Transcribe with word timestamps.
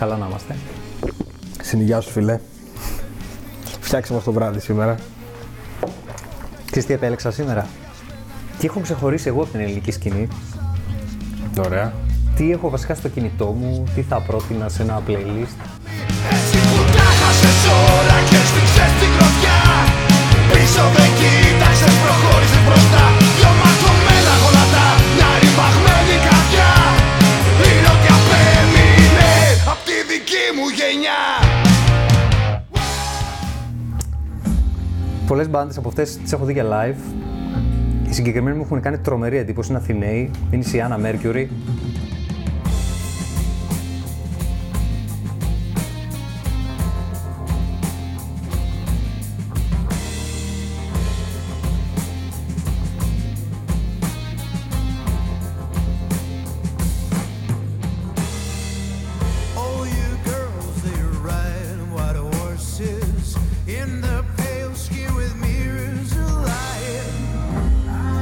Καλά 0.00 0.16
να 0.16 0.26
είμαστε. 0.26 0.56
Συνηγιά 1.62 2.00
σου, 2.00 2.10
φιλέ. 2.10 2.38
Φτιάξε 3.80 4.12
μας 4.12 4.24
το 4.24 4.32
βράδυ 4.32 4.60
σήμερα. 4.60 4.94
Ξέρεις 6.64 6.86
τι 6.88 6.92
επέλεξα 6.94 7.30
σήμερα; 7.30 7.66
Τι 8.58 8.66
έχω 8.66 8.80
ξεχωρίσει 8.80 9.28
εγώ 9.28 9.42
από 9.42 9.50
την 9.50 9.60
ελληνική 9.60 9.90
σκηνή; 9.90 10.28
Ωραία. 11.64 11.92
Τι 12.36 12.52
έχω 12.52 12.70
βασικά 12.70 12.94
στο 12.94 13.08
κινητό 13.08 13.46
μου. 13.46 13.84
Τι 13.94 14.02
θα 14.02 14.20
πρότεινα 14.20 14.68
σε 14.68 14.82
ένα 14.82 15.02
playlist. 15.06 15.58
Έτσι 16.34 16.56
που 16.58 16.82
τα 16.96 17.08
χάσες 17.18 17.64
όλα 17.96 18.18
και 18.30 18.36
σφίξες 18.48 18.92
την 19.00 19.10
κροθιά 19.16 19.60
Πίσω 20.52 20.82
δεν 20.96 21.10
κοίταξες, 21.18 21.94
προχώρησες 22.02 22.62
μπροστά 22.66 23.29
γενιά 30.74 31.20
Πολλές 35.26 35.50
μπάντες 35.50 35.76
από 35.76 35.88
αυτές 35.88 36.16
τις 36.16 36.32
έχω 36.32 36.44
δει 36.44 36.52
για 36.52 36.64
live. 36.64 36.98
Οι 38.08 38.12
συγκεκριμένοι 38.12 38.56
μου 38.56 38.62
έχουν 38.64 38.80
κάνει 38.80 38.98
τρομερή 38.98 39.36
εντύπωση. 39.36 39.70
Είναι 39.70 39.78
Αθηναίοι. 39.78 40.30
Είναι 40.50 40.62
η 40.62 40.66
Σιάννα 40.66 40.98
Mercury. 41.02 41.46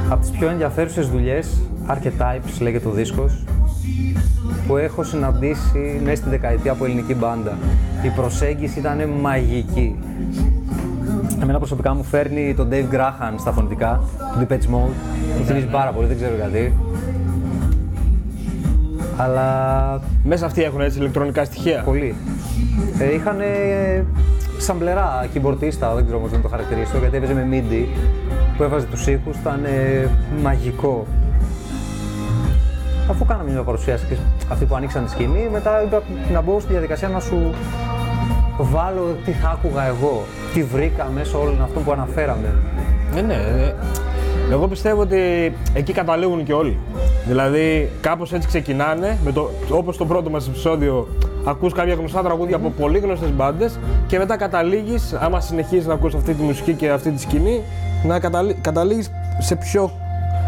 Από 0.09 0.21
τις 0.21 0.29
πιο 0.29 0.49
ενδιαφέρουσες 0.49 1.09
δουλειές, 1.09 1.61
Archetypes 1.87 2.61
λέγεται 2.61 2.87
ο 2.87 2.91
δίσκος, 2.91 3.43
που 4.67 4.77
έχω 4.77 5.03
συναντήσει 5.03 6.01
μέσα 6.03 6.15
στην 6.15 6.29
δεκαετία 6.29 6.71
από 6.71 6.85
ελληνική 6.85 7.15
μπάντα. 7.15 7.57
Η 8.03 8.09
προσέγγιση 8.09 8.79
ήταν 8.79 9.09
μαγική. 9.21 9.95
Εμένα 11.41 11.57
προσωπικά 11.57 11.93
μου 11.93 12.03
φέρνει 12.03 12.53
τον 12.53 12.69
Dave 12.71 12.95
Graham 12.95 13.33
στα 13.37 13.51
φωνητικά, 13.51 14.01
του 14.17 14.39
Depeche 14.39 14.75
Mode. 14.75 14.93
Μου 15.37 15.45
θυμίζει 15.45 15.65
πάρα 15.65 15.91
πολύ, 15.91 16.07
δεν 16.07 16.15
ξέρω 16.15 16.35
γιατί. 16.35 16.73
Αλλά 19.17 19.99
Μέσα 20.23 20.45
αυτοί 20.45 20.63
έχουν 20.63 20.81
έτσι 20.81 20.99
ηλεκτρονικά 20.99 21.43
στοιχεία; 21.43 21.81
πολύ. 21.85 22.15
Ε, 22.99 23.13
είχαν 23.13 23.37
σαμπλερά 24.57 25.27
κιμπορτίστα, 25.33 25.93
δεν 25.93 26.03
ξέρω 26.03 26.19
πώς 26.19 26.31
να 26.31 26.39
το 26.39 26.47
χαρακτηρίσω, 26.47 26.97
γιατί 26.97 27.17
έπαιζε 27.17 27.33
με 27.33 27.47
MIDI 27.51 27.85
που 28.59 28.65
έβαζε 28.65 28.85
τους 28.85 29.07
ήχους, 29.07 29.37
ήταν 29.37 29.65
ε, 29.65 30.07
μαγικό. 30.43 31.05
Αφού 33.09 33.25
κάναμε 33.25 33.51
μια 33.51 33.63
παρουσίαση 33.63 34.05
και 34.05 34.15
αυτοί 34.51 34.65
που 34.65 34.75
ανοίξαν 34.75 35.05
τη 35.05 35.11
σκηνή, 35.11 35.49
μετά 35.51 35.83
είπα 35.83 36.01
να 36.31 36.41
μπω 36.41 36.59
στη 36.59 36.71
διαδικασία 36.71 37.07
να 37.07 37.19
σου 37.19 37.53
βάλω 38.57 39.15
τι 39.25 39.31
θα 39.31 39.49
άκουγα 39.49 39.83
εγώ, 39.83 40.23
τι 40.53 40.63
βρήκα 40.63 41.11
μέσα 41.13 41.37
όλων 41.37 41.61
αυτών 41.61 41.83
που 41.83 41.91
αναφέραμε. 41.91 42.55
Ναι, 43.13 43.21
ναι. 43.21 43.33
ε, 43.33 43.73
Εγώ 44.51 44.67
πιστεύω 44.67 45.01
ότι 45.01 45.53
εκεί 45.73 45.93
καταλήγουν 45.93 46.43
και 46.43 46.53
όλοι. 46.53 46.77
Δηλαδή, 47.27 47.89
κάπως 48.01 48.33
έτσι 48.33 48.47
ξεκινάνε, 48.47 49.17
με 49.25 49.31
το, 49.31 49.49
όπως 49.69 49.97
το 49.97 50.05
πρώτο 50.05 50.29
μας 50.29 50.47
επεισόδιο, 50.47 51.07
ακούς 51.45 51.73
κάποια 51.73 51.93
γνωστά 51.93 52.21
τραγούδια 52.21 52.55
από 52.55 52.69
πολύ 52.69 52.99
γνωστές 52.99 53.31
μπάντες 53.31 53.79
και 54.07 54.17
μετά 54.17 54.37
καταλήγεις, 54.37 55.13
άμα 55.13 55.39
συνεχίζεις 55.39 55.85
να 55.85 55.93
ακούς 55.93 56.15
αυτή 56.15 56.33
τη 56.33 56.41
μουσική 56.41 56.73
και 56.73 56.89
αυτή 56.89 57.11
τη 57.11 57.21
σκηνή, 57.21 57.61
να 58.03 58.19
καταλή, 58.19 58.53
καταλήγεις 58.53 59.11
σε 59.39 59.55
πιο... 59.55 59.91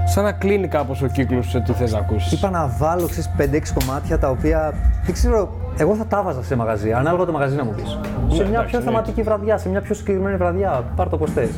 σαν 0.05 0.23
να 0.23 0.31
κλείνει 0.31 0.67
κάπως 0.67 1.01
ο 1.01 1.07
κύκλος 1.07 1.49
σε 1.49 1.59
τι 1.59 1.71
θες 1.71 1.91
να 1.91 1.97
ακούσεις. 1.97 2.31
Είπα 2.31 2.49
να 2.49 2.67
βάλω 2.77 3.07
ξέρεις, 3.07 3.29
5-6 3.37 3.79
κομμάτια 3.79 4.19
τα 4.19 4.29
οποία 4.29 4.73
δεν 5.05 5.13
ξέρω, 5.13 5.49
εγώ 5.77 5.95
θα 5.95 6.05
τα 6.05 6.23
βάζα 6.23 6.43
σε 6.43 6.55
μαγαζί, 6.55 6.91
ανάλογα 6.91 7.25
το 7.25 7.31
μαγαζί 7.31 7.55
να 7.55 7.63
μου 7.63 7.73
πεις. 7.75 7.99
σε 8.35 8.41
μια 8.41 8.43
εντάξει, 8.43 8.67
πιο 8.67 8.79
ναι. 8.79 8.85
θεματική 8.85 9.21
βραδιά, 9.21 9.57
σε 9.57 9.69
μια 9.69 9.81
πιο 9.81 9.95
συγκεκριμένη 9.95 10.37
βραδιά, 10.37 10.83
πάρ 10.95 11.09
το 11.09 11.17
πώ 11.17 11.27
θες. 11.27 11.49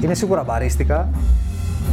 Είναι 0.00 0.14
σίγουρα 0.14 0.42
μπαρίστικα, 0.44 1.08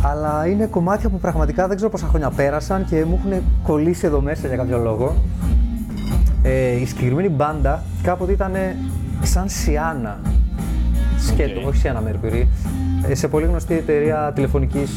αλλά 0.02 0.48
είναι 0.48 0.66
κομμάτια 0.66 1.10
που 1.10 1.18
πραγματικά 1.20 1.68
δεν 1.68 1.76
ξέρω 1.76 1.92
πόσα 1.92 2.08
χρόνια 2.08 2.30
πέρασαν 2.30 2.86
και 2.86 3.06
μου 3.06 3.20
έχουν 3.20 3.44
κολλήσει 3.64 4.06
εδώ 4.06 4.22
μέσα 4.22 4.48
για 4.48 4.58
κάποιο 4.58 4.78
λόγο. 4.78 5.16
Ε, 6.44 6.80
η 6.80 6.86
συγκεκριμένη 6.86 7.30
μπάντα 7.30 7.84
κάποτε 8.04 8.32
ήταν 8.32 8.52
σαν 9.22 9.50
Σιάννα. 9.50 10.20
Σκέτο, 11.28 11.68
όχι 11.68 11.78
Σιάννα 11.78 12.04
Mercury. 12.08 12.46
Ε, 13.08 13.16
σε 13.16 13.28
πολύ 13.28 13.46
γνωστή 13.46 13.74
εταιρεία 13.74 14.32
τηλεφωνικής 14.36 14.90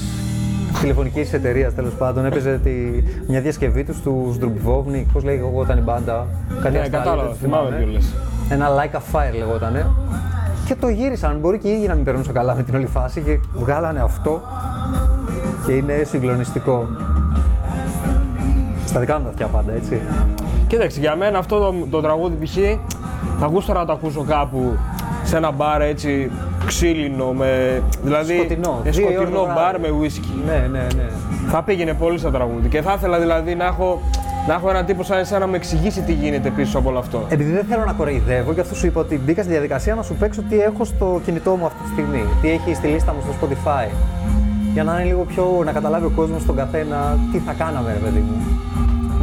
τηλεφωνικής 0.81 1.33
εταιρείας 1.33 1.75
τέλος 1.75 1.93
πάντων 1.93 2.25
έπαιζε 2.25 2.61
τη, 2.65 2.71
μια 3.29 3.41
διασκευή 3.41 3.85
τους 3.85 4.01
τους 4.01 4.37
Zdrubvovnik, 4.37 5.05
πώς 5.13 5.25
λέγονταν 5.25 5.79
η 5.79 5.81
μπάντα. 5.81 6.27
Κανεί 6.63 6.79
Ναι, 6.79 6.89
κατάλαβα, 6.89 7.35
θυμάμαι 7.35 7.77
ποιο 7.77 7.87
λες. 7.87 8.15
Ένα 8.49 8.69
Like 8.69 8.97
a 8.97 8.99
Fire 8.99 9.39
λεγότανε. 9.39 9.87
Και 10.67 10.75
το 10.75 10.89
γύρισαν. 10.89 11.39
Μπορεί 11.39 11.59
και 11.59 11.69
οι 11.69 11.73
ίδιοι 11.73 11.87
να 11.87 11.95
μην 11.95 12.05
περνούσαν 12.05 12.35
καλά 12.35 12.55
με 12.55 12.63
την 12.63 12.75
όλη 12.75 12.87
φάση 12.87 13.21
και 13.21 13.39
βγάλανε 13.55 14.01
αυτό 14.01 14.41
και 15.67 15.73
είναι 15.73 16.03
συγκλονιστικό. 16.05 16.87
Στα 18.87 19.01
δικά 19.01 19.19
μου 19.19 19.25
τα 19.25 19.29
αυτιά 19.29 19.47
πάντα, 19.47 19.73
έτσι. 19.73 20.01
Κοίταξε, 20.67 21.01
για 21.01 21.17
μένα 21.17 21.39
αυτό 21.39 21.59
το, 21.59 21.75
το 21.91 22.01
τραγούδι 22.01 22.45
π.χ. 22.45 22.57
θα 23.41 23.47
γούσταρα 23.47 23.79
να 23.81 23.87
το 23.87 23.93
ακούσω 23.93 24.25
κάπου 24.29 24.77
σε 25.25 25.37
ένα 25.37 25.51
μπαρ 25.51 25.81
έτσι 25.81 26.31
ξύλινο, 26.67 27.33
με, 27.33 27.83
δηλαδή 28.03 28.35
Σκοτεινό, 28.35 28.81
ε, 28.85 28.91
δύο 28.91 29.01
η 29.03 29.05
ώρα 29.05 29.15
σκοτεινό 29.15 29.39
το 29.39 29.45
βράδυ. 29.45 29.61
μπαρ 29.61 29.81
με 29.81 29.89
whisky. 30.01 30.43
Ναι, 30.47 30.67
ναι, 30.71 30.87
ναι. 30.97 31.09
Θα 31.51 31.63
πήγαινε 31.63 31.95
πολύ 31.95 32.19
στο 32.19 32.31
τραγούδι 32.31 32.69
και 32.69 32.83
θα 32.83 32.93
ήθελα 32.97 33.19
δηλαδή 33.19 33.55
να 33.55 33.65
έχω, 33.65 34.01
να 34.49 34.55
έχω 34.55 34.71
έναν 34.71 34.85
τύπο 34.85 35.03
σαν 35.03 35.19
εσένα 35.19 35.41
να 35.41 35.47
με 35.47 35.57
εξηγήσει 35.57 36.01
τι 36.01 36.13
γίνεται 36.13 36.51
πίσω 36.51 36.79
από 36.79 36.89
όλο 36.89 36.99
αυτό. 36.99 37.27
Επειδή 37.29 37.51
δεν 37.51 37.65
θέλω 37.65 37.85
να 37.85 37.93
κοροϊδεύω, 37.93 38.53
γι' 38.53 38.61
αυτό 38.61 38.75
σου 38.75 38.87
είπα 38.87 39.01
ότι 39.01 39.21
μπήκα 39.25 39.43
στη 39.43 39.51
διαδικασία 39.51 39.95
να 39.95 40.03
σου 40.03 40.15
παίξω 40.15 40.43
τι 40.43 40.61
έχω 40.61 40.85
στο 40.85 41.21
κινητό 41.25 41.51
μου 41.57 41.67
αυτή 41.67 41.83
τη 41.83 41.89
στιγμή. 41.89 42.25
Τι 42.43 42.51
έχει 42.51 42.75
στη 42.75 42.87
λίστα 42.87 43.13
μου 43.13 43.21
στο 43.23 43.47
Spotify. 43.47 43.91
Για 44.73 44.85
να 44.85 44.93
είναι 44.93 45.05
λίγο 45.05 45.25
πιο. 45.25 45.63
να 45.65 45.73
καταλάβει 45.73 46.05
ο 46.05 46.13
κόσμος 46.17 46.45
τον 46.47 46.57
καθένα 46.57 47.19
τι 47.33 47.39
θα 47.39 47.53
κάναμε, 47.53 47.93
ρε 47.93 47.99
παιδί 47.99 48.19
μου. 48.19 48.37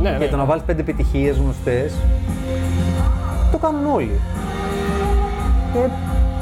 ναι, 0.01 0.09
ναι. 0.09 0.17
Για 0.17 0.29
το 0.29 0.35
να 0.35 0.45
βάλεις 0.45 0.63
πέντε 0.63 0.81
επιτυχίες 0.81 1.37
γνωστές. 1.37 1.93
Το 3.51 3.57
κάνουν 3.57 3.85
όλοι. 3.95 4.19
Και 5.73 5.79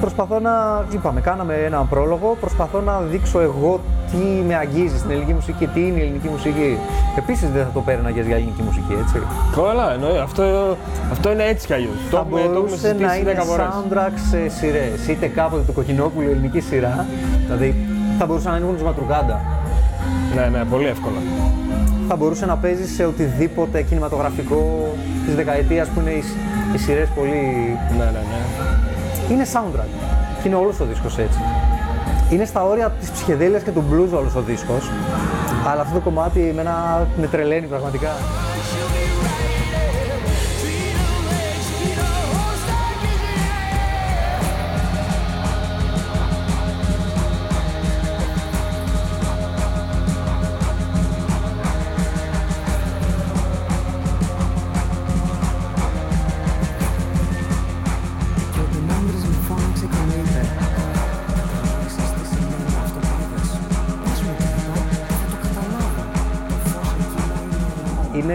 προσπαθώ 0.02 0.40
να. 0.40 0.86
Είπαμε, 0.94 1.22
κάναμε 1.22 1.54
ένα 1.54 1.86
πρόλογο. 1.90 2.38
Προσπαθώ 2.40 2.82
να 2.82 3.00
δείξω 3.00 3.40
εγώ 3.40 3.80
τι 4.12 4.18
με 4.48 4.56
αγγίζει 4.56 4.98
στην 4.98 5.10
ελληνική 5.12 5.34
μουσική 5.34 5.58
και 5.60 5.68
τι 5.74 5.80
είναι 5.88 6.00
η 6.00 6.02
ελληνική 6.02 6.28
μουσική. 6.28 6.78
Επίσης 7.18 7.50
δεν 7.52 7.64
θα 7.64 7.70
το 7.74 7.80
πέρναγες 7.82 8.26
για 8.26 8.36
ελληνική 8.36 8.62
μουσική, 8.62 8.94
έτσι. 9.02 9.22
Καλά, 9.56 9.94
εννοεί. 9.94 10.18
Αυτό, 10.18 10.44
αυτό 11.12 11.32
είναι 11.32 11.44
έτσι 11.44 11.68
κι 11.68 11.74
αλλιώς. 11.74 11.98
Το, 12.10 12.18
θα 12.18 12.24
έχουμε- 12.26 12.42
το 12.42 12.46
έχουμε 12.46 12.60
μπορούσε 12.60 12.88
να 12.88 12.94
συζητήσει 12.94 13.20
είναι 13.20 13.34
10 13.42 13.44
φορές. 13.46 13.66
soundtrack 13.66 14.14
σε 14.30 14.50
σειρές. 14.58 15.08
Είτε 15.08 15.28
κάποτε 15.28 15.62
το 15.66 15.72
κοκκινόπουλο 15.72 16.30
ελληνική 16.30 16.60
σειρά. 16.60 17.06
Δηλαδή 17.46 17.76
θα 18.20 18.26
μπορούσε 18.26 18.50
να 18.50 18.58
είναι 18.58 18.66
του 18.78 18.86
Ματρουγκάντα. 18.86 19.42
Ναι, 20.36 20.46
ναι, 20.58 20.64
πολύ 20.66 20.86
εύκολα. 20.88 21.20
Θα 22.08 22.16
μπορούσε 22.16 22.46
να 22.46 22.56
παίζει 22.56 22.88
σε 22.88 23.06
οτιδήποτε 23.06 23.82
κινηματογραφικό 23.82 24.88
της 25.26 25.36
δεκαετίας 25.36 25.88
που 25.88 26.00
είναι 26.00 26.10
οι, 26.10 26.24
οι 26.76 26.78
σειρές 26.78 27.08
πολύ. 27.16 27.42
Ναι, 27.98 28.04
ναι, 28.04 28.12
ναι. 28.12 28.40
Είναι 29.32 29.46
soundtrack. 29.54 29.90
Και 30.42 30.48
είναι 30.48 30.56
όλος 30.56 30.80
ο 30.80 30.86
δίσκος 30.86 31.18
έτσι. 31.18 31.40
Είναι 32.30 32.46
στα 32.46 32.64
όρια 32.64 32.90
της 32.90 33.12
ψυχεδέλειας 33.12 33.64
και 33.64 33.72
του 33.72 33.84
blues 33.92 34.18
όλος 34.18 34.36
ο 34.36 34.42
δίσκος. 34.42 34.90
Αλλά 35.68 35.82
αυτό 35.82 35.94
το 35.94 36.00
κομμάτι 36.00 36.48
εμένα 36.48 37.08
με 37.18 37.28
τρελαίνει 37.28 37.68
πραγματικά. 37.68 38.10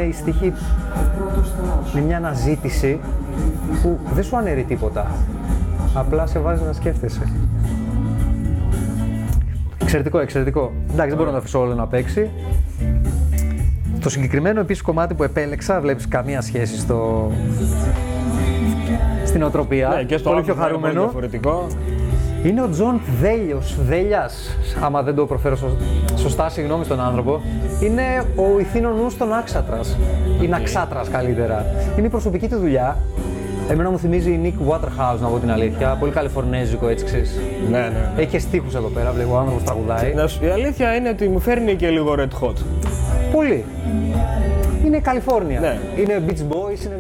Εκείνο 0.03 0.25
είναι 0.25 0.33
είναι 0.33 0.33
η 0.33 0.35
στίχη 0.35 0.53
με 1.93 2.01
μια 2.01 2.17
αναζήτηση 2.17 3.01
που 3.83 3.99
δεν 4.15 4.25
σου 4.25 4.37
αναιρεί 4.37 4.65
τίποτα. 4.65 5.11
Απλά 5.95 6.27
σε 6.27 6.39
βάζει 6.39 6.63
να 6.65 6.73
σκέφτεσαι. 6.73 7.33
Εξαιρετικό, 9.83 10.19
εξαιρετικό. 10.19 10.73
Εντάξει, 10.85 11.09
δεν 11.09 11.17
μπορώ 11.17 11.27
να 11.27 11.33
το 11.33 11.39
αφήσω 11.39 11.61
όλο 11.61 11.75
να 11.75 11.87
παίξει. 11.87 12.31
Το 14.01 14.11
συγκεκριμένο 14.11 14.61
επίσης 14.61 14.83
κομμάτι 14.83 15.15
που 15.15 15.23
επέλεξα, 15.23 15.81
βλέπεις 15.81 16.09
καμία 16.09 16.41
σχέση 16.41 16.79
στο, 16.79 17.31
στην 19.25 19.43
οτροπία. 19.43 19.89
Ναι, 19.89 20.03
και 20.03 20.17
στο 20.17 20.31
πολύ 20.31 20.43
πιο 20.43 20.53
άκουσα, 20.53 20.69
είναι 20.69 20.79
πολύ 20.79 20.95
χαρούμενο. 20.95 21.01
διαφορετικό. 21.03 21.67
Είναι 22.45 22.63
ο 22.63 22.69
Τζον 22.69 23.01
Δέλιος, 23.21 23.77
Δέλιας, 23.87 24.57
άμα 24.81 25.03
δεν 25.03 25.15
το 25.15 25.27
προφέρω 25.27 25.57
σω- 25.57 25.77
σωστά, 26.17 26.49
συγγνώμη 26.49 26.85
στον 26.85 27.01
άνθρωπο. 27.01 27.41
Είναι 27.83 28.03
ο 28.37 28.59
ηθήνο 28.61 28.91
νους 28.91 29.17
των 29.17 29.33
Άξατρας, 29.33 29.97
ή 30.43 30.47
Ναξάτρας 30.49 31.09
καλύτερα. 31.09 31.67
Είναι 31.99 32.07
η 32.07 32.11
προσωπική 32.11 32.49
του 32.49 32.59
δουλειά. 32.59 32.97
Εμένα 33.71 33.91
μου 33.91 33.99
θυμίζει 33.99 34.41
Nick 34.43 34.73
Waterhouse, 34.73 35.19
να 35.21 35.27
πω 35.29 35.39
την 35.39 35.51
αλήθεια. 35.51 35.97
Πολύ 36.01 36.13
καλιφορνέζικο, 36.13 36.89
έτσι 36.89 37.05
ξέρεις. 37.05 37.41
Ναι, 37.71 37.79
ναι. 37.79 38.11
Έχει 38.17 38.27
και 38.31 38.39
στίχους 38.39 38.75
εδώ 38.75 38.89
πέρα, 38.89 39.11
βλέπω 39.13 39.35
ο 39.35 39.39
άνθρωπος 39.39 39.63
τραγουδάει. 39.65 40.15
Να 40.15 40.27
σου- 40.27 40.45
Η 40.45 40.49
αλήθεια 40.49 40.95
είναι 40.95 41.09
ότι 41.09 41.29
μου 41.29 41.41
φέρνει 41.41 41.75
και 41.75 41.89
λίγο 41.89 42.15
red 42.19 42.45
hot. 42.47 42.55
Πολύ. 43.33 43.65
Είναι 44.87 44.99
Καλιφόρνια. 44.99 45.61
Ναι. 45.61 45.79
Είναι 46.03 46.23
Beach 46.27 46.31
Boys, 46.53 46.85
είναι 46.85 46.97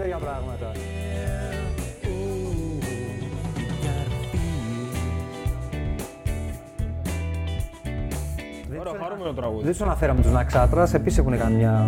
Ωραίο, 9.22 9.34
χαρούμενο 9.34 9.40
τραγούδι. 9.40 9.64
Δεν 9.64 9.76
του 9.76 9.84
αναφέραμε 9.84 10.20
τους 10.20 10.32
Ναξάτρα, 10.32 10.88
επίσης 10.94 11.18
έχουν 11.18 11.38
κάνει 11.38 11.54
μια 11.54 11.86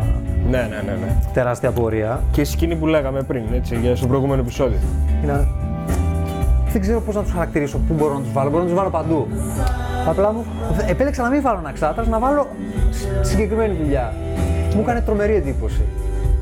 Ναι, 0.51 0.59
ναι, 0.59 0.83
ναι, 0.87 0.93
ναι. 1.01 1.17
τεράστια 1.33 1.71
πορεία. 1.71 2.21
Και 2.31 2.41
η 2.41 2.45
σκηνή 2.45 2.77
που 2.77 2.87
λέγαμε 2.87 3.23
πριν, 3.23 3.43
έτσι, 3.55 3.77
για 3.77 3.97
στο 3.97 4.07
προηγούμενο 4.07 4.41
επεισόδιο. 4.41 4.79
Είναι... 5.23 5.47
Δεν 6.73 6.81
ξέρω 6.81 7.01
πώς 7.01 7.15
να 7.15 7.23
τους 7.23 7.33
χαρακτηρίσω, 7.33 7.79
πού 7.89 7.95
μπορώ 7.95 8.15
να 8.15 8.21
τους 8.21 8.33
βάλω. 8.33 8.51
Μπορώ 8.51 8.63
να 8.63 8.69
τους 8.69 8.79
βάλω 8.79 8.91
παντού. 8.91 9.27
Απλά 10.09 10.33
μου 10.33 10.45
επέλεξα 10.89 11.23
να 11.23 11.29
μην 11.29 11.43
βάλω 11.43 11.61
Ναξάτρα, 11.61 12.07
να 12.07 12.19
βάλω 12.19 12.47
σ- 12.91 13.25
συγκεκριμένη 13.27 13.75
δουλειά. 13.83 14.13
Μου 14.75 14.81
έκανε 14.81 15.01
τρομερή 15.01 15.35
εντύπωση. 15.35 15.83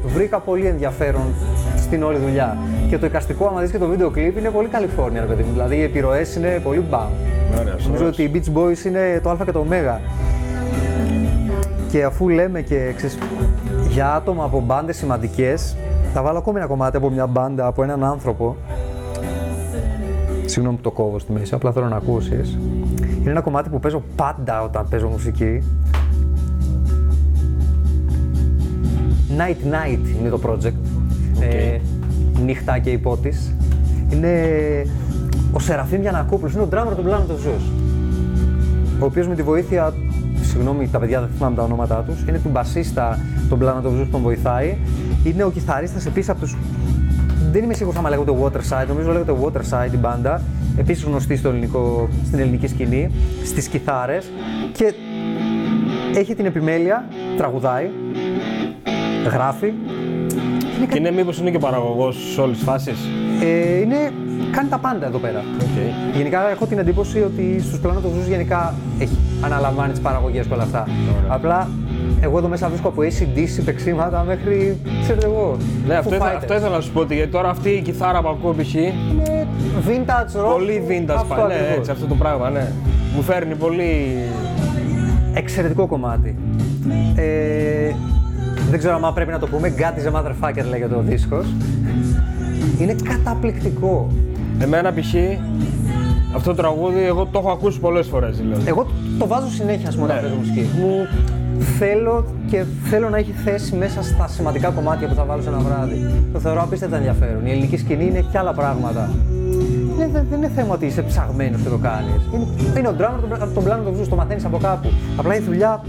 Βρήκα 0.04 0.38
πολύ 0.38 0.66
ενδιαφέρον 0.66 1.22
στην 1.76 2.02
όλη 2.02 2.18
δουλειά. 2.18 2.56
Και 2.88 2.98
το 2.98 3.06
εικαστικό, 3.06 3.46
άμα 3.46 3.60
δεις 3.60 3.70
και 3.70 3.78
το 3.78 3.86
βίντεο 3.86 4.10
κλιπ, 4.10 4.38
είναι 4.38 4.48
πολύ 4.50 4.68
Καλιφόρνια, 4.68 5.20
ρε 5.20 5.26
παιδί 5.26 5.42
μου. 5.42 5.52
Δηλαδή 5.52 5.76
οι 5.76 5.82
επιρροές 5.82 6.36
είναι 6.36 6.60
πολύ 6.64 6.78
μπαμ. 6.90 7.08
Ωραία, 7.60 7.74
Νομίζω 7.86 8.06
ότι 8.06 8.22
οι 8.22 8.30
Beach 8.34 8.58
Boys 8.58 8.84
είναι 8.86 9.20
το 9.22 9.30
Α 9.30 9.36
και 9.44 9.52
το 9.52 9.58
Ω. 9.58 9.66
Και 11.92 12.04
αφού 12.04 12.28
λέμε 12.28 12.60
και 12.60 12.92
ξέρεις, 12.96 13.18
για 13.88 14.14
άτομα 14.14 14.44
από 14.44 14.60
μπάντες 14.60 14.96
σημαντικές, 14.96 15.76
θα 16.12 16.22
βάλω 16.22 16.38
ακόμη 16.38 16.58
ένα 16.58 16.66
κομμάτι 16.66 16.96
από 16.96 17.10
μια 17.10 17.26
μπάντα, 17.26 17.66
από 17.66 17.82
έναν 17.82 18.04
άνθρωπο. 18.04 18.56
Συγγνώμη 20.44 20.76
που 20.76 20.82
το 20.82 20.90
κόβω 20.90 21.18
στη 21.18 21.32
μέση, 21.32 21.54
απλά 21.54 21.72
θέλω 21.72 21.88
να 21.88 21.96
ακούσεις. 21.96 22.58
Είναι 23.20 23.30
ένα 23.30 23.40
κομμάτι 23.40 23.68
που 23.68 23.80
παίζω 23.80 24.02
πάντα 24.16 24.62
όταν 24.62 24.86
παίζω 24.88 25.08
μουσική. 25.08 25.62
Night 29.38 29.72
Night 29.72 30.18
είναι 30.20 30.28
το 30.28 30.40
project. 30.46 30.72
Ε, 31.40 31.78
νύχτα 32.44 32.78
και 32.78 32.90
υπότης. 32.90 33.54
Είναι 34.12 34.32
ο 35.52 35.58
Σεραφείμ 35.58 36.00
Γιανακόπουλος, 36.00 36.52
είναι 36.52 36.62
ο 36.62 36.68
drummer 36.72 36.96
του 36.96 37.04
Planet 37.06 37.30
of 37.30 37.48
Zeus. 37.48 37.70
Ο 39.00 39.04
οποίος 39.04 39.28
με 39.28 39.34
τη 39.34 39.42
βοήθεια, 39.42 39.94
συγγνώμη 40.52 40.88
τα 40.88 40.98
παιδιά 40.98 41.20
δεν 41.20 41.28
θυμάμαι 41.36 41.56
τα 41.56 41.62
ονόματά 41.62 42.04
τους, 42.06 42.22
είναι 42.28 42.38
του 42.38 42.48
μπασίστα 42.48 43.18
των 43.48 43.58
Planet 43.62 43.86
of 43.86 44.00
Zeus 44.00 44.04
που 44.04 44.10
τον 44.10 44.20
βοηθάει. 44.20 44.76
Είναι 45.24 45.44
ο 45.44 45.50
κιθαρίστας 45.50 46.06
επίσης 46.06 46.28
από 46.28 46.40
τους... 46.40 46.56
Δεν 47.52 47.62
είμαι 47.64 47.74
σίγουρος 47.74 47.98
άμα 47.98 48.08
λέγονται 48.08 48.32
Waterside, 48.42 48.86
νομίζω 48.88 49.12
λέγεται 49.12 49.34
Waterside 49.42 49.92
η 49.92 49.96
μπάντα. 49.96 50.42
Επίσης 50.76 51.04
γνωστή 51.04 51.36
στο 51.36 51.48
ελληνικό, 51.48 52.08
στην 52.26 52.38
ελληνική 52.38 52.66
σκηνή, 52.66 53.10
στις 53.44 53.68
κιθάρες. 53.68 54.30
Και 54.72 54.94
έχει 56.14 56.34
την 56.34 56.46
επιμέλεια, 56.46 57.04
τραγουδάει, 57.36 57.90
γράφει. 59.32 59.72
Είναι, 60.76 60.86
Και 60.90 60.98
είναι 60.98 61.10
μήπως 61.10 61.38
είναι 61.38 61.50
και 61.50 61.58
παραγωγός 61.58 62.32
σε 62.34 62.40
όλες 62.40 62.56
τις 62.56 62.64
φάσεις; 62.66 62.98
ε, 63.42 63.80
είναι, 63.80 64.12
κάνει 64.50 64.68
τα 64.68 64.78
πάντα 64.78 65.06
εδώ 65.06 65.18
πέρα. 65.18 65.44
Οκ. 65.60 66.16
Γενικά 66.16 66.50
έχω 66.50 66.66
την 66.66 66.78
εντύπωση 66.78 67.22
ότι 67.22 67.60
στους 67.60 67.80
Planet 67.84 67.88
of 67.88 68.24
Zeus 68.24 68.28
γενικά 68.28 68.74
έχει 68.98 69.18
αναλαμβάνεις 69.44 69.92
τις 69.92 70.02
παραγωγές 70.02 70.46
και 70.46 70.52
όλα 70.54 70.62
αυτά. 70.62 70.86
Απλά 71.28 71.68
εγώ 72.20 72.38
εδώ 72.38 72.48
μέσα 72.48 72.68
βρίσκω 72.68 72.88
από 72.88 73.02
ACDC 73.02 73.62
παιξίματα 73.64 74.24
μέχρι, 74.26 74.78
ξέρετε 75.02 75.26
εγώ, 75.26 75.56
Ναι, 75.86 75.94
Foo 75.94 75.98
αυτό, 75.98 76.14
ήθελα, 76.14 76.32
Fighters. 76.32 76.36
αυτό 76.36 76.54
ήθελα 76.54 76.74
να 76.74 76.80
σου 76.80 76.92
πω 76.92 77.00
ότι 77.00 77.14
γιατί 77.14 77.30
τώρα 77.30 77.48
αυτή 77.48 77.68
η 77.70 77.80
κιθάρα 77.80 78.20
που 78.22 78.28
ακούω 78.28 78.52
π.χ. 78.52 78.74
Είναι 78.74 79.46
vintage 79.88 80.40
rock. 80.40 80.52
Πολύ 80.52 80.82
vintage 80.88 81.14
αυτό 81.14 81.34
πάει. 81.34 81.46
Ναι, 81.46 81.54
ακριβώς. 81.54 81.76
έτσι, 81.76 81.90
αυτό 81.90 82.06
το 82.06 82.14
πράγμα, 82.14 82.50
ναι. 82.50 82.72
Μου 83.14 83.22
φέρνει 83.22 83.54
πολύ. 83.54 84.16
Εξαιρετικό 85.34 85.86
κομμάτι. 85.86 86.36
Ε, 87.16 87.90
δεν 88.70 88.78
ξέρω 88.78 89.00
αν 89.04 89.14
πρέπει 89.14 89.30
να 89.30 89.38
το 89.38 89.46
πούμε. 89.46 89.74
God 89.78 89.80
is 89.98 90.12
a 90.12 90.20
motherfucker 90.20 90.64
λέγεται 90.68 90.94
ο 90.94 91.00
δίσκος. 91.00 91.46
Είναι 92.80 92.94
καταπληκτικό. 93.08 94.08
Εμένα 94.58 94.92
π.χ. 94.92 95.14
αυτό 96.34 96.50
το 96.50 96.56
τραγούδι 96.62 97.02
εγώ 97.04 97.26
το 97.32 97.38
έχω 97.38 97.50
ακούσει 97.50 97.78
πολλές 97.80 98.06
φορές 98.06 98.36
δηλαδή. 98.36 98.62
Εγώ 98.68 98.86
το 99.18 99.26
βάζω 99.26 99.48
συνέχεια 99.48 99.88
ας 99.88 99.94
πούμε, 99.94 100.06
όταν 100.06 100.16
Ναι. 100.16 100.22
παίζω 100.22 100.34
μουσική. 100.34 100.66
Μου 100.80 101.06
θέλω 101.78 102.24
και 102.50 102.64
θέλω 102.90 103.08
να 103.08 103.16
έχει 103.16 103.32
θέση 103.44 103.74
μέσα 103.76 104.02
στα 104.02 104.28
σημαντικά 104.28 104.68
κομμάτια 104.70 105.08
που 105.08 105.14
θα 105.14 105.24
βάλω 105.24 105.42
σε 105.42 105.48
ένα 105.48 105.58
βράδυ. 105.58 106.10
Το 106.32 106.38
θεωρώ 106.38 106.62
απίστευτα 106.62 106.96
ενδιαφέρον. 106.96 107.46
Η 107.46 107.50
ελληνική 107.50 107.76
σκηνή 107.76 108.04
είναι 108.04 108.24
και 108.32 108.38
άλλα 108.38 108.52
πράγματα. 108.52 109.10
Είναι, 109.94 110.08
δεν, 110.12 110.26
δεν 110.30 110.38
είναι 110.38 110.50
θέμα 110.54 110.74
ότι 110.74 110.86
είσαι 110.86 111.02
ψαγμένος 111.02 111.60
και 111.62 111.68
το 111.68 111.76
κάνεις. 111.78 112.20
Είναι, 112.34 112.46
είναι 112.78 112.88
ο 112.88 112.94
drummer 112.98 113.38
τον, 113.38 113.54
τον 113.54 113.64
πλάνο 113.64 113.82
του 113.82 113.94
ζου, 113.96 114.08
το 114.08 114.16
μαθαίνεις 114.16 114.44
από 114.44 114.58
κάπου. 114.58 114.88
Απλά 115.16 115.36
η 115.36 115.40
δουλειά 115.40 115.84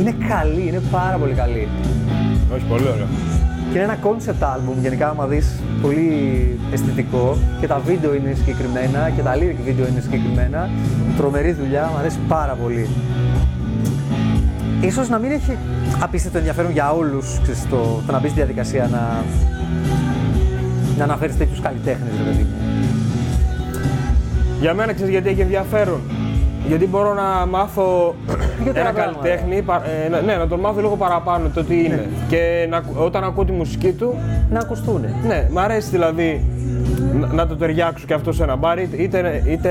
είναι 0.00 0.14
καλή, 0.28 0.64
είναι 0.68 0.80
πάρα 0.90 1.16
πολύ 1.16 1.32
καλή. 1.34 1.68
Όχι, 2.54 2.64
πολύ 2.68 2.82
ωραίο. 2.94 3.06
Και 3.76 3.82
είναι 3.82 3.92
ένα 3.92 4.02
concept 4.08 4.44
album, 4.44 4.80
γενικά 4.80 5.08
άμα 5.08 5.26
δεις, 5.26 5.60
πολύ 5.82 6.58
αισθητικό 6.72 7.38
και 7.60 7.66
τα 7.66 7.78
βίντεο 7.78 8.14
είναι 8.14 8.34
συγκεκριμένα 8.34 9.10
και 9.16 9.22
τα 9.22 9.34
lyric 9.34 9.56
βίντεο 9.64 9.86
είναι 9.86 10.00
συγκεκριμένα. 10.00 10.70
Τρομερή 11.16 11.52
δουλειά, 11.52 11.88
μου 11.92 11.98
αρέσει 11.98 12.18
πάρα 12.28 12.52
πολύ. 12.62 12.88
Ίσως 14.80 15.08
να 15.08 15.18
μην 15.18 15.30
έχει 15.30 15.56
απίστευτο 16.00 16.38
ενδιαφέρον 16.38 16.70
για 16.70 16.92
όλους, 16.92 17.38
ξέρεις, 17.42 17.66
το, 17.68 18.02
το 18.06 18.12
να 18.12 18.18
μπεις 18.18 18.30
στη 18.30 18.38
διαδικασία 18.38 18.88
να, 18.92 19.24
να 20.98 21.04
αναφέρεις 21.04 21.36
τέτοιους 21.36 21.60
καλλιτέχνες, 21.60 22.12
ρε 22.18 22.30
παιδί 22.30 22.42
μου. 22.42 22.56
Για 24.60 24.74
μένα 24.74 24.92
ξέρεις 24.92 25.12
γιατί 25.12 25.28
έχει 25.28 25.40
ενδιαφέρον; 25.40 26.00
Γιατί 26.68 26.86
μπορώ 26.86 27.14
να 27.14 27.46
μάθω 27.46 28.14
Δύο-τρία 28.62 28.82
ένα 28.82 28.92
πράγματα. 28.92 29.18
καλλιτέχνη, 29.22 29.62
πα- 29.62 29.82
ε, 30.04 30.08
να- 30.08 30.20
ναι, 30.20 30.34
να 30.36 30.46
τον 30.46 30.60
μάθω 30.60 30.80
λίγο 30.80 30.96
παραπάνω 30.96 31.48
το 31.54 31.64
τι 31.64 31.78
είναι. 31.84 31.94
Ναι. 31.94 32.06
Και 32.28 32.66
να, 32.70 32.76
ακου- 32.76 32.98
όταν 33.00 33.24
ακούω 33.24 33.44
τη 33.44 33.52
μουσική 33.52 33.92
του, 33.92 34.14
Να 34.50 34.58
ακουστούν. 34.58 35.04
ναι, 35.26 35.48
μ' 35.52 35.58
αρέσει 35.58 35.90
δηλαδή 35.90 36.44
να, 37.20 37.26
να 37.26 37.46
το 37.46 37.56
ταιριάξω 37.56 38.06
και 38.06 38.14
αυτό 38.14 38.32
σε 38.32 38.42
ένα 38.42 38.56
μπαρ, 38.56 38.78
είτε, 38.78 38.96
είτε, 39.02 39.42
είτε 39.46 39.70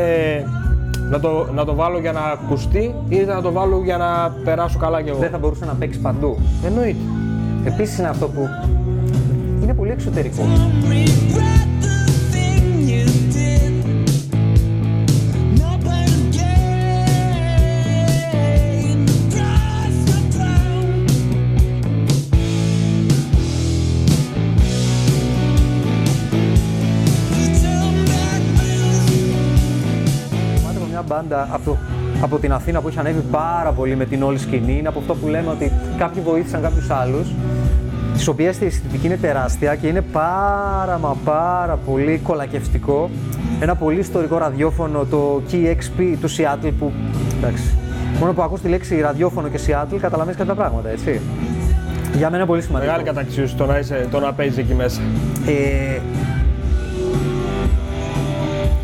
να, 1.10 1.20
το, 1.20 1.48
να 1.56 1.66
το 1.66 1.76
βάλω 1.76 2.00
για 2.00 2.12
να 2.12 2.20
ακουστεί, 2.20 2.96
είτε 3.10 3.34
να 3.34 3.42
το 3.42 3.52
βάλω 3.52 3.82
για 3.84 3.98
να 3.98 4.36
περάσω 4.44 4.78
καλά 4.80 5.02
κι 5.02 5.10
εγώ. 5.10 5.18
Δεν 5.20 5.30
θα 5.30 5.38
μπορούσε 5.38 5.66
να 5.66 5.74
παίξει 5.74 6.00
παντού. 6.00 6.38
Εννοείται. 6.66 6.98
Επίσης 7.66 7.98
είναι 7.98 8.08
αυτό 8.08 8.28
που 8.28 8.50
είναι 9.64 9.74
πολύ 9.74 9.92
εξωτερικό. 9.92 10.44
Κομμάτι 31.16 31.34
από 31.34 31.38
μια 31.38 31.38
μπάντα 31.40 31.48
από, 31.52 31.64
το- 31.66 31.78
από 32.22 32.38
την 32.38 32.54
Αθήνα 32.54 32.82
που 32.82 32.88
έχει 32.88 33.00
ανέβει 33.00 33.24
πάρα 33.32 33.72
πολύ 33.72 33.96
με 33.96 34.06
την 34.06 34.24
όλη 34.24 34.38
σκηνή. 34.38 34.78
Είναι 34.78 34.88
από 34.88 35.00
αυτό 35.00 35.16
που 35.16 35.28
λέμε 35.28 35.50
ότι 35.50 35.72
κάποιοι 35.98 36.22
βοήθησαν 36.22 36.62
κάποιους 36.62 36.90
άλλους. 36.90 37.28
Τη 38.18 38.30
οποία 38.30 38.46
η 38.60 38.66
αισθητική 38.66 39.06
είναι 39.06 39.18
τεράστια 39.18 39.76
και 39.76 39.88
είναι 39.88 40.02
πάρα 40.02 40.98
μα 41.02 41.16
πάρα 41.26 41.78
πολύ 41.86 42.20
κολακευτικό. 42.24 43.10
Ένα 43.60 43.76
πολύ 43.76 44.00
ιστορικό 44.00 44.38
ραδιόφωνο, 44.38 45.06
το 45.06 45.42
KXP 45.52 46.16
του 46.22 46.30
Seattle 46.30 46.72
που. 46.80 46.92
Εντάξει. 47.38 47.64
Μόνο 48.20 48.34
που 48.34 48.42
ακούς 48.42 48.62
τη 48.62 48.68
λέξη 48.68 49.02
ραδιόφωνο 49.02 49.48
και 49.48 49.60
Seattle 49.68 49.98
καταλαβαίνεις 50.00 50.38
κάποια 50.40 50.54
πράγματα, 50.54 50.90
έτσι. 50.90 51.22
Για 52.16 52.26
μένα 52.26 52.38
είναι 52.38 52.46
πολύ 52.46 52.62
σημαντικό. 52.62 52.92
Μεγάλη 52.92 53.10
καταξίωση 53.10 53.56
το 53.56 53.66
να, 53.66 53.78
είσαι, 53.80 54.08
το 54.12 54.20
να 54.20 54.34
παίζεις 54.34 54.58
εκεί 54.58 54.74
μέσα. 54.74 55.02
Ε, 55.48 56.00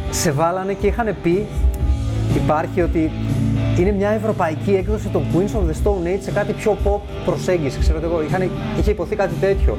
σε 0.10 0.32
βάλανε 0.32 0.74
και 0.74 0.88
είχαν 0.88 1.16
πει, 1.24 1.46
υπάρχει 2.36 2.82
ότι 2.82 3.12
είναι 3.80 3.92
μια 3.92 4.10
ευρωπαϊκή 4.10 4.72
έκδοση 4.74 5.08
των 5.08 5.24
Queens 5.34 5.56
of 5.56 5.70
the 5.72 5.76
Stone 5.84 6.08
Age 6.08 6.20
σε 6.22 6.32
κάτι 6.32 6.54
πιο 6.54 6.78
pop 6.84 7.00
προσέγγιση, 7.26 7.80
ξέρω 7.80 8.00
εγώ. 8.04 8.24
Είχαν, 8.24 8.50
είχε 8.80 8.92
υποθεί 8.92 9.16
κάτι 9.16 9.34
τέτοιο, 9.40 9.78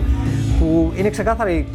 που 0.58 0.92
είναι 0.96 1.10
ξεκάθαρη 1.10 1.66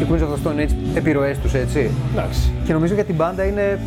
οι 0.00 0.06
Queens 0.10 0.18
of 0.18 0.18
the 0.18 0.48
Stone 0.48 0.60
Age 0.60 0.74
επιρροές 0.94 1.38
τους, 1.38 1.54
έτσι. 1.54 1.90
Εντάξει. 2.12 2.50
Και 2.64 2.72
νομίζω 2.72 2.94
για 2.94 3.04
την 3.04 3.14
μπάντα 3.14 3.44
είναι 3.44 3.80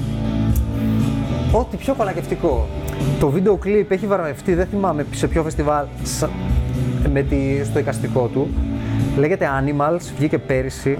ό,τι 1.51 1.77
πιο 1.77 1.93
κολακευτικό. 1.93 2.67
Το 3.19 3.29
βίντεο 3.29 3.55
κλιπ 3.57 3.91
έχει 3.91 4.05
βραβευτεί, 4.07 4.53
δεν 4.53 4.65
θυμάμαι 4.65 5.05
σε 5.11 5.27
ποιο 5.27 5.43
φεστιβάλ, 5.43 5.85
σα- 6.03 6.29
με 7.09 7.21
τη, 7.21 7.63
στο 7.65 7.79
εικαστικό 7.79 8.27
του. 8.33 8.47
Λέγεται 9.17 9.47
Animals, 9.61 10.01
βγήκε 10.17 10.37
πέρυσι. 10.37 10.97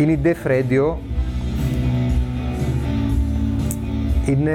Είναι 0.00 0.12
η 0.12 0.18
Def 0.24 0.46
Radio. 0.50 0.94
Είναι 4.26 4.52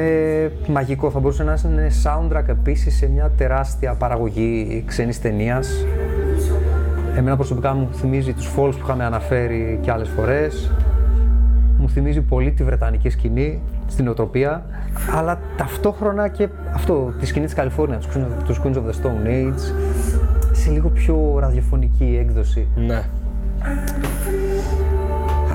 μαγικό, 0.68 1.10
θα 1.12 1.20
μπορούσε 1.20 1.44
να 1.44 1.58
είναι 1.66 1.88
soundtrack 2.04 2.48
επίσης 2.48 2.96
σε 2.96 3.10
μια 3.10 3.32
τεράστια 3.38 3.94
παραγωγή 3.94 4.84
ξένης 4.88 5.22
ταινίας. 5.22 5.86
Εμένα 7.18 7.36
προσωπικά 7.36 7.74
μου 7.74 7.90
θυμίζει 7.94 8.34
τους 8.34 8.48
Falls 8.48 8.72
που 8.72 8.80
είχαμε 8.84 9.04
αναφέρει 9.04 9.80
και 9.82 9.92
άλλες 9.92 10.10
φορές. 10.10 10.72
Μου 11.80 11.90
θυμίζει 11.90 12.22
πολύ 12.22 12.52
τη 12.52 12.64
βρετανική 12.64 13.10
σκηνή 13.10 13.60
στην 13.88 14.08
οτροπία, 14.08 14.66
αλλά 15.16 15.40
ταυτόχρονα 15.58 16.28
και 16.28 16.48
αυτό, 16.74 17.14
τη 17.20 17.26
σκηνή 17.26 17.46
της 17.46 17.54
Καλιφόρνιας, 17.54 18.06
τους 18.06 18.16
Queens 18.16 18.20
of- 18.20 18.44
τους 18.46 18.62
Queens 18.64 18.74
of 18.76 18.86
the 18.86 18.92
Stone 19.04 19.28
Age, 19.28 19.60
σε 20.52 20.70
λίγο 20.72 20.90
πιο 20.90 21.38
ραδιοφωνική 21.40 22.18
έκδοση. 22.22 22.68
Ναι. 22.76 23.02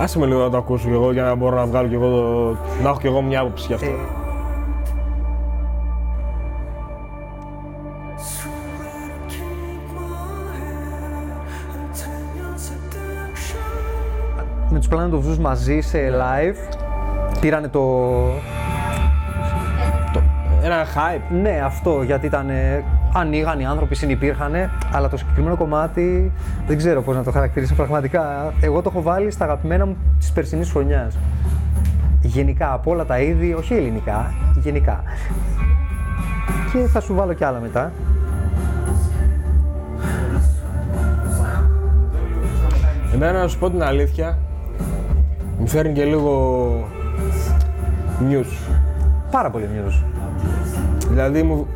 Άσε 0.00 0.18
με 0.18 0.26
λίγο 0.26 0.40
να 0.40 0.50
το 0.50 0.56
ακούσω 0.56 0.88
κι 0.88 0.94
εγώ 0.94 1.12
για 1.12 1.22
να 1.22 1.34
μπορώ 1.34 1.56
να 1.56 1.66
βγάλω 1.66 1.88
κι 1.88 1.94
εγώ 1.94 2.08
το... 2.10 2.56
να 2.82 2.88
έχω 2.88 2.98
κι 2.98 3.06
εγώ 3.06 3.22
μια 3.22 3.40
άποψη 3.40 3.66
γι' 3.66 3.74
αυτό. 3.74 3.86
Ε, 3.86 3.94
με 14.70 14.78
τους 14.78 14.88
Planet 14.90 15.12
of 15.12 15.30
Zeus 15.30 15.38
μαζί 15.40 15.80
σε 15.80 15.98
live, 15.98 16.76
πήρανε 17.40 17.68
το... 17.68 18.06
Ένα 20.62 20.84
hype. 20.84 21.40
Ναι, 21.42 21.60
αυτό, 21.64 22.02
γιατί 22.02 22.26
ήταν... 22.26 22.50
Ανοίγαν 23.12 23.60
οι 23.60 23.66
άνθρωποι, 23.66 23.94
συνυπήρχαν, 23.94 24.52
αλλά 24.92 25.08
το 25.08 25.16
συγκεκριμένο 25.16 25.56
κομμάτι 25.56 26.32
δεν 26.66 26.76
ξέρω 26.76 27.02
πώς 27.02 27.16
να 27.16 27.22
το 27.22 27.30
χαρακτηρίσω 27.30 27.74
πραγματικά. 27.74 28.52
Εγώ 28.60 28.82
το 28.82 28.90
έχω 28.92 29.02
βάλει 29.02 29.30
στα 29.30 29.44
αγαπημένα 29.44 29.86
μου 29.86 29.96
της 30.18 30.32
περσινής 30.32 30.70
χρονιάς. 30.70 31.18
Γενικά, 32.22 32.72
από 32.72 32.90
όλα 32.90 33.04
τα 33.04 33.20
είδη, 33.20 33.54
όχι 33.54 33.74
ελληνικά, 33.74 34.34
γενικά. 34.62 35.02
Και 36.72 36.78
θα 36.78 37.00
σου 37.00 37.14
βάλω 37.14 37.32
κι 37.32 37.44
άλλα 37.44 37.60
μετά. 37.60 37.92
Εμένα 43.14 43.40
να 43.40 43.48
σου 43.48 43.58
πω 43.58 43.70
την 43.70 43.82
αλήθεια, 43.82 44.38
μου 45.58 45.66
φέρνει 45.66 45.92
και 45.92 46.04
λίγο 46.04 46.88
news. 48.30 48.76
Πάρα 49.30 49.50
πολύ 49.50 49.68
news. 49.74 50.02
Δηλαδή, 51.08 51.42
μου, 51.42 51.66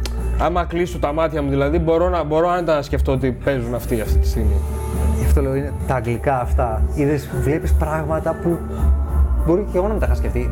άμα 0.44 0.64
κλείσω 0.64 0.98
τα 0.98 1.12
μάτια 1.12 1.42
μου, 1.42 1.50
δηλαδή, 1.50 1.78
μπορώ, 1.78 2.08
να, 2.08 2.24
μπορώ 2.24 2.48
άνετα 2.48 2.74
να 2.74 2.82
σκεφτώ 2.82 3.12
ότι 3.12 3.32
παίζουν 3.44 3.74
αυτοί 3.74 4.00
αυτή 4.00 4.18
τη 4.18 4.28
στιγμή. 4.28 4.56
Γι' 5.18 5.24
αυτό 5.24 5.42
λέω 5.42 5.54
είναι 5.54 5.72
τα 5.86 5.94
αγγλικά 5.94 6.40
αυτά. 6.40 6.82
Είδες, 6.94 7.28
βλέπεις 7.42 7.72
πράγματα 7.72 8.36
που 8.42 8.58
μπορεί 9.46 9.66
και 9.72 9.76
εγώ 9.76 9.86
να 9.86 9.92
μην 9.92 10.00
τα 10.00 10.06
είχα 10.06 10.14
σκεφτεί. 10.14 10.50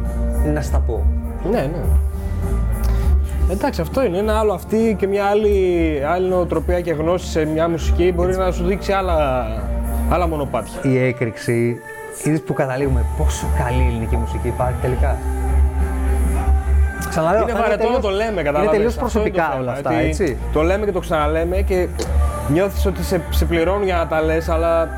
Να 0.55 0.63
σου 0.63 0.71
τα 0.71 0.79
πω. 0.79 1.05
Ναι, 1.51 1.61
ναι. 1.61 1.83
Εντάξει, 3.51 3.81
αυτό 3.81 4.05
είναι. 4.05 4.19
Ένα 4.19 4.39
άλλο 4.39 4.53
αυτή 4.53 4.97
και 4.99 5.07
μια 5.07 5.25
άλλη, 5.25 5.57
άλλη 6.13 6.29
νοοτροπία 6.29 6.81
και 6.81 6.93
γνώση 6.93 7.27
σε 7.27 7.45
μια 7.45 7.69
μουσική 7.69 8.13
μπορεί 8.15 8.37
να 8.37 8.51
σου 8.51 8.65
δείξει 8.65 8.93
άλλα, 8.93 9.47
άλλα 10.11 10.29
μονοπάτια. 10.29 10.91
Η 10.91 10.99
έκρηξη, 10.99 11.77
είδες 12.25 12.41
που 12.41 12.53
καταλήγουμε 12.53 13.05
πόσο 13.19 13.47
καλή 13.65 13.87
ελληνική 13.89 14.17
μουσική 14.17 14.49
υπάρχει 14.49 14.81
τελικά; 14.81 15.17
Ξαναλέω, 17.13 17.43
Είναι 17.43 17.53
θα 17.53 17.59
βαρετό 17.59 17.77
να 17.77 17.85
τελείως- 17.85 18.01
το 18.03 18.11
λέμε, 18.11 18.43
καταλαβαίνεις. 18.43 18.63
Είναι 18.67 18.71
τελείως 18.77 18.97
Αυτό 18.97 19.05
είναι 19.05 19.13
το 19.13 19.31
προσωπικά 19.33 19.45
θέμα, 19.51 19.61
όλα 19.63 19.73
αυτά, 19.73 19.91
ότι 19.91 19.99
έτσι. 20.09 20.37
Το 20.53 20.63
λέμε 20.63 20.85
και 20.85 20.93
το 20.93 21.01
ξαναλέμε 21.01 21.57
και 21.57 21.89
νιώθεις 22.53 22.87
ότι 22.87 23.03
σε, 23.05 23.21
σε 23.31 23.45
πληρώνουν 23.45 23.85
για 23.85 23.97
να 23.97 24.07
τα 24.07 24.21
λες, 24.23 24.49
αλλά 24.49 24.89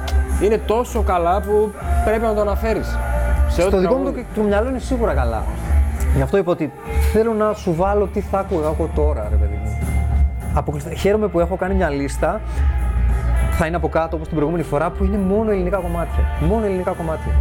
είναι 0.42 0.58
τόσο 0.58 1.02
καλά 1.02 1.40
που 1.40 1.72
πρέπει 2.04 2.22
να 2.22 2.34
το 2.34 2.40
αναφέρεις. 2.40 2.98
Σε 3.48 3.60
Στο 3.60 3.66
ό,τι 3.66 3.76
δικό 3.78 3.94
μου 3.94 4.02
τραγούδι. 4.02 4.26
το, 4.34 4.40
το 4.40 4.46
μυαλό 4.46 4.68
είναι 4.68 4.78
σίγουρα 4.78 5.12
καλά. 5.14 5.42
Γι' 6.16 6.22
αυτό 6.22 6.36
είπα 6.36 6.50
ότι 6.52 6.72
θέλω 7.12 7.32
να 7.32 7.52
σου 7.52 7.74
βάλω 7.74 8.06
τι 8.06 8.20
θα 8.20 8.38
άκουγα 8.38 8.66
εγώ 8.66 8.88
τώρα, 8.94 9.26
ρε 9.30 9.36
παιδί 9.36 9.58
μου. 9.64 9.78
Αποκλειστικά. 10.54 10.96
Χαίρομαι 10.96 11.28
που 11.28 11.40
έχω 11.40 11.56
κάνει 11.56 11.74
μια 11.74 11.88
λίστα. 11.90 12.40
Θα 13.58 13.66
είναι 13.66 13.76
από 13.76 13.88
κάτω 13.88 14.14
όπως 14.16 14.26
την 14.26 14.36
προηγούμενη 14.36 14.64
φορά 14.64 14.90
που 14.90 15.04
είναι 15.04 15.16
μόνο 15.16 15.50
ελληνικά 15.50 15.76
κομμάτια. 15.76 16.24
Μόνο 16.40 16.64
ελληνικά 16.66 16.90
κομμάτια. 16.90 17.32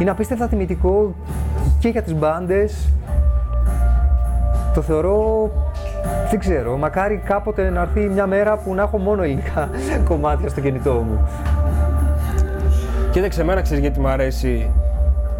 Είναι 0.00 0.10
απίστευτα 0.10 0.46
τιμητικό 0.48 1.14
και 1.78 1.88
για 1.88 2.02
τις 2.02 2.14
μπάντες. 2.14 2.88
Το 4.74 4.82
θεωρώ. 4.82 5.50
Δεν 6.30 6.38
ξέρω. 6.38 6.76
Μακάρι 6.76 7.22
κάποτε 7.24 7.70
να 7.70 7.80
έρθει 7.80 8.00
μια 8.00 8.26
μέρα 8.26 8.56
που 8.56 8.74
να 8.74 8.82
έχω 8.82 8.98
μόνο 8.98 9.22
ελληνικά 9.22 9.68
κομμάτια 10.08 10.48
στο 10.48 10.60
κινητό 10.60 10.92
μου. 10.92 11.28
Κοίταξε, 13.10 13.40
εμένα 13.40 13.60
ξέρεις 13.60 13.82
γιατί 13.82 14.00
μου 14.00 14.08
αρέσει 14.08 14.70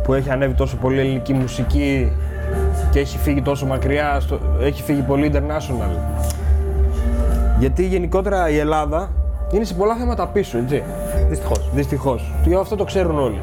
που 0.03 0.15
έχει 0.15 0.31
ανέβει 0.31 0.55
τόσο 0.55 0.77
πολύ 0.77 0.99
ελληνική 0.99 1.33
μουσική 1.33 2.13
και 2.91 2.99
έχει 2.99 3.19
φύγει 3.19 3.43
τόσο 3.43 3.67
μακριά, 3.67 4.21
στο, 4.21 4.39
έχει 4.61 4.83
φύγει 4.83 5.01
πολύ 5.01 5.33
international. 5.35 5.99
Γιατί 7.59 7.87
γενικότερα 7.87 8.49
η 8.49 8.59
Ελλάδα 8.59 9.11
είναι 9.51 9.65
σε 9.65 9.75
πολλά 9.75 9.95
θέματα 9.95 10.27
πίσω, 10.27 10.59
έτσι. 10.59 10.83
Δυστυχώς. 11.29 11.71
Δυστυχώς. 11.75 12.33
Και 12.43 12.55
αυτό 12.55 12.77
το 12.77 12.85
ξέρουν 12.85 13.19
όλοι. 13.19 13.43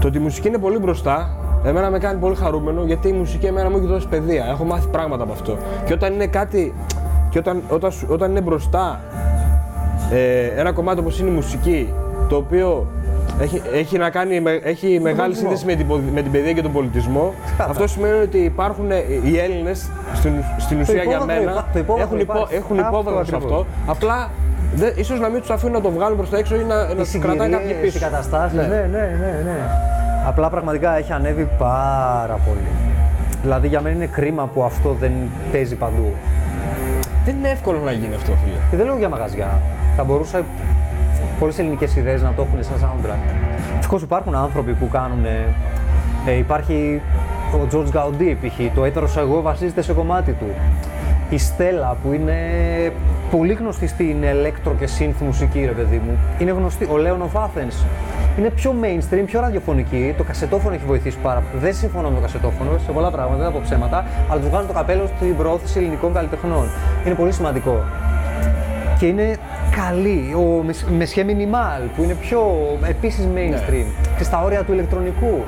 Το 0.00 0.06
ότι 0.06 0.16
η 0.16 0.20
μουσική 0.20 0.48
είναι 0.48 0.58
πολύ 0.58 0.78
μπροστά, 0.78 1.36
εμένα 1.64 1.90
με 1.90 1.98
κάνει 1.98 2.18
πολύ 2.18 2.34
χαρούμενο 2.34 2.82
γιατί 2.84 3.08
η 3.08 3.12
μουσική 3.12 3.46
εμένα 3.46 3.70
μου 3.70 3.76
έχει 3.76 3.86
δώσει 3.86 4.08
παιδεία. 4.08 4.44
Έχω 4.50 4.64
μάθει 4.64 4.86
πράγματα 4.88 5.22
από 5.22 5.32
αυτό. 5.32 5.56
Και 5.84 5.92
όταν 5.92 6.12
είναι 6.12 6.26
κάτι. 6.26 6.74
Και 7.30 7.38
όταν, 7.38 7.62
όταν, 7.68 7.90
σου- 7.92 8.06
όταν 8.10 8.30
είναι 8.30 8.40
μπροστά 8.40 9.00
ε, 10.12 10.60
ένα 10.60 10.72
κομμάτι 10.72 11.00
όπως 11.00 11.20
είναι 11.20 11.30
η 11.30 11.32
μουσική, 11.32 11.92
το 12.28 12.36
οποίο 12.36 12.86
έχει, 13.40 13.62
έχει, 13.72 13.98
να 13.98 14.10
κάνει, 14.10 14.40
με- 14.40 14.60
έχει 14.62 14.86
μεγάλη 15.02 15.16
πολιτισμό. 15.16 15.48
σύνδεση 15.48 15.66
με 15.66 15.74
την, 15.74 15.86
πο- 15.86 16.00
με 16.14 16.22
την 16.22 16.30
παιδεία 16.32 16.52
και 16.52 16.62
τον 16.62 16.72
πολιτισμό, 16.72 17.34
αυτό 17.58 17.86
σημαίνει 17.86 18.20
ότι 18.22 18.38
υπάρχουν 18.38 18.90
ε, 18.90 18.96
οι 19.24 19.38
Έλληνες 19.38 19.88
στην, 20.14 20.32
στην 20.58 20.80
ουσία 20.80 20.94
για 20.94 21.02
υπόβαθρο 21.02 21.26
μένα 21.26 21.50
υπά- 21.50 21.66
το 21.72 21.78
υπόβαθρο 21.78 22.04
έχουν, 22.06 22.18
υπό, 22.20 22.32
υπάρχει. 22.32 22.54
έχουν 22.54 22.78
Αυτό 22.78 22.90
υπόβαθρο 22.98 23.24
σε 23.24 23.34
ακριβώς. 23.36 23.60
αυτό. 23.60 23.66
Απλά 23.86 24.30
δε, 24.74 24.92
ίσως 24.96 25.20
να 25.20 25.28
μην 25.28 25.40
τους 25.40 25.50
αφήνουν 25.50 25.74
να 25.74 25.80
το 25.80 25.90
βγάλουν 25.90 26.16
προς 26.16 26.30
τα 26.30 26.38
έξω 26.38 26.54
ή 26.54 26.64
να, 26.68 26.74
να 26.84 26.90
Οι 26.90 26.94
τους 26.94 27.18
κρατάει 27.18 27.48
κάποιοι 27.50 27.66
συγκυρίες, 27.66 27.92
πίσω. 27.92 27.98
οι 28.06 28.10
καταστάσεις, 28.10 28.56
ναι. 28.58 28.62
ναι, 28.66 28.86
ναι, 28.90 29.42
ναι, 29.44 29.54
Απλά 30.26 30.50
πραγματικά 30.50 30.96
έχει 30.96 31.12
ανέβει 31.12 31.48
πάρα 31.58 32.38
πολύ. 32.46 32.70
Δηλαδή 33.42 33.68
για 33.68 33.80
μένα 33.80 33.96
είναι 33.96 34.06
κρίμα 34.06 34.46
που 34.46 34.62
αυτό 34.62 34.96
δεν 35.00 35.12
παίζει 35.52 35.74
παντού. 35.74 36.12
Δεν 37.24 37.36
είναι 37.36 37.48
εύκολο 37.48 37.78
να 37.78 37.92
γίνει 37.92 38.14
αυτό, 38.14 38.32
φίλε. 38.44 38.56
Και 38.70 38.76
δεν 38.76 38.86
λέω 38.86 38.98
για 38.98 39.08
μαγαζιά. 39.08 39.60
Θα 39.96 40.04
μπορούσα 40.04 40.42
πολλές 41.38 41.58
ελληνικές 41.58 41.90
σειρές 41.90 42.22
να 42.22 42.32
το 42.36 42.42
έχουν 42.42 42.64
σαν 42.64 42.76
soundtrack. 42.80 43.34
Ευτυχώς 43.74 44.02
υπάρχουν 44.02 44.34
άνθρωποι 44.34 44.72
που 44.72 44.88
κάνουν... 44.88 45.24
Ε, 46.26 46.36
υπάρχει 46.36 47.00
ο 47.52 47.66
George 47.72 47.96
Gaudi 47.96 48.36
π.χ. 48.40 48.74
Το 48.74 48.84
έτερος 48.84 49.16
εγώ 49.16 49.40
βασίζεται 49.42 49.82
σε 49.82 49.92
κομμάτι 49.92 50.32
του. 50.32 50.46
Η 51.30 51.38
Στέλλα 51.38 51.96
που 52.02 52.12
είναι 52.12 52.36
πολύ 53.30 53.52
γνωστή 53.52 53.86
στην 53.86 54.16
electro 54.22 54.72
και 54.78 54.88
synth 54.98 55.24
μουσική 55.24 55.64
ρε 55.64 55.72
παιδί 55.72 56.02
μου. 56.06 56.18
Είναι 56.38 56.50
γνωστή. 56.50 56.88
Ο 56.90 56.96
Λέων 56.96 57.22
of 57.22 57.40
Athens 57.40 57.84
είναι 58.38 58.50
πιο 58.50 58.74
mainstream, 58.82 59.22
πιο 59.26 59.40
ραδιοφωνική. 59.40 60.14
Το 60.16 60.22
κασετόφωνο 60.24 60.74
έχει 60.74 60.84
βοηθήσει 60.86 61.18
πάρα 61.22 61.40
πολύ. 61.50 61.62
Δεν 61.62 61.74
συμφωνώ 61.74 62.08
με 62.08 62.14
το 62.14 62.20
κασετόφωνο 62.20 62.70
σε 62.86 62.92
πολλά 62.92 63.10
πράγματα, 63.10 63.42
δεν 63.42 63.46
θα 63.46 63.52
πω 63.52 63.60
ψέματα, 63.64 64.04
αλλά 64.30 64.40
τους 64.40 64.48
βγάζουν 64.48 64.66
το 64.66 64.72
καπέλο 64.72 65.06
στην 65.16 65.36
προώθηση 65.36 65.78
ελληνικών 65.78 66.12
καλλιτεχνών. 66.12 66.66
Είναι 67.06 67.14
πολύ 67.14 67.32
σημαντικό 67.32 67.82
και 68.98 69.06
είναι 69.06 69.36
καλή. 69.76 70.34
Ο 70.36 70.64
Μεσχέ 70.96 71.24
Minimal 71.28 71.88
που 71.96 72.02
είναι 72.02 72.14
πιο 72.14 72.40
επίσης 72.88 73.28
mainstream 73.34 73.86
και 74.18 74.24
στα 74.24 74.42
όρια 74.42 74.62
του 74.62 74.72
ηλεκτρονικού. 74.72 75.44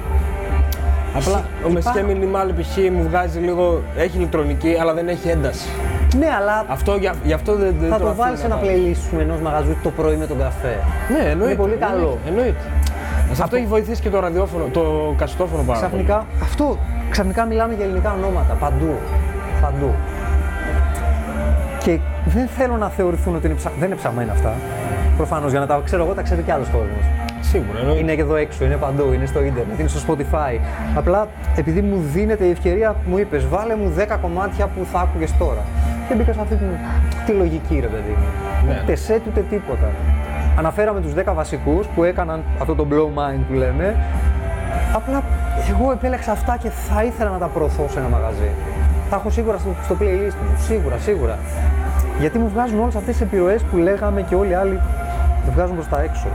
Απλά 1.17 1.45
ο 1.65 1.69
Υπά- 1.69 1.73
Μεσχέ 1.73 2.05
Minimal 2.09 2.51
π.χ. 2.61 2.77
μου 2.93 3.03
βγάζει 3.09 3.39
λίγο. 3.39 3.83
έχει 3.97 4.17
ηλεκτρονική, 4.17 4.77
αλλά 4.81 4.95
δεν 4.95 5.09
έχει 5.09 5.29
ένταση. 5.29 5.69
Ναι, 6.19 6.29
αλλά 6.39 6.65
Αυτό, 6.69 6.97
για, 6.97 7.15
γι' 7.25 7.33
αυτό 7.33 7.55
δεν, 7.57 7.75
δεν 7.81 7.89
θα 7.91 7.97
το 7.97 8.03
το 8.03 8.09
αφήνω 8.09 8.25
βάλεις 8.25 8.41
σε 8.41 8.49
να 8.49 8.55
ένα 8.55 8.65
πάει. 8.65 8.93
playlist 8.95 9.03
σου 9.11 9.19
ενός 9.19 9.41
μαγαζού 9.41 9.77
το 9.83 9.91
πρωί 9.91 10.17
με 10.17 10.27
τον 10.27 10.39
καφέ. 10.39 10.77
Ναι, 11.13 11.31
εννοείται. 11.31 11.53
Είναι 11.53 11.63
πολύ 11.63 11.73
εννοείται, 11.73 11.97
καλό. 11.97 12.19
Εννοείται. 12.27 12.65
Σε 13.33 13.43
αυτό 13.43 13.57
έχει 13.57 13.67
βοηθήσει 13.67 14.01
και 14.03 14.11
το 14.11 14.21
ραδιόφωνο, 14.21 14.65
το 14.73 15.15
κασετόφωνο 15.19 15.63
πάρα 15.63 15.79
πολύ. 15.79 15.91
Ξαφνικά, 15.91 16.27
αυτό, 16.43 16.79
ξαφνικά 17.11 17.45
μιλάμε 17.45 17.75
για 17.75 17.85
ελληνικά 17.85 18.13
ονόματα 18.19 18.55
παντού. 18.55 18.95
Παντού. 19.61 19.91
Και 21.79 21.99
δεν 22.25 22.47
θέλω 22.57 22.77
να 22.77 22.89
θεωρηθούν 22.89 23.35
ότι 23.35 23.47
είναι 23.47 23.55
ψα... 23.57 23.71
δεν 23.79 23.87
είναι 23.89 23.97
ψαμένα 23.97 24.33
αυτά. 24.33 24.53
Προφανώς 25.17 25.51
για 25.51 25.61
να 25.61 25.67
τα 25.67 25.81
ξέρω 25.85 26.05
εγώ, 26.05 26.13
τα 26.15 26.23
ξέρει 26.23 26.43
κι 26.43 26.51
άλλος 26.51 26.69
κόσμος. 26.69 27.05
Σίγουρα. 27.41 27.79
Εννοείται. 27.79 28.01
Είναι 28.01 28.15
και 28.15 28.21
εδώ 28.21 28.37
έξω, 28.37 28.65
είναι 28.65 28.77
παντού, 28.77 29.13
είναι 29.13 29.27
στο 29.27 29.43
ίντερνετ, 29.45 29.79
είναι 29.79 29.89
στο 29.89 30.01
Spotify. 30.15 30.59
Απλά 30.97 31.29
επειδή 31.57 31.81
μου 31.81 32.03
δίνεται 32.13 32.45
η 32.45 32.51
ευκαιρία, 32.51 32.95
μου 33.07 33.19
είπες, 33.19 33.49
βάλε 33.49 33.77
μου 33.77 33.93
10 33.99 34.17
κομμάτια 34.21 34.67
που 34.67 34.87
θα 34.93 34.99
άκουγες 35.01 35.33
τώρα. 35.39 35.65
Και 36.09 36.15
μπήκα 36.15 36.33
σε 36.33 36.41
αυτή 36.41 36.55
την, 36.55 36.67
τη 37.27 37.33
λογική, 37.33 37.79
ρε 37.81 37.87
παιδί 37.87 38.17
μου. 38.19 38.27
Ναι. 38.67 38.81
Ούτε 38.83 38.95
σετ 38.95 39.27
ούτε 39.27 39.41
τίποτα. 39.41 39.91
Αναφέραμε 40.59 41.01
τους 41.01 41.13
10 41.17 41.35
βασικούς 41.35 41.87
που 41.87 42.05
έκαναν 42.05 42.43
αυτό 42.61 42.75
το 42.75 42.87
blow 42.91 43.19
mind 43.19 43.41
που 43.49 43.55
λέμε. 43.55 43.97
Απλά 44.95 45.23
εγώ 45.71 45.93
επέλεξα 45.93 46.33
αυτά 46.33 46.57
και 46.57 46.69
θα 46.69 47.05
ήθελα 47.05 47.31
να 47.31 47.39
τα 47.39 47.47
προωθώ 47.47 47.87
σε 47.91 47.99
ένα 47.99 48.09
μαγαζί. 48.09 48.51
Τα 49.11 49.17
έχω 49.17 49.31
σίγουρα 49.31 49.59
στο, 49.59 49.71
στο 49.85 49.97
playlist 50.01 50.37
μου, 50.43 50.57
σίγουρα, 50.67 50.99
σίγουρα. 50.99 51.39
Γιατί 52.21 52.39
μου 52.39 52.49
βγάζουν 52.49 52.81
όλες 52.81 52.95
αυτές 52.95 53.17
τις 53.17 53.27
επιρροές 53.27 53.63
που 53.63 53.77
λέγαμε 53.77 54.23
και 54.23 54.35
όλοι 54.35 54.51
οι 54.51 54.55
άλλοι 54.55 54.81
μου 55.45 55.53
βγάζουν 55.55 55.75
προς 55.75 55.89
τα 55.89 56.03
έξω. 56.03 56.27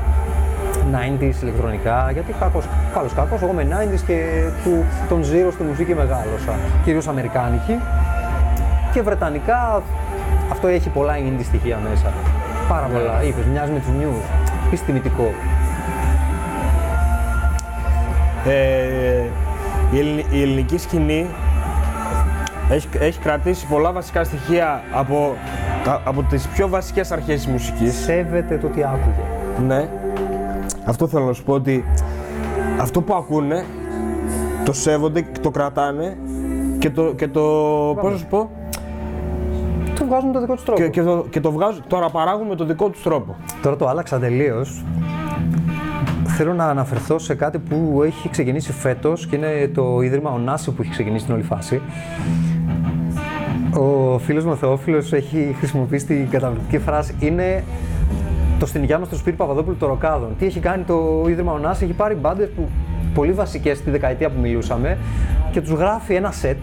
90s 0.92 1.42
ηλεκτρονικά, 1.42 2.10
γιατί 2.14 2.34
κακός, 2.40 2.66
καλός 2.94 3.14
κακός, 3.14 3.42
εγώ 3.42 3.52
με 3.52 3.68
90s 3.70 4.02
και 4.08 4.44
του, 4.64 4.86
τον 5.10 5.22
Zero 5.22 5.52
στη 5.52 5.64
μουσική 5.64 5.94
μεγάλωσα, 5.96 6.54
κυρίως 6.84 7.08
αμερικάνικη 7.08 7.80
και 8.94 9.02
βρετανικά 9.02 9.82
αυτό 10.52 10.68
έχει 10.68 10.90
πολλά 10.90 11.14
indie 11.18 11.44
στοιχεία 11.44 11.78
μέσα. 11.90 12.14
Πάρα 12.70 12.86
πολλά, 12.88 13.24
είπες, 13.24 13.46
μοιάζει 13.46 13.72
με 13.72 13.80
τους 13.80 13.90
News, 14.00 14.24
πεις 14.70 14.82
τιμητικό. 14.84 15.32
Ε, 18.48 19.24
η, 19.92 20.00
ελλη- 20.00 20.26
η 20.32 20.42
ελληνική 20.42 20.78
σκηνή 20.78 21.26
έχει, 22.70 22.88
έχει 23.00 23.20
κρατήσει 23.20 23.66
πολλά 23.68 23.92
βασικά 23.92 24.24
στοιχεία 24.24 24.82
από, 24.92 25.36
α- 25.88 26.00
από 26.04 26.24
τις 26.24 26.48
πιο 26.48 26.68
βασικές 26.70 27.12
αρχές 27.12 27.36
της 27.36 27.48
μουσικής. 27.48 27.96
Σέβεται 28.04 28.58
το 28.58 28.68
τι 28.68 28.84
άκουγε. 28.84 29.66
Ναι. 29.68 29.90
Αυτό 30.86 31.08
θέλω 31.08 31.26
να 31.26 31.34
σου 31.34 31.44
πω 31.44 31.54
ότι 31.54 31.86
αυτό 32.82 33.02
που 33.02 33.14
ακούνε 33.14 33.66
το 34.66 34.74
σέβονται, 34.74 35.26
το 35.42 35.50
κρατάνε 35.52 36.18
και 36.80 36.90
το, 36.90 37.14
και 37.14 37.28
το 37.28 37.42
πώς 38.02 38.12
να 38.12 38.18
σου 38.18 38.26
πω, 38.26 38.38
Το 38.38 38.50
βγάζουν 40.10 40.28
με 40.28 40.34
το 40.34 40.40
δικό 40.40 40.54
τους 40.54 40.64
τρόπο. 40.64 40.82
και, 40.82 40.90
και, 40.90 41.02
το, 41.02 41.26
και 41.30 41.40
το 41.40 41.52
βγάζουν, 41.52 41.84
τώρα 41.88 42.10
παράγουν 42.10 42.48
με 42.48 42.56
το 42.56 42.66
δικό 42.66 42.90
τους 42.90 43.02
τρόπο. 43.02 43.36
Τώρα 43.62 43.76
το 43.76 43.88
άλλαξα 43.88 44.20
τελείως. 44.20 44.84
Θέλω 46.26 46.54
να 46.54 46.66
αναφερθώ 46.66 47.20
σε 47.20 47.36
κάτι 47.36 47.60
που 47.60 48.02
έχει 48.06 48.30
ξεκινήσει 48.30 48.72
φέτος 48.72 49.28
και 49.28 49.36
είναι 49.36 49.72
το 49.74 50.02
Ίδρυμα 50.02 50.32
Ωνάση 50.32 50.72
που 50.72 50.82
έχει 50.82 50.92
ξεκινήσει 50.92 51.26
την 51.26 51.34
όλη 51.34 51.44
φάση. 51.44 51.82
Ο 53.74 54.18
φίλος 54.18 54.46
μου 54.46 54.52
ο 54.52 54.56
Θεόφιλος 54.56 55.14
έχει 55.14 55.56
χρησιμοποιήσει 55.58 56.06
την 56.06 56.30
καταπληκτική 56.30 56.80
φράση 56.80 57.16
είναι 57.20 57.64
το 58.60 58.66
στην 58.66 58.86
μας 59.00 59.10
του 59.10 59.16
Σπύρι 59.16 59.36
Παπαδόπουλου 59.36 59.78
των 59.78 59.90
Ροκάδων. 59.90 60.36
Τι 60.40 60.46
έχει 60.46 60.60
κάνει 60.60 60.84
το 60.84 61.26
Ίδρυμα 61.28 61.52
Ωνάση, 61.52 61.84
έχει 61.84 61.94
πάρει 61.94 62.16
μπάντες 62.16 62.50
που 62.56 62.68
πολύ 63.14 63.32
βασικές 63.32 63.78
στη 63.78 63.90
δεκαετία 63.90 64.30
που 64.30 64.40
μιλούσαμε 64.40 64.98
και 65.52 65.62
τους 65.62 65.72
γράφει 65.72 66.14
ένα 66.14 66.34
set, 66.42 66.58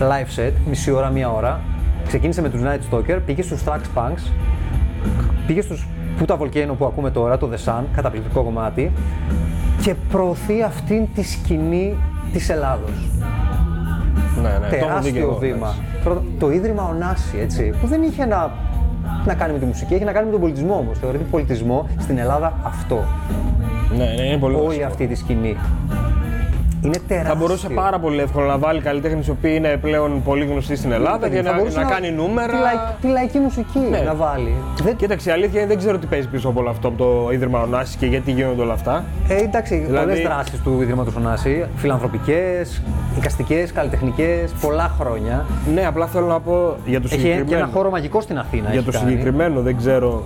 live 0.00 0.40
set, 0.40 0.52
μισή 0.68 0.90
ώρα, 0.90 1.08
μία 1.10 1.30
ώρα. 1.30 1.60
Ξεκίνησε 2.08 2.42
με 2.42 2.48
τους 2.48 2.60
Night 2.64 2.94
Stalker, 2.94 3.18
πήγε 3.26 3.42
στους 3.42 3.62
Trax 3.64 3.80
Punks, 3.94 4.30
πήγε 5.46 5.60
στους 5.62 5.86
Puta 6.20 6.38
Volcano 6.38 6.72
που 6.78 6.84
ακούμε 6.84 7.10
τώρα, 7.10 7.38
το 7.38 7.50
The 7.52 7.68
Sun, 7.68 7.82
καταπληκτικό 7.92 8.42
κομμάτι, 8.42 8.92
και 9.82 9.94
προωθεί 10.10 10.62
αυτήν 10.62 11.06
τη 11.14 11.22
σκηνή 11.22 11.96
της 12.32 12.48
Ελλάδος. 12.48 13.08
Ναι, 14.42 14.48
ναι, 14.48 14.48
το 14.48 14.56
έχω 14.58 14.68
δει 14.68 14.70
και 14.70 14.78
Τεράστιο 14.86 15.22
εγώ, 15.22 15.34
βήμα. 15.36 15.56
εντάξει. 15.56 15.80
Τώρα, 16.04 16.22
το 16.38 16.50
Ίδρυμα 16.50 16.88
Ωνάση, 16.94 17.38
έτσι, 17.38 17.72
που 17.80 17.86
δεν 17.86 18.02
είχε 18.02 18.24
να, 18.24 18.50
να 19.26 19.34
κάνει 19.34 19.52
με 19.52 19.58
τη 19.58 19.64
μουσική, 19.64 19.94
έχει 19.94 20.04
να 20.04 20.12
κάνει 20.12 20.26
με 20.26 20.32
τον 20.32 20.40
πολιτισμό 20.40 20.74
όμως. 20.74 20.98
Θεωρείται 20.98 21.24
πολιτισμό 21.24 21.88
στην 21.98 22.18
Ελλάδα 22.18 22.58
αυτό. 22.62 23.04
Ναι, 23.96 24.04
ναι, 24.04 24.22
είναι 24.22 24.38
πολύ 24.38 24.54
Όλη 24.54 24.64
βασικό. 24.66 24.86
αυτή 24.86 25.06
τη 25.06 25.14
σκηνή. 25.14 25.56
Είναι 26.82 26.98
τεράστιο. 27.08 27.32
Θα 27.32 27.38
μπορούσε 27.38 27.68
πάρα 27.68 27.98
πολύ 27.98 28.20
εύκολα 28.20 28.46
να 28.46 28.58
βάλει 28.58 28.80
καλλιτέχνες 28.80 29.26
οι 29.26 29.30
οποίοι 29.30 29.52
είναι 29.56 29.76
πλέον 29.80 30.22
πολύ 30.22 30.44
γνωστοί 30.44 30.76
στην 30.76 30.92
Ελλάδα 30.92 31.28
και 31.28 31.36
Θα 31.36 31.42
να, 31.42 31.56
μπορούσε 31.56 31.78
να 31.80 31.84
κάνει 31.84 32.10
νούμερα. 32.10 32.52
Τη, 32.52 32.58
λαϊκ- 32.58 33.00
τη 33.00 33.06
λαϊκή 33.08 33.38
μουσική 33.38 33.78
Ναι. 33.78 33.98
να 34.00 34.14
βάλει. 34.14 34.54
Δεν... 34.82 34.96
Κοίταξε, 34.96 35.28
η 35.28 35.32
αλήθεια 35.32 35.58
είναι 35.60 35.68
δεν 35.68 35.78
ξέρω 35.78 35.98
τι 35.98 36.06
παίζει 36.06 36.28
πίσω 36.28 36.48
από 36.48 36.60
όλο 36.60 36.70
αυτό 36.70 36.88
από 36.88 36.96
το 36.96 37.32
Ίδρυμα 37.32 37.60
Ωνάση 37.60 37.96
και 37.96 38.06
γιατί 38.06 38.30
γίνονται 38.30 38.62
όλα 38.62 38.72
αυτά. 38.72 39.04
Ε, 39.28 39.36
εντάξει, 39.36 39.76
Δηλαδή- 39.76 40.06
πολλέ 40.12 40.28
δράσεις 40.28 40.60
του 40.62 40.78
Ιδρύματο 40.82 41.10
Ωνάση. 41.18 41.64
Φιλανθρωπικές, 41.76 42.82
οικαστικέ, 43.16 43.66
καλλιτεχνικές, 43.74 44.52
πολλά 44.60 44.90
χρόνια. 45.00 45.46
Ναι, 45.74 45.86
απλά 45.86 46.06
θέλω 46.06 46.26
να 46.26 46.40
πω 46.40 46.76
για 46.86 47.00
το 47.00 47.08
Έχει 47.10 47.14
και 47.22 47.28
συγκεκριμένο. 47.28 47.56
ένα 47.56 47.70
χώρο 47.72 47.90
μαγικό 47.90 48.20
στην 48.20 48.38
Αθήνα. 48.38 48.70
για 48.70 48.78
έχει 48.80 48.84
το 48.90 48.92
κάνει. 48.98 49.10
συγκεκριμένο 49.10 49.60
δεν 49.60 49.76
ξέρω 49.76 50.22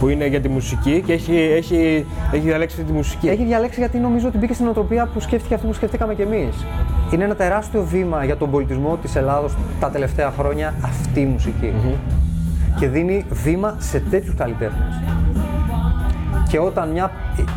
που 0.00 0.08
είναι 0.08 0.26
για 0.26 0.40
τη 0.40 0.48
μουσική 0.48 1.02
και 1.06 1.12
έχει, 1.12 1.36
έχει, 1.36 2.06
έχει 2.32 2.44
διαλέξει 2.44 2.76
αυτή 2.80 2.90
τη 2.90 2.96
μουσική. 2.96 3.28
Έχει 3.28 3.44
διαλέξει 3.44 3.80
γιατί 3.80 3.98
νομίζω 3.98 4.28
ότι 4.28 4.38
μπήκε 4.38 4.54
στην 4.54 4.66
οτροπία 4.66 5.08
που 5.14 5.20
σκέφτηκε 5.20 5.54
αυτή 5.54 5.66
που 5.66 5.72
σκεφτήκαμε 5.72 6.14
κι 6.14 6.22
εμείς. 6.22 6.66
Είναι 7.12 7.24
ένα 7.24 7.34
τεράστιο 7.34 7.84
βήμα 7.84 8.24
για 8.24 8.36
τον 8.36 8.50
πολιτισμό 8.50 8.96
της 8.96 9.16
Ελλάδος 9.16 9.56
τα 9.80 9.90
τελευταία 9.90 10.30
χρόνια 10.30 10.74
αυτή 10.82 11.20
η 11.20 11.24
μουσικη 11.24 11.72
Και 12.78 12.88
δίνει 12.88 13.24
βήμα 13.30 13.76
σε 13.78 14.02
τέτοιους 14.10 14.34
καλλιτέχνες. 14.34 15.02
Και 16.48 16.58
όταν 16.58 16.90
μια. 16.90 17.10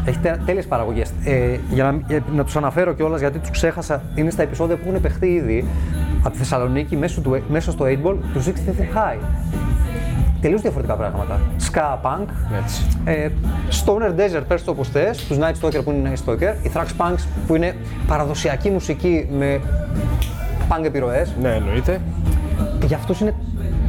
Έχει 0.05 0.19
τέλειες 0.45 0.65
παραγωγές. 0.65 1.11
Ε, 1.23 1.57
για 1.69 1.83
να, 1.83 2.15
ε, 2.15 2.19
να 2.35 2.43
τους 2.43 2.55
αναφέρω 2.55 2.93
κιόλας 2.93 3.19
γιατί 3.19 3.39
τους 3.39 3.49
ξέχασα, 3.49 4.01
είναι 4.15 4.29
στα 4.29 4.41
επεισόδια 4.41 4.75
που 4.75 4.83
έχουν 4.87 5.01
παιχτεί 5.01 5.27
ήδη 5.27 5.67
από 6.19 6.29
τη 6.29 6.37
Θεσσαλονίκη 6.37 6.95
μέσω, 6.95 7.21
του, 7.21 7.41
μέσω 7.49 7.71
στο 7.71 7.85
8ball 7.85 8.15
τους 8.33 8.47
63 8.47 8.51
High. 8.95 9.17
Τελείως 10.43 10.61
διαφορετικά 10.61 10.95
πράγματα. 10.95 11.39
Ska 11.71 11.97
punk, 12.07 12.25
Έτσι. 12.63 12.81
ε, 13.05 13.29
Stoner 13.85 14.09
Desert, 14.19 14.43
πες 14.47 14.63
το 14.63 14.71
όπως 14.71 14.87
θες, 14.89 15.17
τους 15.27 15.37
Night 15.37 15.53
Stalker 15.67 15.83
που 15.83 15.91
είναι 15.91 16.13
Night 16.13 16.29
Stalker, 16.29 16.65
οι 16.65 16.71
Thrax 16.73 16.87
Punks 17.01 17.23
που 17.47 17.55
είναι 17.55 17.75
παραδοσιακή 18.07 18.69
μουσική 18.69 19.27
με 19.37 19.59
punk 20.69 20.83
επιρροές. 20.85 21.33
Ναι, 21.41 21.49
εννοείται. 21.49 22.01
Για 22.85 22.97
αυτούς 22.97 23.19
είναι 23.19 23.33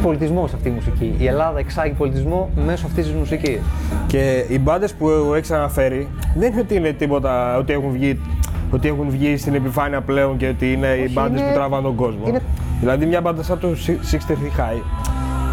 πολιτισμός 0.03 0.53
αυτή 0.55 0.69
η 0.69 0.73
μουσική. 0.73 1.15
Η 1.19 1.27
Ελλάδα 1.27 1.59
εξάγει 1.59 1.93
πολιτισμό 1.93 2.51
μέσω 2.67 2.87
αυτής 2.87 3.05
της 3.07 3.15
μουσικής. 3.15 3.59
Και 4.07 4.45
οι 4.49 4.59
μπάντες 4.59 4.93
που 4.95 5.09
έχεις 5.37 5.51
αναφέρει 5.51 6.09
δεν 6.37 6.53
είναι 6.53 6.61
ότι 6.61 6.75
είναι 6.75 6.93
τίποτα, 6.93 7.57
ότι 7.57 7.73
έχουν 7.73 7.91
βγει, 7.91 8.21
ότι 8.71 8.89
έχουν 8.89 9.11
βγει 9.11 9.37
στην 9.37 9.55
επιφάνεια 9.55 10.01
πλέον 10.01 10.37
και 10.37 10.49
ότι 10.49 10.73
είναι 10.73 10.87
οι 10.87 11.03
Όχι, 11.03 11.13
μπάντες 11.13 11.41
είναι- 11.41 11.49
που 11.49 11.55
τραβάνε 11.55 11.83
τον 11.83 11.95
κόσμο. 11.95 12.23
είναι- 12.29 12.43
Δηλαδή 12.81 13.07
μια 13.07 13.21
μπάντα 13.21 13.43
σαν 13.43 13.59
το 13.59 13.69
63 13.69 14.51
High 14.57 14.83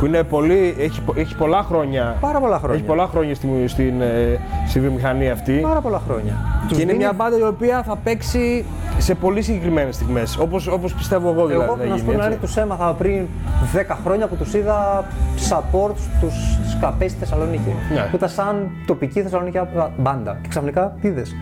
που 0.01 0.07
είναι 0.07 0.23
πολύ, 0.23 0.75
έχει, 0.79 1.01
πο- 1.01 1.13
έχει 1.17 1.35
πολλά 1.35 1.63
χρόνια. 1.63 2.17
Πάρα 2.19 2.39
πολλά 2.39 2.57
χρόνια. 2.57 2.75
Έχει 2.77 2.85
πολλά 2.85 3.07
χρόνια 3.07 3.35
στη, 3.35 3.47
μου- 3.47 3.67
στην, 3.67 4.01
ε, 4.01 4.39
στη 4.67 4.79
βιομηχανία 4.79 5.31
αυτή. 5.33 5.53
Πάρα 5.53 5.81
πολλά 5.81 6.01
χρόνια. 6.07 6.33
Τους 6.67 6.77
Και 6.77 6.83
είναι 6.83 6.91
δίνει- 6.91 6.97
μια 6.97 7.13
μπάντα 7.13 7.37
η 7.37 7.43
οποία 7.43 7.83
θα 7.83 7.95
παίξει 8.03 8.65
σε 8.97 9.15
πολύ 9.15 9.41
συγκεκριμένες 9.41 9.95
στιγμές. 9.95 10.37
Όπως 10.37 10.67
όπως 10.67 10.93
πιστεύω 10.93 11.29
εγώ 11.31 11.45
δηλαδή. 11.45 11.65
Εγώ 11.65 11.77
θα 11.77 11.83
να 11.85 11.89
σου 11.89 11.93
γίνει, 11.95 12.01
πω 12.05 12.09
την 12.11 12.19
έτσι. 12.19 12.25
αλήθεια, 12.27 12.47
τους 12.47 12.57
έμαθα 12.57 12.93
πριν 12.93 13.25
10 13.73 13.97
χρόνια 14.03 14.27
που 14.27 14.35
τους 14.35 14.53
είδα 14.53 15.05
support 15.49 15.91
στους 16.17 16.33
σκαπές 16.77 17.11
στη 17.11 17.19
Θεσσαλονίκη. 17.19 17.75
Ναι. 17.93 18.07
Που 18.09 18.15
ήταν 18.15 18.29
σαν 18.29 18.69
τοπική 18.85 19.21
Θεσσαλονίκη 19.21 19.59
μπάντα. 19.97 20.37
Και 20.41 20.47
ξαφνικά 20.47 20.95
είδες; 21.01 21.35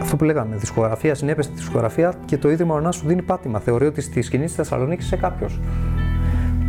Αυτό 0.00 0.16
που 0.16 0.24
λέγαμε, 0.24 0.56
δισκογραφία, 0.56 1.14
συνέπεια 1.14 1.42
στη 1.42 1.52
δισκογραφία 1.54 2.12
και 2.24 2.36
το 2.38 2.50
Ίδρυμα 2.50 2.74
Ωνά 2.74 2.92
σου 2.92 3.06
δίνει 3.06 3.22
πάτημα. 3.22 3.58
Θεωρεί 3.58 3.86
ότι 3.86 4.00
στη 4.00 4.22
σκηνή 4.22 4.44
της 4.44 4.54
Θεσσαλονίκης 4.54 5.04
είσαι 5.06 5.16
κάποιος. 5.16 5.60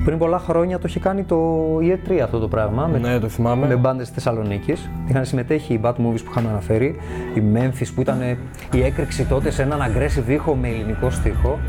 Πριν 0.06 0.18
πολλά 0.18 0.39
χρόνια 0.39 0.78
το 0.80 0.84
είχε 0.88 1.00
κάνει 1.00 1.24
το 1.24 1.38
EE3 1.82 2.20
αυτό 2.24 2.39
το 2.39 2.48
πράγμα. 2.48 2.88
με- 2.91 2.98
Ναι, 2.98 3.20
το 3.20 3.28
θυμάμαι. 3.30 3.68
με 3.68 3.76
μπάντες 3.76 4.06
της 4.06 4.13
Θεσσαλονίκης. 4.24 4.89
Είχαν 5.10 5.26
συμμετέχει 5.26 5.74
οι 5.74 5.80
Bad 5.84 5.89
Movies 5.91 5.96
που 6.24 6.30
είχαμε 6.30 6.50
αναφέρει, 6.50 6.96
η 7.34 7.41
Memphis 7.56 7.88
που 7.96 8.02
ήταν 8.02 8.22
ε, 8.22 8.38
η 8.74 8.84
έκρηξη 8.84 9.24
τότε 9.26 9.52
σε 9.52 9.62
έναν 9.62 9.80
aggressive 9.82 10.30
ήχο 10.30 10.56
με 10.56 10.68
ελληνικό 10.68 11.10
στίχο. 11.10 11.60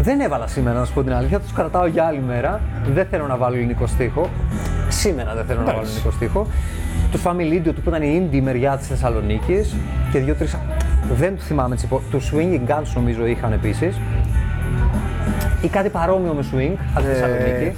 Δεν 0.00 0.20
έβαλα 0.20 0.46
σήμερα, 0.46 0.78
να 0.78 0.84
σου 0.84 0.92
πω 0.94 1.02
την 1.02 1.12
αλήθεια, 1.12 1.40
τους 1.40 1.52
κρατάω 1.52 1.86
για 1.86 2.04
άλλη 2.04 2.20
μέρα. 2.26 2.60
Δεν 2.94 3.06
θέλω 3.10 3.26
να 3.26 3.36
βάλω 3.36 3.56
ελληνικό 3.56 3.86
στίχο. 3.86 4.28
Σήμερα 4.88 5.34
δεν 5.34 5.44
θέλω 5.44 5.58
να 5.58 5.64
βάλω 5.64 5.76
Εντάξει. 5.78 5.92
ελληνικό 5.94 6.16
στίχο. 6.16 6.46
Τους 7.10 7.22
Family 7.24 7.66
Idiot 7.68 7.74
που 7.84 7.88
ήταν 7.88 8.02
η 8.02 8.28
indie 8.32 8.40
μεριά 8.40 8.76
της 8.76 8.86
Θεσσαλονίκης 8.86 9.76
και 10.12 10.18
δύο-τρει. 10.18 10.46
Δεν 11.14 11.36
του 11.36 11.42
θυμάμαι 11.42 11.74
τις 11.74 11.84
υπο... 11.84 12.00
Τους 12.10 12.32
Swinging 12.34 12.70
Guns 12.70 12.92
νομίζω 12.94 13.26
είχαν 13.26 13.52
επίσης. 13.52 13.96
Ή 15.64 15.68
κάτι 15.68 15.88
παρόμοιο 15.88 16.32
με 16.32 16.44
Swing 16.52 16.76
από 16.94 17.04
τη 17.04 17.10
Ε, 17.10 17.14
Θεσσαλονίκη. 17.14 17.76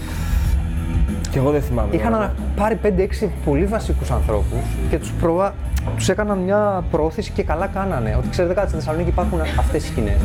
Και 1.31 1.39
εγώ 1.39 1.51
δεν 1.51 1.63
θυμάμαι. 1.63 1.89
Είχαν 1.95 2.11
βέβαια. 2.13 2.27
ανα- 2.27 2.35
πάρει 2.57 2.79
5-6 2.83 3.29
πολύ 3.45 3.65
βασικούς 3.65 4.11
ανθρώπους 4.11 4.59
και 4.91 4.99
τους 4.99 5.13
προα... 5.21 5.55
τους 5.97 6.09
έκαναν 6.09 6.39
μια 6.39 6.85
προώθηση 6.91 7.31
και 7.31 7.43
καλά 7.43 7.67
κάνανε. 7.67 8.15
Ότι 8.19 8.29
ξέρετε 8.29 8.55
κάτι, 8.55 8.69
στη 8.69 8.77
Θεσσαλονίκη 8.77 9.09
υπάρχουν 9.09 9.41
αυτές 9.59 9.85
οι 9.85 9.87
σκηνές. 9.87 10.17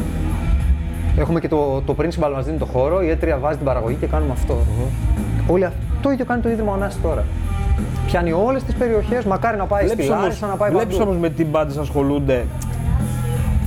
Έχουμε 1.17 1.39
και 1.39 1.47
το, 1.47 1.81
το 1.85 1.95
Principal 2.01 2.31
μας 2.35 2.45
δίνει 2.45 2.57
το 2.57 2.65
χώρο, 2.65 3.01
η 3.03 3.09
έτρια 3.09 3.37
βάζει 3.37 3.57
την 3.57 3.65
παραγωγή 3.65 3.95
και 3.95 4.05
κάνουμε 4.07 4.31
αυτό. 4.31 4.57
Όλοι 5.47 5.65
αυ- 5.65 5.75
το 6.01 6.11
ίδιο 6.11 6.25
κάνει 6.25 6.41
το 6.41 6.49
Ίδρυμα 6.49 6.73
Ωνάση 6.73 6.97
τώρα. 7.01 7.23
Πιάνει 8.05 8.31
όλες 8.31 8.63
τις 8.63 8.73
περιοχές, 8.73 9.25
μακάρι 9.25 9.57
να 9.57 9.65
πάει 9.65 9.85
στη 9.87 9.95
Βλέπεις 9.95 10.11
όμως, 10.11 10.23
Λάρισα, 10.23 10.47
να 10.47 10.55
πάει 10.55 10.69
βλέπεις 10.71 10.97
παντού. 10.97 11.09
όμως 11.09 11.21
με 11.21 11.29
τι 11.29 11.45
μπάντες 11.45 11.77
ασχολούνται 11.77 12.45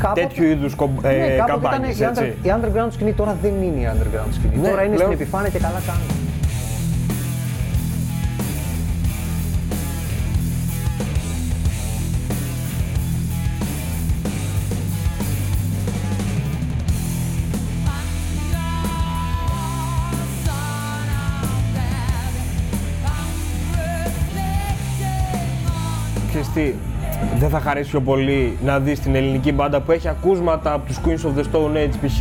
Κάποτε- 0.07 0.29
τέτοιου 0.29 0.45
είδους 0.45 0.75
κομ- 0.75 1.05
ε, 1.05 1.09
ναι, 1.09 1.27
κάποτε 1.37 1.53
καμπάνιες, 1.53 1.97
ήταν 1.97 2.15
η, 2.15 2.19
έτσι. 2.27 2.39
under- 2.43 2.47
η 2.47 2.51
underground 2.57 2.93
σκηνή, 2.93 3.13
τώρα 3.13 3.37
δεν 3.43 3.53
είναι 3.63 3.81
η 3.81 3.89
underground 3.93 4.33
σκηνή. 4.33 4.57
Ναι, 4.57 4.69
τώρα 4.69 4.83
είναι 4.85 4.95
πλέον- 4.95 5.11
στην 5.13 5.23
επιφάνεια 5.23 5.51
και 5.51 5.59
καλά 5.59 5.81
κάνουν. 5.87 6.09
Δεν 27.45 27.53
θα 27.53 27.61
χαρίσει 27.61 27.91
πιο 27.91 28.01
πολύ 28.01 28.57
να 28.65 28.79
δεις 28.79 29.01
την 29.01 29.15
ελληνική 29.15 29.53
μπάντα 29.53 29.81
που 29.81 29.93
έχει 29.93 30.09
ακούσματα 30.09 30.73
από 30.73 30.87
τους 30.87 30.99
Queens 31.05 31.27
of 31.29 31.39
the 31.39 31.43
Stone 31.43 31.77
Age 31.77 31.91
π.χ. 32.07 32.21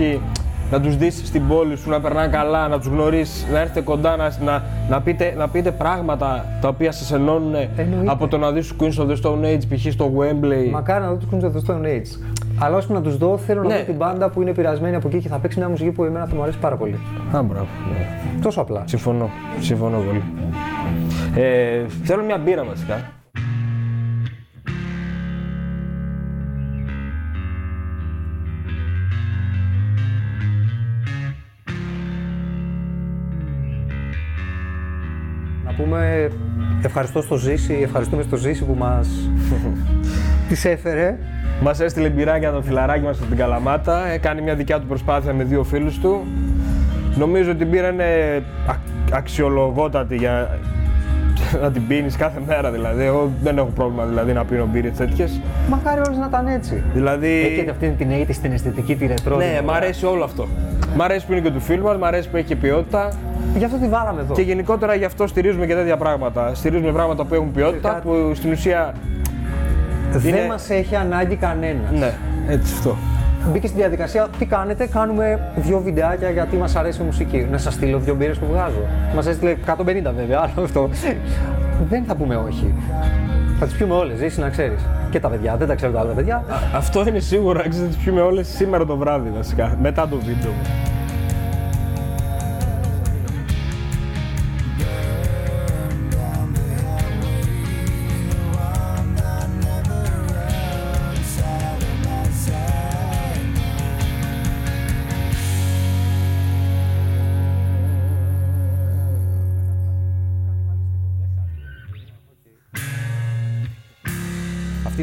να 0.71 0.81
τους 0.81 0.97
δεις 0.97 1.21
στην 1.25 1.47
πόλη 1.47 1.77
σου, 1.77 1.89
να 1.89 1.99
περνάνε 2.01 2.27
καλά, 2.27 2.67
να 2.67 2.77
τους 2.77 2.87
γνωρίσεις, 2.87 3.47
να 3.51 3.59
έρθετε 3.59 3.81
κοντά, 3.81 4.15
να, 4.15 4.31
να, 4.43 4.63
να, 4.89 5.01
πείτε, 5.01 5.33
να 5.37 5.47
πείτε 5.47 5.71
πράγματα 5.71 6.45
τα 6.61 6.67
οποία 6.67 6.91
σας 6.91 7.11
ενώνουν 7.11 7.53
Εννοείται. 7.77 8.11
από 8.11 8.27
το 8.27 8.37
να 8.37 8.51
δεις 8.51 8.67
τους 8.67 8.75
Queens 8.79 9.03
of 9.03 9.07
the 9.07 9.15
Stone 9.23 9.43
Age 9.45 9.61
π.χ. 9.69 9.91
στο 9.91 10.11
Wembley. 10.17 10.69
Μακάρι 10.71 11.03
να 11.03 11.09
δω 11.09 11.15
τους 11.15 11.27
Queens 11.31 11.43
of 11.45 11.51
the 11.51 11.73
Stone 11.73 11.85
Age. 11.85 12.33
Αλλά 12.59 12.75
ώσπου 12.77 12.93
να 12.93 13.01
τους 13.01 13.17
δω, 13.17 13.37
θέλω 13.37 13.61
να 13.61 13.67
Ναι. 13.67 13.77
δω 13.77 13.83
την 13.83 13.95
μπάντα 13.95 14.29
που 14.29 14.41
είναι 14.41 14.49
επηρεασμένη 14.49 14.95
από 14.95 15.07
εκεί 15.07 15.19
και 15.19 15.27
θα 15.27 15.37
παίξει 15.37 15.57
μια 15.59 15.69
μουσική 15.69 15.91
που 15.91 16.03
εμένα 16.03 16.25
θα 16.25 16.35
μου 16.35 16.41
αρέσει 16.41 16.57
πάρα 16.57 16.75
πολύ. 16.75 16.99
Α, 17.35 17.41
μπράβο. 17.43 17.67
ναι. 17.91 18.07
Τόσο 18.41 18.61
απλά. 18.61 18.83
Συμφωνώ. 18.85 19.29
Συμφωνώ 19.59 19.97
πολύ. 19.97 20.23
Ε, 21.35 21.81
θέλω 22.03 22.23
μια 22.23 22.37
μπύρα 22.37 22.63
βασικά. 22.63 23.01
Να 35.77 35.83
πούμε 35.83 36.29
ευχαριστώ 36.83 37.21
στο 37.21 37.35
Ζήση, 37.35 37.79
ευχαριστούμε 37.83 38.23
στο 38.23 38.35
Ζήση 38.35 38.63
που 38.63 38.75
μας 38.77 39.07
τις 40.49 40.65
έφερε. 40.65 41.17
Μας 41.61 41.79
έστειλε 41.79 42.09
μπυράκια 42.09 42.51
το 42.51 42.61
φιλαράκι 42.61 43.03
μας 43.03 43.15
στην 43.15 43.37
Καλαμάτα. 43.37 44.07
Ε, 44.07 44.17
κάνει 44.17 44.41
μια 44.41 44.55
δικιά 44.55 44.79
του 44.79 44.87
προσπάθεια 44.87 45.33
με 45.33 45.43
δύο 45.43 45.63
φίλους 45.63 45.99
του. 45.99 46.23
Νομίζω 47.15 47.51
ότι 47.51 47.63
η 47.63 47.67
μπύρα 47.69 47.87
είναι 47.89 48.03
α- 48.67 48.75
αξιολογότατη 49.13 50.15
για 50.15 50.59
να 51.61 51.71
την 51.71 51.87
πίνεις 51.87 52.15
κάθε 52.15 52.39
μέρα 52.47 52.71
δηλαδή. 52.71 53.03
Εγώ 53.03 53.31
δεν 53.43 53.57
έχω 53.57 53.71
πρόβλημα 53.75 54.05
δηλαδή 54.05 54.33
να 54.33 54.45
πίνω 54.45 54.65
μπύρες 54.71 54.97
τέτοιες. 54.97 55.39
Μακάρι 55.69 56.01
όλες 56.05 56.17
να 56.17 56.25
ήταν 56.25 56.47
έτσι. 56.47 56.83
Δηλαδή. 56.93 57.27
Έχει 57.27 57.63
και 57.63 57.69
αυτή 57.69 57.89
την 57.97 58.07
80 58.27 58.35
την 58.41 58.51
αισθητική, 58.51 58.95
τη 58.95 59.05
ρετρό. 59.05 59.37
Ναι, 59.37 59.61
μ' 59.65 59.71
αρέσει 59.71 60.05
όλο 60.05 60.23
αυτό. 60.23 60.47
Μ' 60.95 61.01
αρέσει 61.01 61.25
που 61.25 61.31
είναι 61.31 61.41
και 61.41 61.51
του 61.51 61.59
φίλου 61.59 61.83
μας, 61.83 61.97
μ' 61.97 62.03
αρέσει 62.03 62.29
που 62.29 62.37
έχει 62.37 62.45
και 62.45 62.55
ποιότητα. 62.55 63.11
Γι' 63.57 63.63
αυτό 63.65 63.77
τη 63.77 63.87
βάλαμε 63.87 64.21
εδώ. 64.21 64.33
Και 64.33 64.41
γενικότερα 64.41 64.95
γι' 64.95 65.05
αυτό 65.05 65.27
στηρίζουμε 65.27 65.65
και 65.65 65.73
τέτοια 65.73 65.97
πράγματα. 65.97 66.51
Στηρίζουμε 66.55 66.91
πράγματα 66.91 67.25
που 67.25 67.33
έχουν 67.33 67.51
ποιότητα, 67.51 67.89
κάτι- 67.89 68.07
που 68.07 68.31
στην 68.35 68.51
ουσία. 68.51 68.93
Δεν 70.11 70.35
είναι- 70.35 70.47
μας 70.47 70.69
έχει 70.69 70.95
ανάγκη 70.95 71.35
κανένας. 71.35 71.91
Ναι, 71.99 72.13
έτσι 72.47 72.73
αυτό. 72.77 72.95
Μπήκε 73.51 73.67
στη 73.67 73.77
διαδικασία, 73.77 74.27
τι 74.39 74.45
κάνετε, 74.45 74.87
κάνουμε 74.87 75.51
δύο 75.55 75.79
βιντεάκια 75.79 76.29
γιατί 76.29 76.55
μας 76.55 76.75
αρέσει 76.75 77.01
η 77.01 77.05
μουσική. 77.05 77.47
Να 77.51 77.57
σας 77.57 77.73
στείλω 77.73 77.99
δύο 77.99 78.15
μπύρες 78.15 78.37
που 78.37 78.45
βγάζω. 78.51 78.81
Μας 79.15 79.27
έστειλε 79.27 79.51
150 79.51 80.11
βέβαια, 80.13 80.39
άλλο 80.39 80.65
αυτό. 80.65 80.89
δεν 81.89 82.03
θα 82.07 82.15
πούμε 82.15 82.35
όχι. 82.35 82.73
Θα 83.59 83.65
τις 83.65 83.75
πιούμε 83.75 83.93
όλες, 83.93 84.17
ζήσει 84.17 84.39
να 84.39 84.49
ξέρεις. 84.49 84.79
Και 85.09 85.19
τα 85.19 85.29
παιδιά, 85.29 85.55
δεν 85.57 85.67
τα 85.67 85.75
ξέρω 85.75 85.91
τα 85.91 85.99
άλλα 85.99 86.13
παιδιά. 86.13 86.43
Αυτό 86.75 87.07
είναι 87.07 87.19
σίγουρο, 87.19 87.59
ξέρετε, 87.59 87.81
θα 87.81 87.87
τις 87.87 87.97
πιούμε 87.97 88.21
όλες 88.21 88.47
σήμερα 88.47 88.85
το 88.85 88.97
βράδυ 88.97 89.29
βασικά, 89.35 89.77
μετά 89.81 90.07
το 90.07 90.17
βίντεο 90.17 90.51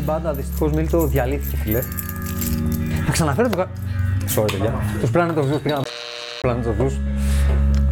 η 0.00 0.02
μπάντα 0.04 0.32
δυστυχώς 0.32 0.72
Μίλτο 0.72 1.06
διαλύθηκε, 1.06 1.56
φιλέ. 1.56 1.80
Θα 3.06 3.12
ξαναφέρω 3.12 3.48
το. 3.48 3.56
κα- 3.56 3.68
Sorry, 4.36 4.48
παιδιά. 4.52 4.74
Τους 5.00 5.10
Planet 5.14 5.38
of 5.38 5.54
Zeus 5.54 5.60
πήγαν. 5.62 5.82
Planet 6.40 6.50
of 6.50 6.82
Zeus. 6.84 6.92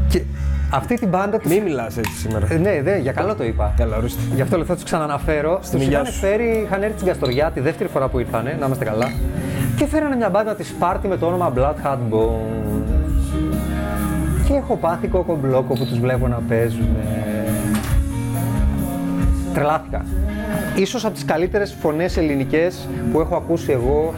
Και 0.08 0.22
αυτή 0.70 0.94
την 0.98 1.08
μπάντα 1.08 1.38
τους... 1.38 1.50
Μην 1.52 1.62
μιλάς 1.62 1.96
έτσι 1.96 2.12
σήμερα. 2.12 2.46
Ε, 2.52 2.56
ναι, 2.56 2.70
ναι, 2.84 2.96
για 2.96 3.12
καλό 3.12 3.34
το 3.34 3.44
είπα. 3.44 3.74
Έλα, 3.78 3.96
ορίστε. 3.96 4.20
Γι' 4.34 4.40
αυτό 4.40 4.56
λέω, 4.56 4.66
θα 4.66 4.74
τους 4.74 4.84
ξαναναφέρω. 4.84 5.58
Τους 5.70 5.72
υγεία 5.82 5.88
είχαν 6.00 6.06
σου. 6.12 6.18
φέρει, 6.18 6.62
είχαν 6.66 6.82
έρθει 6.82 6.94
στην 6.94 7.06
Καστοριά 7.06 7.50
τη 7.50 7.60
δεύτερη 7.60 7.88
φορά 7.88 8.08
που 8.08 8.18
ήρθανε, 8.18 8.56
να 8.60 8.66
είμαστε 8.66 8.84
καλά. 8.84 9.12
Και 9.76 9.86
φέρανε 9.86 10.16
μια 10.16 10.28
μπάντα 10.30 10.54
της 10.54 10.68
Σπάρτη 10.68 11.08
με 11.08 11.16
το 11.16 11.26
όνομα 11.26 11.52
Blood 11.56 11.74
Hat 11.86 11.96
Bones. 12.10 12.82
Και 14.46 14.54
έχω 14.54 14.76
πάθει 14.76 15.06
κόκο-μπλόκο 15.08 15.74
που 15.74 15.84
τους 15.86 15.98
βλέπω 15.98 16.28
να 16.28 16.40
παίζουν. 16.48 16.88
Τρελάθηκα. 19.54 20.04
Ίσως 20.78 21.04
από 21.04 21.14
τις 21.14 21.24
καλύτερες 21.24 21.76
φωνές 21.80 22.16
ελληνικές 22.16 22.88
που 23.12 23.20
έχω 23.20 23.36
ακούσει 23.36 23.72
εγώ 23.72 24.14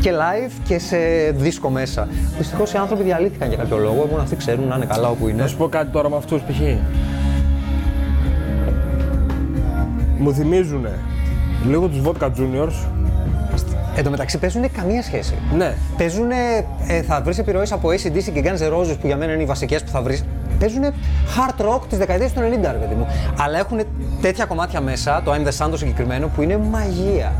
και 0.00 0.10
live 0.12 0.50
και 0.64 0.78
σε 0.78 0.96
δίσκο 1.30 1.68
μέσα. 1.68 2.08
Δυστυχώς 2.38 2.72
οι 2.72 2.76
άνθρωποι 2.76 3.02
διαλύθηκαν 3.02 3.48
για 3.48 3.56
κάποιο 3.56 3.76
λόγο. 3.76 4.06
Μόνο 4.10 4.22
αυτοί 4.22 4.36
ξέρουν 4.36 4.68
να 4.68 4.76
είναι 4.76 4.84
καλά 4.84 5.08
όπου 5.08 5.28
είναι. 5.28 5.42
Να 5.42 5.48
σου 5.48 5.56
πω 5.56 5.68
κάτι 5.68 5.90
τώρα 5.90 6.10
με 6.10 6.16
αυτούς 6.16 6.42
π.χ. 6.42 6.60
Μου 10.18 10.34
θυμίζουν 10.34 10.86
λίγο 11.68 11.88
τους 11.88 12.00
Vodka 12.04 12.26
Juniors. 12.26 12.86
Εν 13.96 14.04
τω 14.04 14.10
μεταξύ 14.10 14.38
παίζουν 14.38 14.72
καμία 14.72 15.02
σχέση. 15.02 15.34
Ναι. 15.56 15.74
Παίζουν, 15.96 16.30
ε, 16.86 17.02
θα 17.02 17.20
βρεις 17.20 17.38
επιρροές 17.38 17.72
από 17.72 17.88
ACDC 17.88 18.30
και 18.32 18.42
Guns 18.44 18.60
N' 18.60 18.72
Roses 18.72 18.96
που 19.00 19.06
για 19.06 19.16
μένα 19.16 19.32
είναι 19.32 19.42
οι 19.42 19.46
βασικές 19.46 19.82
που 19.82 19.90
θα 19.90 20.02
βρεις. 20.02 20.24
Παίζουν 20.60 20.82
hard 21.36 21.64
rock 21.74 21.80
της 21.88 21.98
δεκαετίας 21.98 22.32
του 22.32 22.40
90, 22.40 22.42
ρε 22.72 22.78
παιδί 22.78 22.94
μου. 22.94 23.06
Αλλά 23.38 23.58
έχουν 23.58 23.80
τέτοια 24.20 24.44
κομμάτια 24.44 24.80
μέσα, 24.80 25.22
το 25.24 25.32
I'm 25.32 25.46
the 25.48 25.66
Sun 25.66 25.70
το 25.70 25.76
συγκεκριμένο, 25.76 26.26
που 26.36 26.42
είναι 26.42 26.56
μαγεία. 26.70 27.32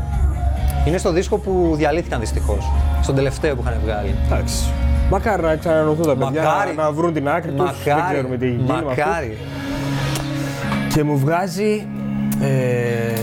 Είναι 0.85 0.97
στο 0.97 1.11
δίσκο 1.11 1.37
που 1.37 1.73
διαλύθηκαν 1.75 2.19
δυστυχώς. 2.19 2.71
Στον 3.01 3.15
τελευταίο 3.15 3.55
που 3.55 3.61
είχαν 3.65 3.79
βγάλει. 3.83 4.15
Εντάξει. 4.25 4.65
Μακάρι 5.09 5.41
να 5.41 5.55
ξανανοηθούν 5.55 6.05
τα 6.05 6.15
παιδιά 6.15 6.43
Μακάρι. 6.43 6.75
να, 6.75 6.83
να 6.83 6.91
βρουν 6.91 7.13
την 7.13 7.29
άκρη 7.29 7.51
τους. 7.51 7.83
Δεν 7.83 7.95
Μακάρι. 7.95 8.13
ξέρουμε 8.13 8.37
τι 8.37 8.45
έχει 8.45 8.53
γίνει 8.55 8.67
με 8.67 8.73
αυτούς. 8.77 8.97
Μακάρι. 8.97 9.37
Και 10.93 11.03
μου 11.03 11.17
βγάζει... 11.17 11.87
Ε, 12.41 13.13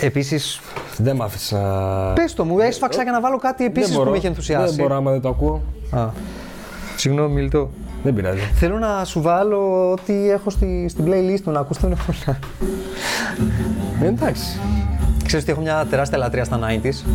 Επίσης, 0.00 0.60
δεν 0.96 1.16
μ' 1.16 1.22
άφησε 1.22 1.56
να... 1.56 2.12
πες 2.12 2.34
το 2.34 2.44
μου, 2.44 2.58
έσφαξα 2.60 3.02
για 3.02 3.12
να 3.12 3.20
βάλω 3.20 3.36
κάτι 3.38 3.62
Δεν 3.62 3.66
επίσης 3.66 3.90
που 3.90 3.96
μπορώ. 3.98 4.10
με 4.10 4.16
έχει 4.16 4.26
ενθουσιάσει. 4.26 4.64
Δεν 4.66 4.74
μπορώ 4.74 4.96
άμα 4.96 5.10
δεν 5.10 5.20
το 5.20 5.28
ακούω. 5.28 5.62
Α. 5.90 6.06
Συγγνώμη, 7.02 7.34
Μιλτό. 7.34 7.70
Δεν 8.02 8.14
πειράζει. 8.14 8.40
Θέλω 8.54 8.78
να 8.78 9.04
σου 9.04 9.22
βάλω 9.22 9.90
ό,τι 9.90 10.30
έχω 10.30 10.50
στη, 10.50 10.86
στην 10.88 11.04
playlist 11.06 11.40
μου 11.44 11.52
να 11.52 11.60
ακούς 11.60 11.78
τον 11.78 11.90
εαυτό. 11.90 12.36
Ε, 14.02 14.06
εντάξει. 14.06 14.60
Ξέρεις 15.24 15.44
ότι 15.44 15.52
έχω 15.52 15.60
μια 15.60 15.86
τεράστια 15.90 16.18
λατρεία 16.18 16.44
στα 16.44 16.58
90s. 16.60 17.06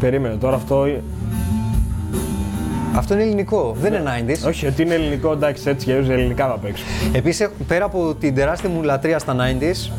Περίμενε 0.00 0.34
τώρα 0.34 0.56
αυτό. 0.56 0.86
Αυτό 2.94 3.14
είναι 3.14 3.22
ελληνικό, 3.22 3.76
δεν 3.80 3.92
είναι 3.92 4.24
90s. 4.26 4.48
Όχι, 4.48 4.66
ότι 4.66 4.82
είναι 4.82 4.94
ελληνικό, 4.94 5.32
εντάξει, 5.32 5.68
έτσι 5.68 5.86
και 5.86 5.92
αλλιώς 5.92 6.08
ελληνικά 6.08 6.46
θα 6.46 6.58
παίξω. 6.58 6.84
Επίσης, 7.12 7.48
πέρα 7.66 7.84
από 7.84 8.14
την 8.14 8.34
τεράστια 8.34 8.68
μου 8.68 8.82
λατρεία 8.82 9.18
στα 9.18 9.36
90s, 9.36 9.90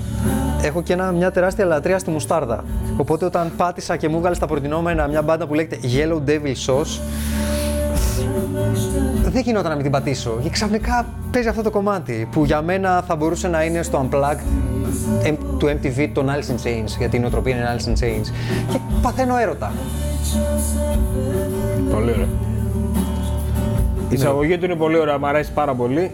έχω 0.61 0.81
και 0.81 0.93
ένα, 0.93 1.11
μια 1.11 1.31
τεράστια 1.31 1.65
λατρεία 1.65 1.99
στη 1.99 2.09
μουστάρδα. 2.09 2.63
Οπότε 2.97 3.25
όταν 3.25 3.51
πάτησα 3.57 3.97
και 3.97 4.09
μου 4.09 4.17
έβγαλε 4.17 4.35
στα 4.35 4.47
προτινόμενα 4.47 5.07
μια 5.07 5.21
μπάντα 5.21 5.47
που 5.47 5.53
λέγεται 5.53 5.77
Yellow 5.81 6.29
Devil 6.29 6.73
Sauce, 6.73 6.99
δεν 9.31 9.41
γινόταν 9.41 9.69
να 9.69 9.73
μην 9.73 9.83
την 9.83 9.91
πατήσω. 9.91 10.39
Και 10.43 10.49
ξαφνικά 10.49 11.05
παίζει 11.31 11.47
αυτό 11.47 11.61
το 11.61 11.69
κομμάτι 11.69 12.27
που 12.31 12.45
για 12.45 12.61
μένα 12.61 13.03
θα 13.07 13.15
μπορούσε 13.15 13.47
να 13.47 13.63
είναι 13.63 13.81
στο 13.83 14.07
Unplugged 14.09 14.37
εμ- 15.23 15.37
του 15.59 15.67
MTV 15.67 16.09
των 16.13 16.27
Alice 16.29 16.51
in 16.51 16.67
Chains, 16.67 16.95
γιατί 16.97 17.15
η 17.15 17.19
νοοτροπία 17.19 17.55
είναι 17.55 17.75
Alice 17.77 17.87
in 17.89 18.03
Chains. 18.03 18.27
Και 18.71 18.77
παθαίνω 19.01 19.37
έρωτα. 19.37 19.71
Πολύ 21.93 22.11
ωραία. 22.11 22.27
Η 24.09 24.13
εισαγωγή 24.13 24.57
του 24.57 24.65
είναι 24.65 24.75
πολύ 24.75 24.99
ωραία, 24.99 25.17
μου 25.19 25.27
αρέσει 25.27 25.51
πάρα 25.51 25.73
πολύ. 25.73 26.11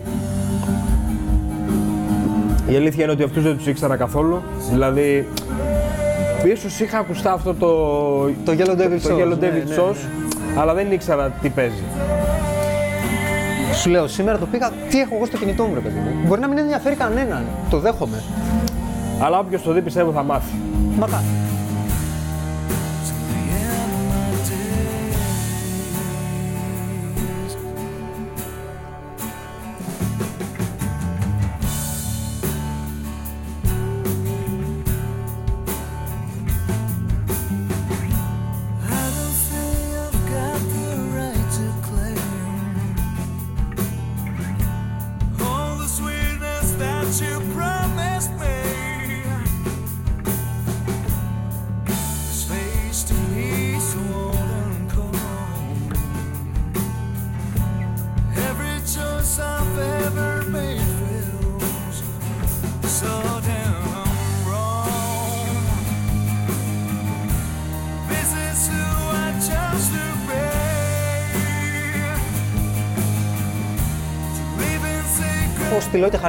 Η 2.68 2.76
αλήθεια 2.76 3.04
είναι 3.04 3.12
ότι 3.12 3.24
αυτούς 3.24 3.44
δεν 3.44 3.58
τους 3.58 3.68
ήξερα 3.68 3.96
καθόλου. 3.96 4.42
Δηλαδή, 4.72 5.28
ίσως 6.54 6.80
είχα 6.80 6.98
ακουστά 6.98 7.34
αυτό 7.34 7.54
το, 7.54 7.68
Το 8.46 8.52
Yellow 8.58 8.82
Devil 8.82 9.00
το 9.02 9.10
Sauce, 9.10 9.22
Yellow 9.24 9.38
ναι, 9.40 9.48
David 9.48 9.68
ναι, 9.68 9.76
Sauce, 9.78 10.08
αλλά 10.60 10.74
δεν 10.74 10.92
ήξερα 10.92 11.30
τι 11.42 11.50
παίζει. 11.50 11.84
Σου 13.74 13.90
λέω, 13.90 14.08
σήμερα 14.08 14.38
το 14.38 14.46
πήγα, 14.46 14.72
τι 14.90 15.00
έχω 15.00 15.16
εγώ 15.16 15.26
στο 15.26 15.38
κινητό 15.38 15.64
μου, 15.64 15.74
ρε 15.74 15.80
παιδί 15.80 16.00
μου; 16.00 16.28
Μπορεί 16.28 16.42
να 16.42 16.48
μην 16.48 16.58
ενδιαφέρει 16.58 16.96
κανέναν. 16.96 17.46
Το 17.70 17.80
δέχομαι. 17.80 18.24
Αλλά 19.20 19.40
όποιος 19.40 19.62
το 19.62 19.72
δει 19.72 19.82
πιστεύω 19.82 20.12
θα 20.12 20.24
μάθει. 20.24 20.56
Μακάρι. 21.00 21.24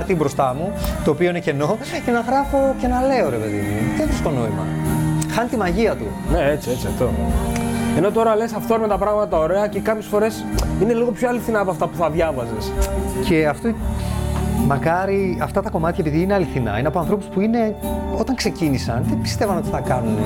Χαρτί 0.04 0.14
μπροστά 0.14 0.54
μου, 0.58 0.72
το 1.04 1.10
οποίο 1.10 1.28
είναι 1.28 1.40
κενό, 1.40 1.76
και 2.04 2.10
να 2.10 2.20
γράφω 2.20 2.74
και 2.80 2.86
να 2.86 3.00
λέω 3.00 3.28
ρε 3.30 3.36
παιδί 3.36 3.56
μου. 3.56 3.96
Δεν 3.96 4.06
βρίσκω 4.06 4.30
νόημα. 4.30 4.64
Χάνει 5.30 5.48
τη 5.48 5.56
μαγεία 5.56 5.96
του. 5.96 6.06
Ναι, 6.32 6.50
έτσι, 6.50 6.70
έτσι, 6.70 6.86
αυτό. 6.86 7.10
Ενώ 7.96 8.10
τώρα 8.10 8.36
λες 8.36 8.52
αυτό 8.52 8.78
με 8.78 8.88
τα 8.88 8.98
πράγματα 8.98 9.38
ωραία 9.38 9.66
και 9.66 9.80
κάποιες 9.80 10.06
φορές 10.06 10.44
είναι 10.82 10.92
λίγο 10.92 11.10
πιο 11.10 11.28
αληθινά 11.28 11.60
από 11.60 11.70
αυτά 11.70 11.86
που 11.86 11.96
θα 11.96 12.10
διάβαζες. 12.10 12.72
Και 13.28 13.46
αυτό 13.46 13.68
μακάρι 14.66 15.38
αυτά 15.42 15.62
τα 15.62 15.70
κομμάτια 15.70 16.04
επειδή 16.06 16.22
είναι 16.22 16.34
αληθινά, 16.34 16.78
είναι 16.78 16.88
από 16.88 16.98
ανθρώπους 16.98 17.26
που 17.26 17.40
είναι 17.40 17.74
όταν 18.18 18.34
ξεκίνησαν 18.34 19.04
δεν 19.08 19.18
πιστεύαν 19.22 19.56
ότι 19.56 19.68
θα 19.68 19.80
κάνουν. 19.80 20.18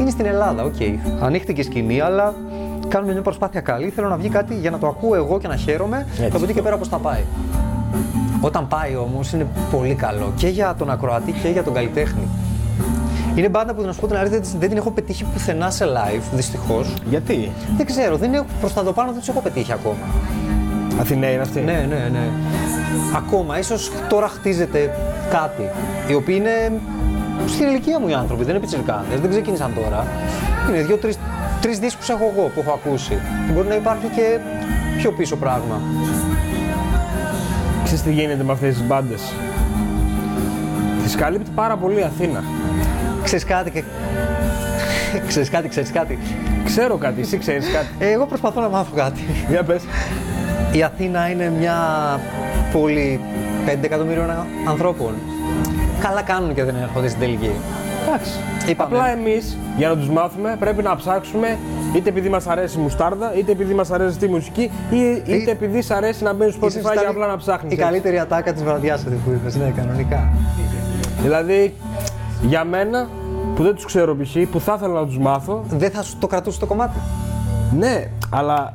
Είναι 0.00 0.10
στην 0.10 0.26
Ελλάδα, 0.26 0.62
οκ. 0.62 0.74
Ανοίχτηκε 1.20 1.60
η 1.60 1.64
σκηνή, 1.64 2.00
αλλά 2.00 2.34
κάνουμε 2.88 3.12
μια 3.12 3.22
προσπάθεια 3.22 3.60
καλή. 3.60 3.88
Θέλω 3.88 4.08
να 4.08 4.16
βγει 4.16 4.28
κάτι 4.28 4.54
για 4.54 4.70
να 4.70 4.78
το 4.78 4.86
ακούω 4.86 5.14
εγώ 5.14 5.38
και 5.38 5.48
να 5.48 5.56
χαίρομαι 5.56 6.06
και 6.16 6.24
από 6.34 6.44
εκεί 6.44 6.52
και 6.52 6.62
πέρα 6.62 6.76
πώς 6.76 6.88
θα 6.88 6.96
πάει. 6.96 7.22
Όταν 8.40 8.68
πάει 8.68 8.96
όμως 8.96 9.32
είναι 9.32 9.46
πολύ 9.70 9.94
καλό 9.94 10.32
και 10.36 10.48
για 10.48 10.74
τον 10.78 10.90
ακροατή 10.90 11.32
και 11.32 11.48
για 11.48 11.62
τον 11.62 11.74
καλλιτέχνη. 11.74 12.28
Είναι 13.34 13.48
μπάντα 13.48 13.74
που 13.74 13.82
να 13.82 13.92
σου 13.92 14.00
πω 14.00 14.06
την 14.06 14.16
αλήθεια 14.16 14.38
δεν- 14.40 14.58
δεν 14.58 14.68
την 14.68 14.78
έχω 14.78 14.90
πετύχει 14.90 15.24
πουθενά 15.24 15.70
σε 15.70 15.84
live, 15.84 16.22
δυστυχώς. 16.34 16.94
Γιατί; 17.08 17.50
Δεν 17.76 17.86
ξέρω, 17.86 18.16
δεν 18.16 18.34
έχω, 18.34 18.44
προς 18.60 18.72
τα 18.74 18.82
το 18.82 18.92
πάνω 18.92 19.12
δεν 19.12 19.20
του 19.20 19.30
έχω 19.30 19.40
πετύχει 19.40 19.72
ακόμα. 19.72 20.06
Αθηναίοι 21.00 21.32
είναι 21.32 21.42
αυτοί; 21.42 21.60
Ναι, 21.60 21.86
ναι, 21.88 22.08
ναι. 22.12 22.28
Ακόμα, 23.16 23.58
ίσως 23.58 23.90
τώρα 24.08 24.28
χτίζεται 24.28 24.90
κάτι. 25.30 25.62
Οι 26.08 26.14
οποίοι 26.14 26.36
είναι 26.38 26.72
στην 27.46 27.66
ηλικία 27.66 28.00
μου 28.00 28.08
οι 28.08 28.12
άνθρωποι, 28.14 28.42
δεν 28.44 28.50
είναι 28.50 28.60
πιτσιρικάδες, 28.60 29.20
δεν 29.20 29.30
ξεκίνησαν 29.30 29.72
τώρα. 29.74 30.06
Είναι 30.68 30.82
δύο-τρει 30.82 31.12
τρεις 31.60 31.78
δίσκους 31.78 32.08
έχω 32.08 32.32
εγώ 32.36 32.46
που 32.54 32.60
έχω 32.60 32.72
ακούσει. 32.84 33.18
Και 33.46 33.52
μπορεί 33.52 33.68
να 33.68 33.74
υπάρχει 33.74 34.06
και 34.16 34.38
πιο 34.96 35.12
πίσω 35.12 35.36
πράγμα. 35.36 35.80
Ξέρεις 37.92 38.08
τι 38.08 38.12
γίνεται 38.20 38.42
με 38.42 38.52
αυτές 38.52 38.74
τις 38.74 38.86
μπάντες. 38.86 39.32
Τις 41.02 41.14
καλύπτει 41.14 41.50
πάρα 41.54 41.76
πολύ 41.76 41.98
η 41.98 42.02
Αθήνα. 42.02 42.44
Ξέρεις 43.22 43.44
κάτι 43.44 43.70
και... 43.70 43.82
ξέρεις 45.26 45.50
κάτι, 45.50 45.68
ξέρεις 45.68 45.90
κάτι; 45.90 46.18
Ξέρω 46.64 46.96
κάτι, 46.96 47.20
εσύ 47.20 47.38
ξέρεις 47.38 47.70
κάτι. 47.70 47.86
Ε, 47.98 48.10
εγώ 48.10 48.26
προσπαθώ 48.26 48.60
να 48.60 48.68
μάθω 48.68 48.94
κάτι. 48.94 49.20
Για 49.48 49.62
πες. 49.62 49.82
Η 50.72 50.82
Αθήνα 50.82 51.30
είναι 51.30 51.52
μια 51.58 51.76
πόλη 52.72 53.20
5 53.66 53.76
εκατομμύριων 53.80 54.30
ανθρώπων. 54.68 55.14
Καλά 56.00 56.22
κάνουν 56.22 56.54
και 56.54 56.64
δεν 56.64 56.76
έρχονται 56.76 57.08
στην 57.08 57.20
τελική. 57.20 57.50
Εντάξει. 58.06 58.30
Είπαμε. 58.68 58.96
Απλά 58.96 59.10
εμείς 59.10 59.56
για 59.76 59.88
να 59.88 59.96
τους 59.96 60.08
μάθουμε 60.08 60.56
πρέπει 60.60 60.82
να 60.82 60.96
ψάξουμε 60.96 61.58
είτε 61.96 62.08
επειδή 62.08 62.28
μας 62.28 62.46
αρέσει 62.46 62.78
η 62.78 62.82
μουστάρδα, 62.82 63.34
είτε 63.34 63.52
επειδή 63.52 63.74
μας 63.74 63.90
αρέσει 63.90 64.18
τη 64.18 64.28
μουσική, 64.28 64.70
ή 64.90 65.22
είτε 65.24 65.50
επειδή 65.50 65.82
σ' 65.82 65.90
αρέσει 65.90 66.22
να 66.24 66.32
μπαίνεις 66.32 66.54
στο 66.54 66.66
Ίσως 66.66 66.80
Spotify 66.80 66.84
ήταν 66.92 66.98
για 66.98 67.08
απλά 67.10 67.26
να 67.26 67.36
ψάχνεις. 67.36 67.72
Η 67.72 67.74
έτσι. 67.74 67.84
καλύτερη 67.86 68.18
ατάκα 68.18 68.52
της 68.52 68.62
βραδιάς 68.64 69.00
αυτή 69.04 69.20
που 69.24 69.30
είπες, 69.30 69.56
ναι, 69.56 69.72
κανονικά. 69.76 70.28
Δηλαδή, 71.22 71.74
για 72.42 72.64
μένα 72.64 73.08
που 73.54 73.62
δεν 73.62 73.74
τους 73.74 73.84
ξέρω 73.84 74.16
π.χ. 74.16 74.36
που 74.50 74.60
θα 74.60 74.74
ήθελα 74.76 75.00
να 75.00 75.06
τους 75.06 75.18
μάθω, 75.18 75.64
Δεν 75.68 75.90
θα 75.90 76.02
σου 76.02 76.16
το 76.18 76.26
κρατούσε 76.26 76.58
το 76.58 76.66
κομμάτι. 76.66 76.98
ναι, 77.78 78.10
αλλά 78.30 78.74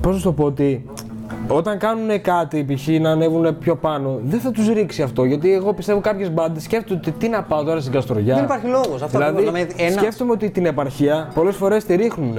πώς 0.00 0.12
να 0.12 0.18
σου 0.18 0.24
το 0.24 0.32
πω 0.32 0.44
ότι 0.44 0.86
όταν 1.48 1.78
κάνουν 1.78 2.20
κάτι, 2.20 2.64
π.χ. 2.64 2.86
να 3.00 3.10
ανέβουν 3.10 3.58
πιο 3.58 3.76
πάνω, 3.76 4.18
δεν 4.24 4.40
θα 4.40 4.50
τους 4.50 4.68
ρίξει 4.68 5.02
αυτό. 5.02 5.24
Γιατί 5.24 5.52
εγώ 5.52 5.72
πιστεύω 5.74 6.00
κάποιες 6.00 6.32
μπάντες 6.32 6.62
σκέφτονται 6.62 7.00
ότι 7.00 7.10
τι 7.18 7.28
να 7.28 7.42
πάω 7.42 7.64
τώρα 7.64 7.80
στην 7.80 7.92
Καστοριά. 7.92 8.34
Δεν 8.34 8.44
υπάρχει 8.44 8.66
λόγος. 8.66 9.02
Αυτό 9.02 9.18
δηλαδή, 9.18 9.36
ακριβώς, 9.38 9.52
δηλαδή, 9.52 9.74
ένα- 9.84 10.00
σκέφτομαι 10.00 10.32
ότι 10.32 10.50
την 10.50 10.66
επαρχία 10.66 11.28
πολλές 11.34 11.56
φορές 11.56 11.84
τη 11.84 11.94
ρίχνουν 11.96 12.36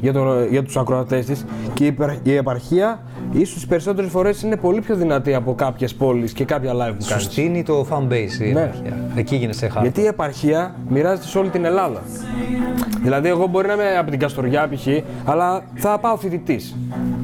για, 0.00 0.12
το, 0.12 0.44
για 0.50 0.62
τους 0.62 0.76
ακροατές 0.76 1.26
της 1.26 1.44
και 1.74 1.84
η, 1.84 1.86
υπερ- 1.86 2.26
η 2.26 2.34
επαρχία 2.36 3.00
ίσως 3.32 3.54
τις 3.54 3.66
περισσότερες 3.66 4.10
φορές 4.10 4.42
είναι 4.42 4.56
πολύ 4.56 4.80
πιο 4.80 4.94
δυνατή 4.94 5.34
από 5.34 5.54
κάποιες 5.54 5.94
πόλεις 5.94 6.32
και 6.32 6.44
κάποια 6.44 6.72
live 6.72 6.94
που 6.96 7.02
Σου 7.02 7.08
κάνεις. 7.08 7.24
στείνει 7.24 7.62
το 7.62 7.86
fan 7.90 8.12
base 8.12 8.40
η 8.40 8.52
Ναι. 8.52 8.60
επαρχία. 8.60 8.96
Εκεί 9.16 9.36
γίνεσαι 9.36 9.68
χάρη. 9.68 9.86
Γιατί 9.86 10.00
η 10.00 10.06
επαρχία 10.06 10.74
μοιράζεται 10.88 11.26
σε 11.26 11.38
όλη 11.38 11.48
την 11.48 11.64
Ελλάδα. 11.64 12.02
Δηλαδή, 13.02 13.28
εγώ 13.28 13.46
μπορεί 13.46 13.66
να 13.66 13.72
είμαι 13.72 13.96
από 13.98 14.10
την 14.10 14.18
Καστοριά 14.18 14.68
π.χ., 14.68 14.86
αλλά 15.24 15.62
θα 15.74 15.98
πάω 15.98 16.16
φοιτητής. 16.16 16.76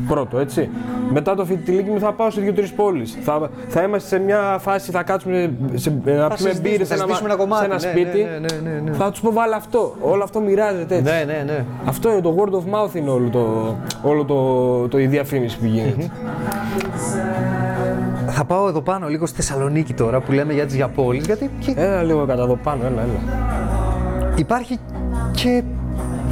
Πρώτο, 0.09 0.39
έτσι. 0.39 0.69
Μετά 1.13 1.35
το 1.35 1.45
φοιτητηλίκι 1.45 1.91
μου 1.91 1.99
θα 1.99 2.13
πάω 2.13 2.31
σε 2.31 2.41
δύο-τρεις 2.41 2.73
πόλεις. 2.73 3.19
Θα, 3.23 3.51
θα 3.69 3.83
είμαστε 3.83 4.09
σε 4.09 4.19
μια 4.19 4.59
φάση, 4.61 4.91
θα 4.91 5.03
κάτσουμε 5.03 5.53
σε, 5.75 5.91
να 5.91 6.01
πιούμε 6.03 6.29
συζητήσουμε, 6.37 6.61
μπύρες 6.61 6.89
θα 6.89 6.97
σε 6.97 7.03
ένα, 7.03 7.03
συζητήσουμε 7.03 7.29
ένα 7.29 7.37
κομμάτι, 7.37 7.65
σε 7.65 7.71
ένα 7.71 7.75
ναι, 7.75 7.91
σπίτι. 7.91 8.23
ναι, 8.23 8.39
ναι, 8.39 8.71
ναι, 8.71 8.81
ναι. 8.91 8.97
Θα 8.97 9.11
τους 9.11 9.21
πω 9.21 9.33
βάλε 9.33 9.55
αυτό. 9.55 9.95
Όλο 10.01 10.23
αυτό 10.23 10.41
μοιράζεται 10.41 10.97
έτσι. 10.97 11.13
Ναι, 11.13 11.25
ναι, 11.33 11.43
ναι. 11.47 11.65
Αυτό 11.85 12.11
είναι 12.13 12.21
το 12.21 12.37
word 12.39 12.53
of 12.53 12.87
mouth 12.87 12.95
είναι 12.95 13.11
όλο 13.11 13.29
το, 13.29 13.77
όλο 14.03 14.25
το, 14.25 14.89
το 14.89 14.99
η 14.99 15.07
διαφήμιση 15.07 15.59
που 15.59 15.65
γίνεται. 15.65 16.11
Θα 18.29 18.45
πάω 18.45 18.69
εδώ 18.69 18.81
πάνω 18.81 19.09
λίγο 19.09 19.27
στη 19.27 19.37
Θεσσαλονίκη 19.37 19.95
τώρα 19.95 20.21
που 20.21 20.33
λέμε 20.33 20.53
για 20.53 20.67
τις 20.67 20.75
για 20.75 20.89
πόλεις, 20.89 21.27
γιατί 21.27 21.51
και 21.59 21.75
Έλα 21.77 22.03
λίγο 22.03 22.27
κατά 22.27 22.43
εδώ 22.43 22.59
πάνω, 22.63 22.87
έλα, 22.87 23.03
έλα. 23.03 24.33
υπάρχει 24.37 24.79
και 25.33 25.63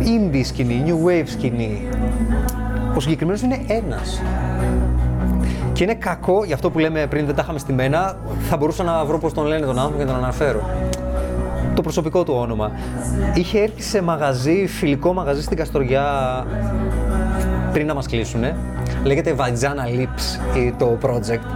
indie 0.01 0.41
σκηνή, 0.45 0.85
new 0.87 1.09
wave 1.09 1.27
σκηνή. 1.27 1.89
Ο 2.97 3.01
συγκεκριμένος 3.01 3.43
είναι 3.43 3.59
ένας. 3.67 4.23
Και 5.73 5.83
είναι 5.85 5.95
κακό, 5.95 6.45
για 6.45 6.55
αυτό 6.55 6.71
που 6.71 6.79
λέμε 6.79 7.07
πριν 7.07 7.27
δεν 7.27 7.35
τα 7.35 7.43
είχαμε 7.43 7.59
στη 7.59 7.73
μένα, 7.73 8.17
θα 8.49 8.57
μπορούσα 8.57 8.83
να 8.83 9.05
βρω 9.05 9.19
πώς 9.19 9.33
τον 9.33 9.47
λένε 9.47 9.67
τον 9.67 9.79
άνθρωπο 9.79 9.99
και 9.99 10.05
να 10.05 10.13
τον 10.13 10.23
αναφέρω. 10.23 10.71
Το 11.75 11.83
προσωπικό 11.83 12.25
του 12.25 12.35
όνομα. 12.37 12.71
Είχε 13.35 13.59
έρθει 13.61 13.83
σε 13.83 14.03
μαγαζί, 14.03 14.67
φιλικό 14.67 15.13
μαγαζί 15.13 15.43
στην 15.43 15.57
Καστοριά 15.57 16.05
πριν 17.73 17.87
να 17.87 17.95
μας 17.95 18.07
κλείσουνε. 18.07 18.57
Λέγεται 19.05 19.35
Vagina 19.39 20.01
Lips 20.01 20.57
ε, 20.57 20.73
το 20.79 20.99
project. 21.03 21.47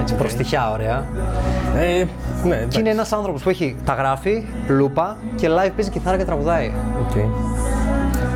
Έτσι 0.00 0.14
προστυχιά 0.14 0.70
ωραία. 0.70 1.04
Ε, 1.76 1.98
ναι, 1.98 2.06
Και 2.48 2.52
εντάξει. 2.54 2.80
είναι 2.80 2.90
ένας 2.90 3.12
άνθρωπος 3.12 3.42
που 3.42 3.48
έχει 3.48 3.76
τα 3.84 3.94
γράφει, 3.94 4.44
λούπα 4.68 5.16
και 5.34 5.48
live 5.48 5.70
παίζει 5.76 5.90
κιθάρα 5.90 6.16
και 6.16 6.24
τραγουδάει. 6.24 6.72
Οκ. 7.00 7.16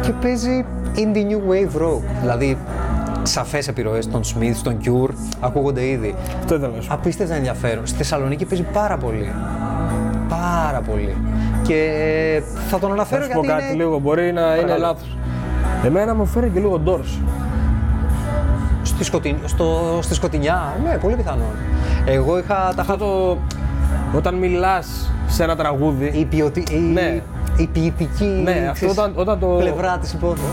Και 0.01 0.13
παίζει 0.13 0.65
indie 0.97 1.31
new 1.31 1.51
wave 1.51 1.83
rock. 1.83 2.03
Δηλαδή 2.21 2.59
σαφές 3.23 3.69
επιρροές 3.69 4.09
των 4.11 4.21
Smiths, 4.25 4.61
των 4.63 4.77
Cure, 4.85 5.11
ακούγονται 5.41 5.87
ήδη. 5.87 6.15
Αυτό 6.39 6.55
ήθελα 6.55 6.73
να 6.77 6.81
σου 6.81 6.89
πω. 6.89 6.95
Απίστευτα 6.95 7.35
ενδιαφέρον. 7.35 7.87
Στη 7.87 7.97
Θεσσαλονίκη 7.97 8.45
παίζει 8.45 8.65
πάρα 8.73 8.97
πολύ. 8.97 9.33
Πάρα 10.29 10.81
πολύ. 10.91 11.17
Και 11.63 12.43
θα 12.69 12.79
τον 12.79 12.93
αναφέρω 12.93 13.21
Θα 13.23 13.27
σου 13.29 13.33
πω 13.35 13.41
γιατί 13.45 13.61
κάτι 13.61 13.73
είναι... 13.75 13.83
λίγο, 13.85 13.99
μπορεί 13.99 14.33
να 14.33 14.41
είναι 14.41 14.55
Παρακαλώ. 14.55 14.81
λάθος. 14.81 15.17
Εμένα 15.85 16.15
μου 16.15 16.27
φέρει 16.27 16.49
και 16.49 16.59
λίγο 16.61 16.81
Doors. 16.87 17.19
Στη, 18.83 19.05
σκοτειν... 19.05 19.37
στο... 19.45 19.99
στη 20.03 20.15
σκοτεινιά. 20.15 20.75
Ναι, 20.85 20.97
πολύ 20.99 21.17
πιθανόν. 21.17 21.53
Εγώ 22.07 22.39
είχα 22.39 22.73
τα 22.77 22.81
Αυτό 22.83 22.97
το. 22.97 23.39
Όταν 24.17 24.35
μιλάς 24.35 25.11
σε 25.29 25.43
ένα 25.43 25.57
τραγούδι. 25.57 26.07
η, 26.15 26.25
ποιοτι... 26.25 26.65
η... 26.71 26.77
Ναι. 26.79 27.21
η 27.57 27.67
ποιητική 27.67 28.25
Ναι, 28.25 28.51
αυτό 28.51 28.73
ξέρεις, 28.73 28.99
όταν- 28.99 29.13
όταν 29.15 29.39
το- 29.39 29.47
πλευρά 29.47 29.99
της 29.99 30.13
υπόθεσης. 30.13 30.51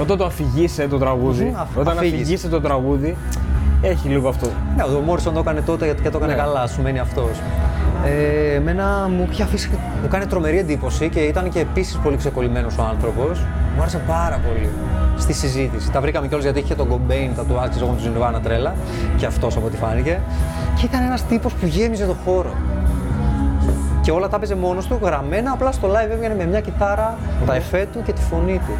Όταν 0.00 0.16
το 0.16 0.24
αφηγείσαι 0.24 0.88
το 0.88 0.98
τραγούδι. 0.98 1.44
Μμμ, 1.44 1.56
αφ- 1.60 1.78
όταν 1.78 1.96
αφήγησε. 1.96 2.16
αφηγείσαι 2.22 2.48
το 2.48 2.60
τραγούδι. 2.60 3.16
Έχει 3.82 4.08
λίγο 4.08 4.28
αυτό. 4.28 4.46
Ναι, 4.76 4.82
ο 4.82 5.00
Μόρισον 5.00 5.34
το 5.34 5.40
έκανε 5.40 5.60
τότε 5.60 5.94
και 6.02 6.10
το 6.10 6.16
έκανε 6.18 6.32
Ναι. 6.32 6.38
καλά, 6.38 6.66
σου 6.66 6.82
μένει 6.82 6.98
αυτός. 6.98 7.30
Ε, 8.04 8.54
εμένα 8.54 9.08
μου 9.16 9.28
είχε 9.30 9.42
αφήσει, 9.42 9.70
μου 10.02 10.08
κάνει 10.08 10.26
τρομερή 10.26 10.58
εντύπωση 10.58 11.08
και 11.08 11.20
ήταν 11.20 11.48
και 11.48 11.60
επίσης 11.60 11.96
πολύ 12.02 12.16
ξεκολλημένος 12.16 12.78
ο 12.78 12.82
άνθρωπος. 12.82 13.38
Μου 13.76 13.80
άρεσε 13.82 14.00
πάρα 14.06 14.40
πολύ 14.46 14.68
στη 15.18 15.32
συζήτηση. 15.32 15.90
Τα 15.90 16.00
βρήκαμε 16.00 16.26
κιόλας 16.26 16.44
γιατί 16.44 16.58
είχε 16.60 16.74
τον 16.74 16.88
Κομπέιν, 16.88 17.34
τα 17.36 17.44
του 17.44 17.58
άξιζε 17.60 17.84
εγώ 17.84 17.92
του 17.94 18.02
Nirvana 18.18 18.40
τρέλα 18.42 18.74
και 19.16 19.26
αυτός 19.26 19.56
από 19.56 19.66
ό,τι 19.66 19.76
φάνηκε. 19.76 20.20
Και 20.76 20.84
ήταν 20.86 21.02
ένας 21.02 21.24
τύπος 21.26 21.52
που 21.52 21.66
γέμιζε 21.66 22.06
το 22.06 22.16
χώρο. 22.24 22.50
Και 24.00 24.10
όλα 24.10 24.28
τα 24.28 24.36
έπαιζε 24.36 24.54
μόνος 24.54 24.86
του, 24.86 24.98
γραμμένα, 25.02 25.52
απλά 25.52 25.72
στο 25.72 25.88
live 25.88 26.10
έβγαινε 26.10 26.34
με 26.34 26.46
μια 26.46 26.60
κιθάρα, 26.60 27.18
τα 27.46 27.54
εφέ 27.54 27.86
του 27.92 28.02
και 28.02 28.12
τη 28.12 28.20
φωνή 28.20 28.60
του. 28.66 28.72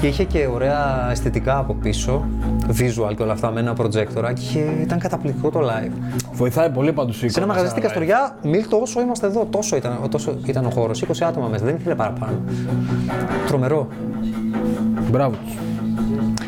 Και 0.00 0.06
είχε 0.06 0.24
και 0.24 0.46
ωραία 0.46 1.08
αισθητικά 1.10 1.58
από 1.58 1.74
πίσω, 1.74 2.28
visual 2.68 3.14
και 3.16 3.22
όλα 3.22 3.32
αυτά 3.32 3.50
με 3.50 3.60
ένα 3.60 3.74
projector 3.76 4.32
και 4.52 4.58
ήταν 4.82 4.98
καταπληκτικό 4.98 5.50
το 5.50 5.60
live. 5.60 5.92
Βοηθάει 6.32 6.70
πολύ 6.70 6.92
πάντως 6.92 7.22
η 7.22 7.28
Σε 7.28 7.38
ένα 7.38 7.48
μαγαζί 7.48 7.68
στην 7.68 7.82
Καστοριά, 7.82 8.36
μιλ 8.42 8.68
τόσο 8.68 9.00
είμαστε 9.00 9.26
εδώ, 9.26 9.46
τόσο 9.50 9.76
ήταν, 9.76 10.08
τόσο 10.10 10.38
ήταν 10.44 10.64
ο 10.66 10.70
χώρος. 10.70 11.02
20 11.02 11.12
άτομα 11.26 11.48
μέσα, 11.48 11.64
δεν 11.64 11.76
ήθελε 11.76 11.94
παραπάνω. 11.94 12.32
Τρομερό. 13.46 13.88
Μπράβο 15.10 15.34
τους. 15.44 15.54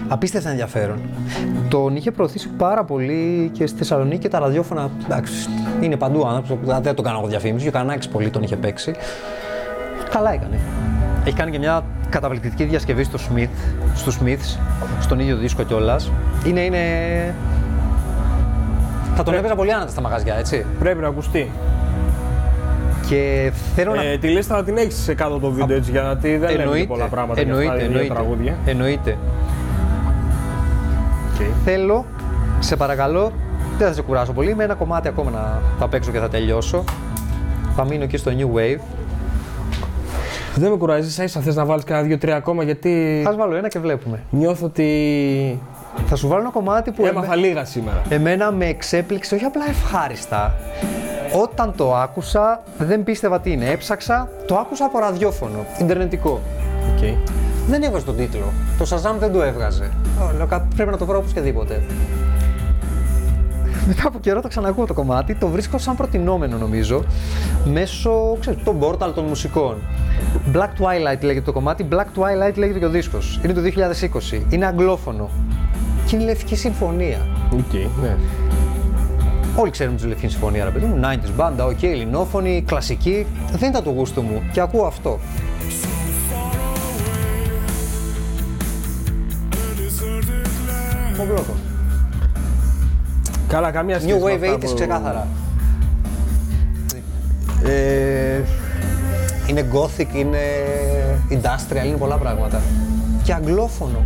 Απίστευτα 0.09 0.51
ενδιαφέρον. 0.51 1.01
Τον 1.69 1.97
είχε 1.97 2.11
προωθήσει 2.11 2.49
πάρα 2.49 2.85
πολύ 2.85 3.51
και 3.53 3.67
στη 3.67 3.79
Θεσσαλονίκη 3.79 4.19
και 4.19 4.29
τα 4.29 4.39
ραδιόφωνα. 4.39 4.91
Εντάξει, 5.05 5.49
είναι 5.81 5.97
παντού 5.97 6.27
άνθρωπος, 6.27 6.81
δεν 6.81 6.95
το 6.95 7.03
κάνω 7.03 7.19
εγώ 7.19 7.27
διαφήμιση. 7.27 7.63
Και 7.63 7.69
ο 7.69 7.73
Κανάκη 7.73 8.09
πολύ 8.09 8.31
τον 8.31 8.43
είχε 8.43 8.57
παίξει. 8.57 8.93
Καλά 10.11 10.33
έκανε. 10.33 10.59
Έχει 11.25 11.37
κάνει 11.37 11.51
και 11.51 11.59
μια 11.59 11.85
καταπληκτική 12.13 12.65
διασκευή 12.65 13.05
στο 13.05 13.19
Smith, 13.19 13.49
στους 13.95 14.19
Smiths, 14.23 14.59
στον 15.01 15.21
ίδιο 15.21 15.37
δίσκο 15.37 15.63
κιόλας. 15.63 16.11
Είναι, 16.47 16.61
είναι. 16.61 16.79
Θα 19.17 19.23
τον 19.23 19.35
έπαιζα 19.35 19.55
πολύ 19.55 19.73
άνετα 19.73 19.91
στα 19.91 20.01
μαγαζιά, 20.01 20.35
έτσι. 20.35 20.67
Πρέπει 20.79 21.01
να 21.01 21.09
ακουστεί. 21.09 21.51
Και 23.09 23.53
θέλω 23.75 23.95
να. 23.95 24.03
Ε, 24.03 24.19
τη 24.19 24.29
λίστα 24.29 24.57
να 24.57 24.65
την 24.65 24.77
έχεις 24.77 24.95
σε 24.95 25.15
κάτω 25.15 25.39
το 25.39 25.51
βίντεο 25.51 25.77
έτσι 25.77 25.91
γιατί 25.91 26.37
δεν 26.37 26.57
λένε 26.57 26.79
και 26.79 26.87
πολλά 26.87 27.07
πράγματα 27.07 27.43
για 27.43 27.53
αυτά 27.53 27.63
εννοείται, 27.63 27.79
τα 27.79 27.85
ίδια 27.85 27.87
εννοείται, 27.87 28.15
τραγούδια. 28.15 28.57
εννοείται. 28.67 29.17
Οκ. 31.35 31.47
Θέλω, 31.65 32.05
σε 32.59 32.77
παρακαλώ, 32.77 33.33
δεν 33.79 33.87
θα 33.87 33.93
σε 33.93 34.03
κουράσω 34.03 34.33
πολύ, 34.33 34.55
με 34.55 34.65
ένα 34.65 34.75
κομμάτι 34.75 35.09
ακόμα 35.09 35.31
να 35.31 35.61
θα 35.79 35.89
παίξω 35.89 36.11
και 36.11 36.19
θα 36.19 36.29
τελειώσω. 36.29 36.85
Θα 37.77 37.85
μείνω 37.85 38.03
εκεί 38.05 38.17
στο 38.17 38.33
New 38.39 38.59
Wave. 38.59 38.81
Δεν 40.57 40.71
με 40.71 40.77
κουράζει, 40.77 41.07
ίσα 41.09 41.23
ίσα 41.23 41.41
θες 41.41 41.55
να 41.57 41.65
βάλεις 41.65 41.85
κάνα 41.85 42.03
δύο-τρία 42.03 42.37
ακόμα 42.37 42.63
γιατί 42.63 43.25
Ας 43.29 43.37
βάλω 43.37 43.57
ένα 43.57 43.69
και 43.69 43.79
βλέπουμε. 43.79 44.21
νιώθω 44.31 44.67
ότι 44.67 45.61
Θα 46.07 46.17
σου 46.17 46.29
βάλω 46.29 46.41
ένα 46.41 46.51
κομμάτι 46.51 46.91
που 46.91 47.07
έμαθα 47.07 47.37
λίγα 47.37 47.65
σήμερα. 47.65 48.03
εμένα 48.09 48.51
με 48.53 48.67
εξέπληξε, 48.67 49.35
όχι 49.35 49.45
απλά 49.45 49.63
ευχάριστα. 49.69 50.55
Όταν 51.43 51.73
το 51.77 51.95
άκουσα, 51.97 52.63
δεν 52.79 53.03
πίστευα 53.05 53.41
τι 53.41 53.53
είναι. 53.53 53.71
Έψαξα, 53.71 54.29
το 54.47 54.57
άκουσα 54.57 54.85
από 54.85 54.99
ραδιόφωνο, 54.99 55.67
ιντερνετικό. 55.81 56.41
Οκ. 56.97 57.05
Δεν 57.69 57.83
έβγαζε 57.83 58.05
τον 58.05 58.17
τίτλο. 58.17 58.53
Το 58.79 58.87
Shazam 58.91 59.15
δεν 59.19 59.33
το 59.33 59.43
έβγαζε. 59.43 59.91
Ω, 60.21 60.33
Λέω, 60.37 60.47
«Κα- 60.47 60.67
πρέπει 60.77 60.91
να 60.91 60.97
το 60.97 61.07
βρω 61.07 61.19
οπωσδήποτε. 61.19 61.83
Μετά 63.87 64.09
από 64.09 64.19
καιρό 64.19 64.41
το 64.41 64.49
ξανακούω 64.49 64.87
το 64.87 64.95
κομμάτι, 64.95 65.35
το 65.35 65.49
βρίσκω 65.49 65.79
σαν 65.79 65.97
προτεινόμενο 65.97 66.57
νομίζω, 66.57 67.05
μέσω, 67.65 68.37
ξέρεις, 68.41 68.63
των 68.65 68.79
portal 68.79 69.13
των 69.15 69.25
μουσικών. 69.25 69.77
Black 70.53 70.81
Twilight 70.81 71.21
λέγεται 71.21 71.45
το 71.45 71.53
κομμάτι, 71.53 71.89
Black 71.91 72.19
Twilight 72.19 72.55
λέγεται 72.57 72.79
και 72.79 72.85
ο 72.85 72.91
δίσκος. 72.91 73.41
Είναι 73.45 73.53
το 73.53 73.61
2020, 73.61 74.43
είναι 74.49 74.67
αγγλόφωνο. 74.67 75.31
Και 76.07 76.15
είναι 76.15 76.25
η 76.25 76.27
Λευκή 76.27 76.57
Συμφωνία. 76.57 77.27
Οκ, 77.53 77.73
ναι. 78.03 78.17
Όλοι 79.57 79.71
ξέρουμε 79.71 79.97
τη 79.97 80.07
Λευκή 80.07 80.29
Συμφωνία, 80.29 80.65
ρε 80.65 80.71
παιδί 80.71 80.87
μου. 80.87 81.01
90s 81.03 81.31
μπάντα, 81.37 81.65
οκ, 81.65 81.83
ελληνόφωνη, 81.83 82.65
κλασική. 82.67 83.27
Δεν 83.53 83.71
ήταν 83.71 83.83
το 83.83 83.91
γούστο 83.91 84.23
μου 84.23 84.43
και 84.53 84.61
ακούω 84.61 84.85
αυτό. 84.85 85.19
Ο 91.21 91.25
Μπλόκο. 91.25 91.72
Καλά, 93.53 93.71
καμία 93.71 94.01
σχέση. 94.01 94.17
New 94.19 94.23
με 94.25 94.33
Wave 94.33 94.35
αυτά 94.43 94.55
80s 94.55 94.61
που- 94.69 94.75
ξεκάθαρα. 94.75 95.27
Ε, 97.65 98.41
είναι 99.47 99.67
gothic, 99.73 100.15
είναι 100.15 100.39
industrial, 101.31 101.87
είναι 101.87 101.97
πολλά 101.97 102.17
πράγματα. 102.17 102.61
Και 103.23 103.33
αγγλόφωνο. 103.33 104.05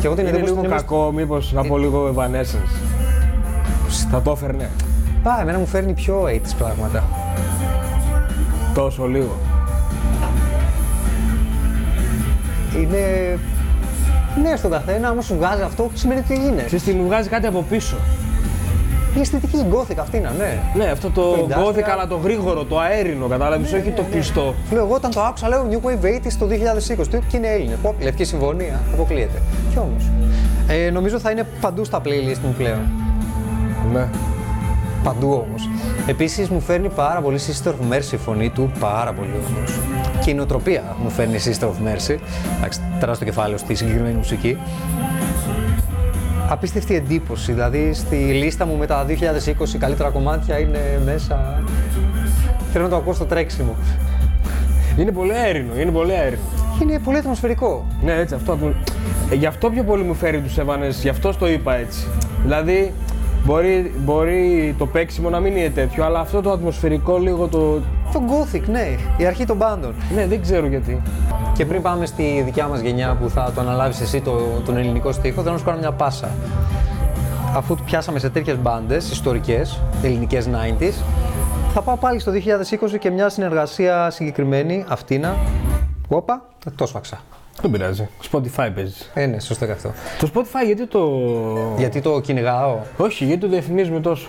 Και 0.00 0.06
εγώ 0.06 0.14
την 0.14 0.26
Είναι 0.26 0.36
εντύπωση 0.36 0.52
λίγο 0.52 0.64
ότι 0.66 0.74
κακό, 0.76 1.12
μήπως 1.12 1.52
να 1.52 1.64
πω 1.64 1.78
λίγο 1.78 2.14
Evanescence. 2.16 2.76
Θα 4.10 4.22
το 4.22 4.30
έφερνε. 4.30 4.70
Πά, 5.22 5.38
εμένα 5.40 5.58
μου 5.58 5.66
φέρνει 5.66 5.92
πιο 5.92 6.22
80s 6.26 6.54
πράγματα. 6.58 7.04
Τόσο 8.74 9.06
λίγο. 9.06 9.36
Είναι. 12.76 13.38
Ναι, 14.42 14.56
στον 14.56 14.70
καθένα, 14.70 15.08
άμα 15.08 15.22
σου 15.22 15.34
βγάζει 15.36 15.62
αυτό, 15.62 15.90
σημαίνει 15.94 16.20
ότι 16.20 16.34
είναι. 16.34 16.62
Ξέρεις 16.62 16.84
τι, 16.84 16.92
μου 16.92 17.04
βγάζει 17.06 17.28
κάτι 17.28 17.46
από 17.46 17.64
πίσω. 17.70 17.96
Η 19.16 19.20
αισθητική 19.20 19.56
gothic 19.72 19.96
αυτή 20.00 20.16
είναι, 20.16 20.30
ναι. 20.38 20.58
Ναι, 20.74 20.90
αυτό 20.90 21.10
το 21.10 21.22
Το 21.22 21.46
industrial. 21.48 21.68
gothic, 21.68 21.82
αλλά 21.92 22.06
το 22.06 22.16
γρήγορο, 22.16 22.64
το 22.64 22.78
αέρινο, 22.78 23.26
κατάλαβες, 23.26 23.72
όχι 23.72 23.90
το 23.90 24.02
κλειστό. 24.10 24.54
Σου 24.68 24.74
λέω, 24.74 24.84
εγώ 24.84 24.94
όταν 24.94 25.10
το 25.10 25.20
άκουσα, 25.20 25.48
λέω 25.48 25.66
New 25.70 25.86
Wave 25.86 26.04
80s 26.04 26.32
το 26.38 26.46
2020 26.46 27.06
του 27.10 27.18
και 27.28 27.36
είναι 27.36 27.46
Έλληνες. 27.48 27.76
Πω, 27.82 27.94
λευκή 28.00 28.24
συμφωνία, 28.24 28.80
αποκλείεται. 28.92 29.42
Κι 29.72 29.78
όμως. 29.78 30.04
Ε, 30.68 30.90
νομίζω 30.90 31.18
θα 31.18 31.30
είναι 31.30 31.46
παντού 31.60 31.84
στα 31.84 32.00
playlist 32.04 32.38
μου 32.44 32.54
πλέον. 32.56 32.80
Ναι. 33.92 34.08
Παντού 35.04 35.44
όμως. 35.48 35.68
Επίσης 36.06 36.48
μου 36.48 36.60
φέρνει 36.60 36.88
πάρα 36.88 37.20
πολύ 37.20 37.38
Sister 37.46 37.68
of 37.68 37.94
Mercy 37.94 38.12
η 38.12 38.16
φωνή 38.16 38.50
του, 38.50 38.70
πάρα 38.80 39.12
πολύ 39.12 39.30
όμως. 39.48 39.70
Και 40.24 40.30
η 40.30 40.34
νοοτροπία 40.34 40.96
μου 41.02 41.10
φέρνει 41.10 41.38
Sister 41.44 41.64
of 41.64 41.68
Mercy. 41.88 42.16
Εντάξει, 42.58 42.80
τεράστιο 43.00 43.26
κεφάλαιο 43.26 43.58
στη 43.58 43.74
συγκεκριμένη 43.74 44.14
μουσική. 44.14 44.56
Απίστευτη 46.48 46.94
εντύπωση. 46.94 47.52
Δηλαδή 47.52 47.92
στη 47.94 48.16
λίστα 48.16 48.66
μου 48.66 48.76
με 48.76 48.86
τα 48.86 49.06
2020 49.08 49.12
καλύτερα 49.78 50.08
κομμάτια 50.10 50.58
είναι 50.58 51.00
μέσα. 51.04 51.62
Θέλω 52.72 52.84
να 52.84 52.90
το 52.90 52.96
ακούω 52.96 53.12
στο 53.12 53.24
τρέξιμο. 53.24 53.74
Είναι 54.98 55.10
πολύ 55.12 55.32
αέρινο, 55.32 55.80
είναι 55.80 55.90
πολύ 55.90 56.12
αέρινο. 56.12 56.40
Είναι 56.82 56.98
πολύ 56.98 57.16
ατμοσφαιρικό. 57.16 57.86
Ναι, 58.02 58.12
έτσι, 58.12 58.34
αυτό. 58.34 58.56
που- 58.56 58.74
Ε, 59.30 59.34
γι' 59.34 59.46
αυτό 59.46 59.70
πιο 59.70 59.82
πολύ 59.82 60.02
μου 60.02 60.14
φέρει 60.14 60.40
τους 60.40 60.56
Evanescence, 60.58 61.00
γι' 61.02 61.08
αυτό 61.08 61.36
το 61.38 61.48
είπα 61.48 61.74
έτσι. 61.76 62.06
Δηλαδή, 62.42 62.92
μπορεί, 63.44 63.92
μπορεί 63.98 64.74
το 64.78 64.86
παίξιμο 64.86 65.28
να 65.30 65.40
μην 65.40 65.56
είναι 65.56 65.68
τέτοιο, 65.68 66.04
αλλά 66.04 66.20
αυτό 66.20 66.40
το 66.40 66.50
ατμοσφαιρικό 66.50 67.18
λίγο 67.18 67.46
το. 67.46 67.80
Το 68.12 68.22
Gothic, 68.28 68.62
ναι, 68.66 68.96
η 69.16 69.26
αρχή 69.26 69.44
των 69.44 69.58
πάντων. 69.58 69.94
Ναι, 70.14 70.26
δεν 70.26 70.42
ξέρω 70.42 70.66
γιατί. 70.66 71.02
Και 71.56 71.66
πριν 71.66 71.82
πάμε 71.82 72.06
στη 72.06 72.42
δικιά 72.44 72.66
μας 72.66 72.80
γενιά 72.80 73.16
που 73.20 73.28
θα 73.28 73.52
το 73.54 73.60
αναλάβεις 73.60 74.00
εσύ 74.00 74.20
το, 74.20 74.38
τον 74.64 74.76
ελληνικό 74.76 75.12
στίχο, 75.12 75.40
θέλω 75.40 75.52
να 75.52 75.58
σου 75.58 75.64
κάνω 75.64 75.78
μια 75.78 75.92
πάσα. 75.92 76.28
Αφού 77.56 77.74
του 77.74 77.84
πιάσαμε 77.84 78.18
σε 78.18 78.30
τέτοιες 78.30 78.58
μπάντες 78.58 79.10
ιστορικές, 79.10 79.80
ελληνικές 80.02 80.48
90s, 80.48 80.92
θα 81.72 81.82
πάω 81.82 81.96
πάλι 81.96 82.18
στο 82.18 82.32
2020 82.32 82.98
και 82.98 83.10
μια 83.10 83.28
συνεργασία 83.28 84.10
συγκεκριμένη, 84.10 84.84
αυτήνα. 84.88 85.36
Όπα, 86.08 86.42
το 86.76 86.86
σφαξα. 86.86 87.20
Δεν 87.60 87.70
πειράζει. 87.70 88.08
Spotify 88.32 88.70
παίζεις. 88.74 89.10
Ε, 89.14 89.26
ναι, 89.26 89.40
σωστό 89.40 89.66
και 89.66 89.72
αυτό. 89.72 89.92
Το 90.18 90.30
Spotify 90.34 90.66
γιατί 90.66 90.86
το. 90.86 91.08
Γιατί 91.76 92.00
το 92.00 92.20
κυνηγάω; 92.20 92.78
Όχι, 92.96 93.24
γιατί 93.24 93.40
το 93.40 93.48
διαφημίζουμε 93.48 94.00
τόσο. 94.00 94.28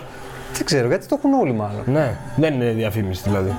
Δεν 0.52 0.64
ξέρω, 0.64 0.88
γιατί 0.88 1.06
το 1.06 1.16
έχουν 1.18 1.32
όλοι 1.32 1.52
μάλλον. 1.52 1.82
Ναι, 1.86 2.16
δεν 2.36 2.54
είναι 2.54 2.70
διαφήμιση 2.70 3.22
δηλαδή. 3.24 3.52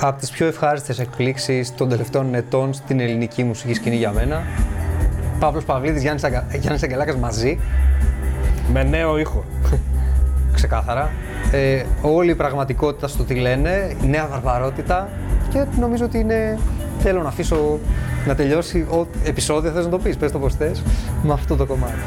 Από 0.00 0.18
τις 0.20 0.30
πιο 0.30 0.46
ευχάριστες 0.46 0.98
εκπλήξεις 0.98 1.74
των 1.74 1.88
τελευταίων 1.88 2.34
ετών 2.34 2.72
στην 2.72 3.00
ελληνική 3.00 3.44
μουσική 3.44 3.74
σκηνή 3.74 3.96
για 3.96 4.12
μένα. 4.12 4.42
Παύλος 5.38 5.64
Παυλίδης, 5.64 6.02
Γιάννης, 6.02 6.24
Αγκα... 6.24 6.46
Γιάννης 6.52 6.82
Αγγελάκας 6.82 7.16
μαζί. 7.16 7.60
Με 8.72 8.82
νέο 8.82 9.18
ήχο. 9.18 9.44
ξεκάθαρα. 10.54 11.10
Ε, 11.52 11.82
όλη 12.02 12.30
η 12.30 12.34
πραγματικότητα 12.34 13.08
στο 13.08 13.24
τι 13.24 13.34
λένε, 13.34 13.96
η 14.02 14.06
νέα 14.06 14.26
βαρβαρότητα 14.26 15.08
και 15.48 15.64
νομίζω 15.80 16.04
ότι 16.04 16.18
είναι. 16.18 16.58
Θέλω 16.98 17.22
να 17.22 17.28
αφήσω 17.28 17.78
να 18.26 18.34
τελειώσει 18.34 18.78
ο 18.78 19.06
επεισόδιο, 19.24 19.70
θες 19.70 19.84
να 19.84 19.90
το 19.90 19.98
πεις, 19.98 20.16
πες 20.16 20.32
το 20.32 20.38
πως 20.38 20.54
θες, 20.54 20.82
με 21.22 21.32
αυτό 21.32 21.56
το 21.56 21.66
κομμάτι. 21.66 22.00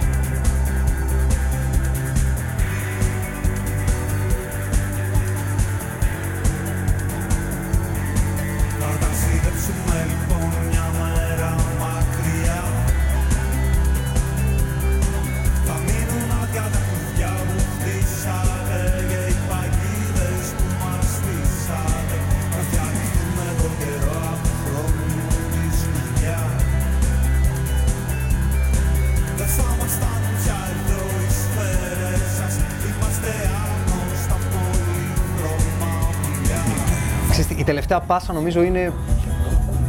Τελευταία 37.88 38.18
πάσα 38.18 38.34
νομίζω 38.34 38.62
είναι 38.62 38.94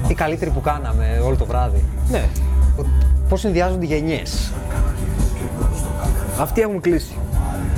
η 0.09 0.15
καλύτερη 0.15 0.51
που 0.51 0.61
κάναμε 0.61 1.21
όλο 1.25 1.37
το 1.37 1.45
βράδυ. 1.45 1.85
Ναι. 2.11 2.25
Πώς 3.29 3.41
συνδυάζονται 3.41 3.85
οι 3.85 3.89
γενιές; 3.89 4.53
Αυτοί 6.41 6.61
έχουν 6.61 6.81
κλείσει. 6.81 7.17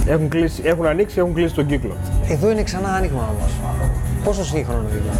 Έχουν, 0.06 0.28
κλείσει, 0.28 0.62
έχουν 0.64 0.86
ανοίξει, 0.86 1.18
έχουν 1.18 1.34
κλείσει 1.34 1.54
τον 1.54 1.66
κύκλο. 1.66 1.96
Εδώ 2.28 2.50
είναι 2.50 2.62
ξανά 2.62 2.88
άνοιγμα 2.88 3.28
όμως. 3.36 3.50
Πόσο 4.24 4.44
σύγχρονο 4.44 4.88
είναι. 4.88 5.18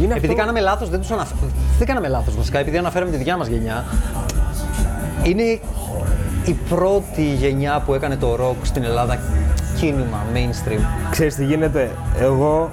Είναι 0.00 0.14
Επειδή 0.14 0.26
αυτό... 0.26 0.38
κάναμε 0.38 0.60
λάθος, 0.60 0.90
δεν 0.90 1.00
τους 1.00 1.10
αναφέραμε. 1.10 1.52
Δεν 1.78 1.86
κάναμε 1.86 2.08
λάθος 2.08 2.36
βασικά, 2.36 2.58
επειδή 2.58 2.76
αναφέραμε 2.76 3.10
τη 3.10 3.16
δικιά 3.16 3.36
μας 3.36 3.46
γενιά. 3.46 3.84
Είναι 5.22 5.42
η 6.44 6.52
πρώτη 6.68 7.22
γενιά 7.22 7.82
που 7.86 7.94
έκανε 7.94 8.16
το 8.16 8.36
rock 8.40 8.56
στην 8.62 8.84
Ελλάδα 8.84 9.18
κίνημα, 9.76 10.24
mainstream. 10.34 10.80
Ξέρεις 11.10 11.34
τι 11.34 11.44
γίνεται, 11.44 11.90
εγώ 12.20 12.70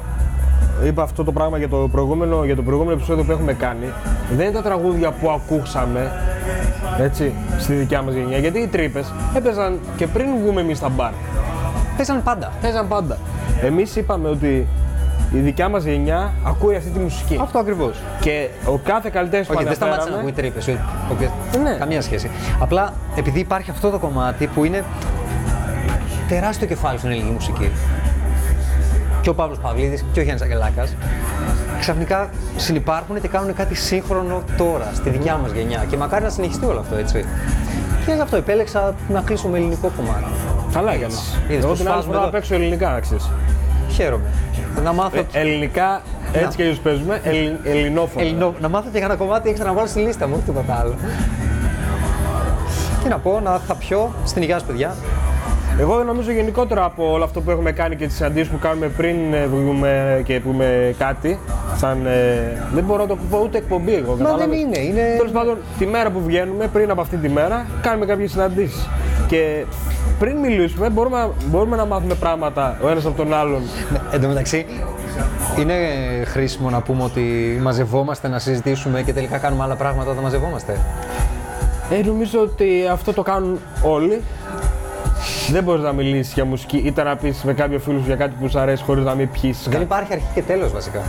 είπα 0.83 1.03
αυτό 1.03 1.23
το 1.23 1.31
πράγμα 1.31 1.57
για 1.57 1.69
το 1.69 1.87
προηγούμενο, 1.91 2.43
για 2.43 2.55
το 2.55 2.61
προηγούμενο 2.61 2.95
επεισόδιο 2.95 3.23
που 3.23 3.31
έχουμε 3.31 3.53
κάνει. 3.53 3.85
Δεν 4.31 4.45
είναι 4.45 4.55
τα 4.55 4.61
τραγούδια 4.61 5.11
που 5.11 5.29
ακούσαμε, 5.29 6.11
έτσι, 6.99 7.33
στη 7.57 7.73
δικιά 7.73 8.01
μας 8.01 8.13
γενιά. 8.13 8.37
Γιατί 8.37 8.59
οι 8.59 8.67
τρύπες 8.67 9.13
έπαιζαν 9.35 9.79
και 9.97 10.07
πριν 10.07 10.27
βγούμε 10.43 10.61
εμείς 10.61 10.77
στα 10.77 10.89
μπαρ. 10.89 11.11
Παίζαν 11.97 12.23
πάντα. 12.23 12.51
Παίζαν 12.61 12.87
πάντα. 12.87 13.17
Εμείς 13.61 13.95
είπαμε 13.95 14.29
ότι 14.29 14.67
η 15.33 15.39
δικιά 15.39 15.69
μας 15.69 15.83
γενιά 15.83 16.33
ακούει 16.45 16.75
αυτή 16.75 16.89
τη 16.89 16.99
μουσική. 16.99 17.37
Αυτό 17.41 17.59
ακριβώς. 17.59 17.97
Και 18.19 18.47
ο 18.65 18.77
κάθε 18.77 19.09
καλλιτέχνης 19.09 19.47
που 19.47 19.53
Όχι, 19.55 19.65
δεν 19.65 19.75
σταμάτησε 19.75 20.09
να 20.09 20.15
αναφέραμε... 20.15 20.51
ακούει 20.51 20.51
τρύπες. 20.51 21.63
Ναι. 21.63 21.75
Καμία 21.79 22.01
σχέση. 22.01 22.29
Απλά 22.59 22.93
επειδή 23.15 23.39
υπάρχει 23.39 23.71
αυτό 23.71 23.89
το 23.89 23.99
κομμάτι 23.99 24.47
που 24.47 24.63
είναι 24.63 24.83
τεράστιο 26.27 26.67
κεφάλαιο 26.67 26.99
στην 26.99 27.11
ελληνική 27.11 27.33
μουσική. 27.33 27.71
Και 29.25 29.31
ο 29.31 29.33
Παύλος 29.33 29.57
Παυλίδης 29.59 30.05
και 30.13 30.19
ο 30.19 30.23
Γιάννης 30.23 30.43
Αγγελάκας 30.43 30.95
ξαφνικά 31.79 32.29
συνυπάρχουν 32.57 33.21
και 33.21 33.27
κάνουν 33.27 33.53
κάτι 33.53 33.75
σύγχρονο 33.75 34.43
τώρα, 34.57 34.91
στη 34.93 35.09
δικιά 35.09 35.37
μας 35.37 35.51
γενιά. 35.51 35.85
Και 35.89 35.97
μακάρι 35.97 36.23
να 36.23 36.29
συνεχιστεί 36.29 36.65
όλο 36.65 36.79
αυτό, 36.79 36.95
έτσι. 36.95 37.25
Και 38.05 38.11
γι' 38.11 38.21
αυτό 38.21 38.35
επέλεξα 38.35 38.95
να 39.09 39.21
κλείσω 39.21 39.47
με 39.47 39.57
ελληνικό 39.57 39.91
κομμάτι. 39.97 40.23
Καλά 40.73 40.93
έκανες. 40.93 41.39
Είδες 41.47 41.57
Εγώ 41.57 41.67
πώς 41.67 41.77
την 41.77 41.87
άλλη 41.87 41.95
φάζουμε 41.95 42.13
φορά 42.13 42.17
εδώ. 42.17 42.25
να 42.25 42.31
παίξω 42.31 42.53
ελληνικά, 42.55 42.89
να 42.91 42.99
ξέρεις. 42.99 43.29
Χαίρομαι. 43.89 44.29
Να 44.83 44.93
μάθω, 44.93 45.17
Ε, 45.17 45.39
ελληνικά, 45.39 46.01
έτσι 46.33 46.57
και 46.57 46.63
έτσι 46.63 46.81
παίζουμε, 46.81 47.21
ελλην, 47.23 47.57
ελληνόφωνα. 47.63 48.25
Ελληνο... 48.25 48.53
να 48.61 48.69
μάθω 48.69 48.89
και 48.93 48.97
ένα 48.97 49.15
κομμάτι 49.15 49.49
έξτρα 49.49 49.67
να 49.67 49.73
βάλω 49.73 49.87
στη 49.87 49.99
λίστα 49.99 50.27
μου, 50.27 50.33
όχι 50.35 50.43
τίποτα 50.45 50.73
άλλο. 50.79 50.95
Τι 53.03 53.09
να 53.09 53.17
πω, 53.17 53.39
να 53.43 53.59
θα 53.67 53.75
πιω 53.75 54.13
στην 54.25 54.41
υγεία 54.41 54.59
σας, 54.59 54.67
παιδιά. 54.67 54.95
Εγώ 55.79 56.03
νομίζω 56.03 56.31
γενικότερα 56.31 56.83
από 56.83 57.11
όλο 57.11 57.23
αυτό 57.23 57.41
που 57.41 57.51
έχουμε 57.51 57.71
κάνει 57.71 57.95
και 57.95 58.05
τις 58.07 58.15
συναντήσεις 58.15 58.47
που 58.49 58.59
κάνουμε 58.59 58.87
πριν 58.87 59.33
ε, 59.33 59.45
βγούμε 59.47 60.21
και 60.25 60.39
πούμε 60.39 60.95
κάτι, 60.97 61.39
σαν, 61.77 62.05
ε, 62.05 62.67
δεν 62.73 62.83
μπορώ 62.83 63.01
να 63.01 63.07
το 63.07 63.17
πω 63.29 63.39
ούτε 63.43 63.57
εκπομπή 63.57 63.93
εγώ. 63.93 64.09
Μα 64.11 64.15
δεν 64.15 64.25
κατάλαβες; 64.25 64.59
είναι, 64.59 64.77
είναι- 64.79 65.15
Τέλος 65.17 65.31
πάντων, 65.31 65.57
τη 65.77 65.85
μέρα 65.85 66.09
που 66.11 66.21
βγαίνουμε, 66.25 66.67
πριν 66.67 66.89
από 66.91 67.01
αυτή 67.01 67.17
τη 67.17 67.29
μέρα, 67.29 67.65
κάνουμε 67.81 68.05
κάποιες 68.05 68.31
συναντήσεις. 68.31 68.87
Και 69.27 69.65
πριν 70.19 70.37
μιλήσουμε, 70.37 70.89
μπορούμε, 70.89 71.17
να- 71.17 71.29
μπορούμε 71.45 71.75
να 71.75 71.85
μάθουμε 71.85 72.13
πράγματα 72.13 72.77
ο 72.83 72.89
ένας 72.89 73.05
από 73.05 73.17
τον 73.17 73.33
άλλον. 73.33 73.61
Ναι, 73.91 73.99
Εν 74.11 74.21
τω 74.21 74.27
μεταξύ, 74.27 74.65
είναι 75.59 75.73
χρήσιμο 76.25 76.69
να 76.69 76.81
πούμε 76.81 77.03
ότι 77.03 77.21
μαζευόμαστε 77.61 78.27
να 78.27 78.39
συζητήσουμε 78.39 79.01
και 79.01 79.13
τελικά 79.13 79.37
κάνουμε 79.37 79.63
άλλα 79.63 79.75
πράγματα 79.75 80.11
όταν 80.11 80.23
μαζευόμαστε. 80.23 80.79
Ε, 81.89 82.05
νομίζω 82.05 82.39
ότι 82.41 82.69
αυτό 82.91 83.13
το 83.13 83.21
κάνουν 83.21 83.59
όλοι. 83.83 84.21
Δεν 85.51 85.63
μπορείς 85.63 85.83
να 85.83 85.91
μιλήσεις 85.91 86.33
για 86.33 86.45
μουσική 86.45 86.77
είτε 86.77 87.03
να 87.03 87.15
πεις 87.15 87.43
με 87.43 87.53
κάποιο 87.53 87.79
φίλο 87.79 87.99
σου 87.99 88.05
για 88.05 88.15
κάτι 88.15 88.35
που 88.39 88.49
σου 88.49 88.59
αρέσει 88.59 88.83
χωρίς 88.83 89.03
να 89.03 89.15
μην 89.15 89.29
πιει. 89.29 89.55
Δεν 89.67 89.81
υπάρχει 89.81 90.13
αρχή 90.13 90.25
και 90.33 90.41
τέλος 90.41 90.71
βασικά. 90.71 91.01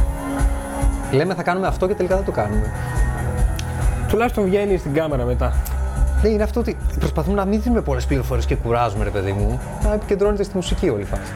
Λέμε 1.13 1.35
θα 1.35 1.43
κάνουμε 1.43 1.67
αυτό 1.67 1.87
και 1.87 1.95
τελικά 1.95 2.17
δεν 2.17 2.25
το 2.25 2.31
κάνουμε. 2.31 2.73
Τουλάχιστον 4.09 4.45
βγαίνει 4.45 4.77
στην 4.77 4.95
κάμερα 4.95 5.25
μετά. 5.25 5.53
Ναι, 6.23 6.29
είναι 6.29 6.43
αυτό 6.43 6.61
ότι 6.61 6.77
προσπαθούμε 6.99 7.37
να 7.37 7.45
μην 7.45 7.63
δίνουμε 7.63 7.81
πολλές 7.81 8.07
πληροφορίες 8.07 8.47
και 8.47 8.57
κουράζουμε, 8.57 9.05
ρε 9.05 9.11
παιδί 9.11 9.33
μου. 9.33 9.61
Να 9.83 9.93
επικεντρώνεται 9.93 10.43
στη 10.43 10.57
μουσική 10.57 10.89
όλη 10.89 11.03
η 11.03 11.05
φάση. 11.05 11.33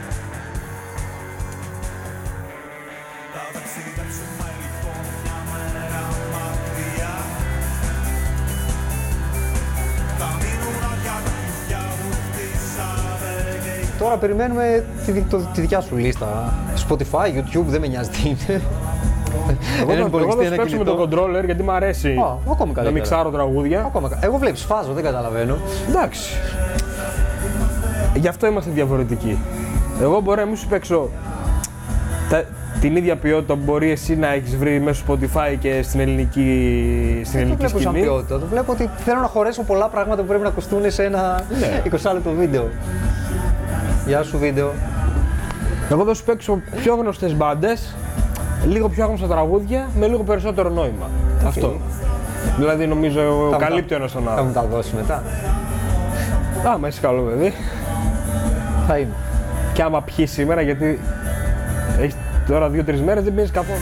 Τώρα 14.11 14.23
περιμένουμε 14.23 14.83
τη, 15.05 15.11
δι- 15.11 15.29
το- 15.29 15.37
τη 15.53 15.61
δικιά 15.61 15.81
σου 15.81 15.97
λίστα. 15.97 16.53
Spotify, 16.89 17.27
YouTube, 17.37 17.63
δεν 17.67 17.81
με 17.81 17.87
νοιάζει 17.87 18.09
τι 18.09 18.21
είναι. 18.29 18.61
Εγώ 19.81 19.91
Έναν 19.91 19.95
θα, 19.95 19.95
εγώ 19.97 20.07
υπολογιστή, 20.07 20.37
θα 20.37 20.41
σου 20.43 20.53
ένα 20.53 20.55
παίξω 20.55 20.77
με 20.77 20.83
το 20.83 20.95
κινητό. 20.95 21.17
controller 21.41 21.45
γιατί 21.45 21.63
μου 21.63 21.71
αρέσει 21.71 22.07
Α, 22.07 22.11
ακόμη 22.51 22.69
να 22.69 22.75
καλύτερα. 22.75 22.91
μιξάρω 22.91 23.29
τραγούδια. 23.29 23.79
Ακόμα 23.85 24.09
κα- 24.09 24.19
Εγώ 24.21 24.37
βλέπεις, 24.37 24.61
φάζω, 24.63 24.93
δεν 24.93 25.03
καταλαβαίνω. 25.03 25.57
Εντάξει. 25.89 26.29
Γι' 28.15 28.27
αυτό 28.27 28.47
είμαστε 28.47 28.71
διαφορετικοί. 28.73 29.37
Εγώ 30.01 30.19
μπορώ 30.19 30.41
να 30.41 30.47
μην 30.47 30.55
σου 30.55 30.67
παίξω 30.67 31.09
τα- 32.29 32.43
την 32.81 32.95
ίδια 32.95 33.15
ποιότητα 33.15 33.53
που 33.53 33.61
μπορεί 33.65 33.91
εσύ 33.91 34.15
να 34.15 34.33
έχεις 34.33 34.57
βρει 34.57 34.79
μέσω 34.79 35.03
Spotify 35.07 35.55
και 35.59 35.81
στην 35.83 35.99
ελληνική, 35.99 37.21
στην 37.25 37.39
Δεν 37.39 37.47
το 37.47 37.53
ελληνική 37.53 37.55
βλέπω 37.65 37.79
σαν 37.79 37.91
σκηνή. 37.91 38.01
ποιότητα. 38.05 38.39
Το 38.39 38.45
βλέπω 38.45 38.71
ότι 38.71 38.89
θέλω 38.97 39.19
να 39.19 39.27
χωρέσω 39.27 39.63
πολλά 39.63 39.87
πράγματα 39.87 40.21
που 40.21 40.27
πρέπει 40.27 40.43
να 40.43 40.49
ακουστούν 40.49 40.91
σε 40.91 41.03
ένα 41.03 41.43
Ναι. 41.59 41.81
20 41.85 42.13
λεπτό 42.13 42.31
βίντεο. 42.31 42.69
Γεια 44.05 44.23
σου 44.23 44.37
βίντεο. 44.37 44.71
Εγώ 45.91 46.05
θα 46.05 46.13
σου 46.13 46.23
παίξω 46.23 46.61
πιο 46.81 46.95
γνωστές 46.95 47.35
μπάντες, 47.35 47.95
λίγο 48.67 48.89
πιο 48.89 49.03
άγνωστα 49.03 49.27
τραγούδια 49.27 49.89
με 49.99 50.07
λίγο 50.07 50.23
περισσότερο 50.23 50.69
νόημα. 50.69 51.09
Αυτό. 51.45 51.75
Δηλαδή 52.57 52.87
νομίζω 52.87 53.19
Θα 53.21 53.29
μου 53.45 53.49
τα- 53.51 53.57
καλύπτει 53.57 53.93
ο 53.93 53.97
ένας 53.97 54.11
τον 54.11 54.23
Θα 54.23 54.31
άλλο. 54.31 54.43
μου 54.43 54.51
τα 54.51 54.63
δώσει 54.71 54.95
μετά. 54.95 55.23
Άμα 56.73 56.87
είσαι 56.87 57.01
καλό 57.01 57.21
παιδί. 57.21 57.53
Θα 58.87 58.97
είμαι. 58.97 59.13
Και 59.73 59.81
άμα 59.83 60.01
πιει 60.01 60.25
σήμερα, 60.25 60.61
γιατί 60.61 60.99
έχεις 61.99 62.15
τώρα 62.47 62.69
δύο-τρεις 62.69 63.01
μέρες 63.01 63.23
δεν 63.23 63.33
πίνει 63.35 63.47
καθόλου. 63.47 63.79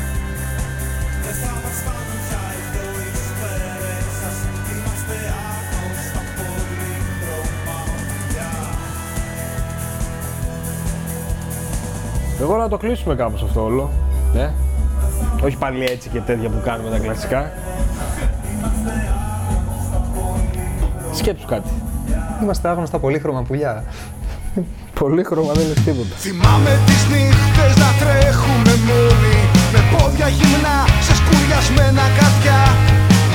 Εγώ 12.41 12.57
να 12.57 12.67
το 12.69 12.77
κλείσουμε 12.77 13.15
κάπως 13.15 13.43
αυτό 13.43 13.63
όλο. 13.63 13.89
Ναι. 14.33 14.51
Όχι 15.43 15.57
πάλι 15.57 15.83
έτσι 15.83 16.09
και 16.09 16.19
τέτοια 16.19 16.49
που 16.49 16.61
κάνουμε 16.65 16.89
τα 16.89 16.97
κλασικά. 16.97 17.51
Σκέψου 21.13 21.45
κάτι. 21.47 21.69
Είμαστε 22.41 22.67
άγνωστα 22.69 22.99
πολύχρωμα 22.99 23.41
πουλιά. 23.43 23.83
Πολύ 24.99 25.23
χρώμα 25.23 25.51
δεν 25.53 25.65
είναι 25.65 25.79
τίποτα. 25.85 26.15
Θυμάμαι 26.25 26.79
τις 26.85 27.01
νύχτες 27.11 27.73
να 27.83 27.89
τρέχουμε 28.01 28.73
μόνοι 28.87 29.37
Με 29.73 29.81
πόδια 29.91 30.27
γυμνά 30.37 30.77
σε 31.05 31.13
σκουριασμένα 31.19 32.05
καρδιά 32.17 32.61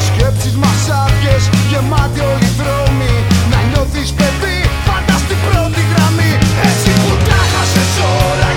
Σκέψεις 0.06 0.54
μας 0.62 0.82
άδειες, 1.02 1.42
γεμάτοι 1.70 2.20
όλοι 2.32 2.48
οι 2.50 2.54
δρόμοι 2.60 3.14
Να 3.50 3.58
νιώθεις 3.68 4.10
παιδί, 4.18 4.58
πάντα 4.88 5.14
στην 5.24 5.38
πρώτη 5.46 5.82
γραμμή 5.92 6.32
Έτσι 6.70 6.90
που 7.00 7.10
τα 7.28 7.40
χάσες 7.52 7.92
όλα 8.28 8.53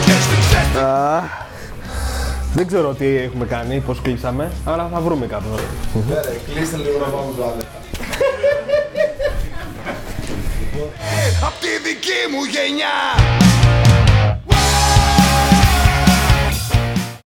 και 0.57 0.63
σφίξες 0.63 1.29
Δεν 2.53 2.67
ξέρω 2.67 2.93
τι 2.93 3.17
έχουμε 3.17 3.45
κάνει, 3.45 3.79
πώς 3.79 4.01
κλείσαμε, 4.01 4.51
αλλά 4.65 4.89
θα 4.93 4.99
βρούμε 4.99 5.25
κάπου. 5.25 5.45
Κλείστε 6.53 6.77
λίγο 6.77 6.99
να 6.99 7.05
πάμε 7.05 7.31
το 7.37 7.43
Απ' 11.45 11.59
τη 11.59 11.67
δική 11.67 12.21
μου 12.31 12.43
γενιά 12.43 12.95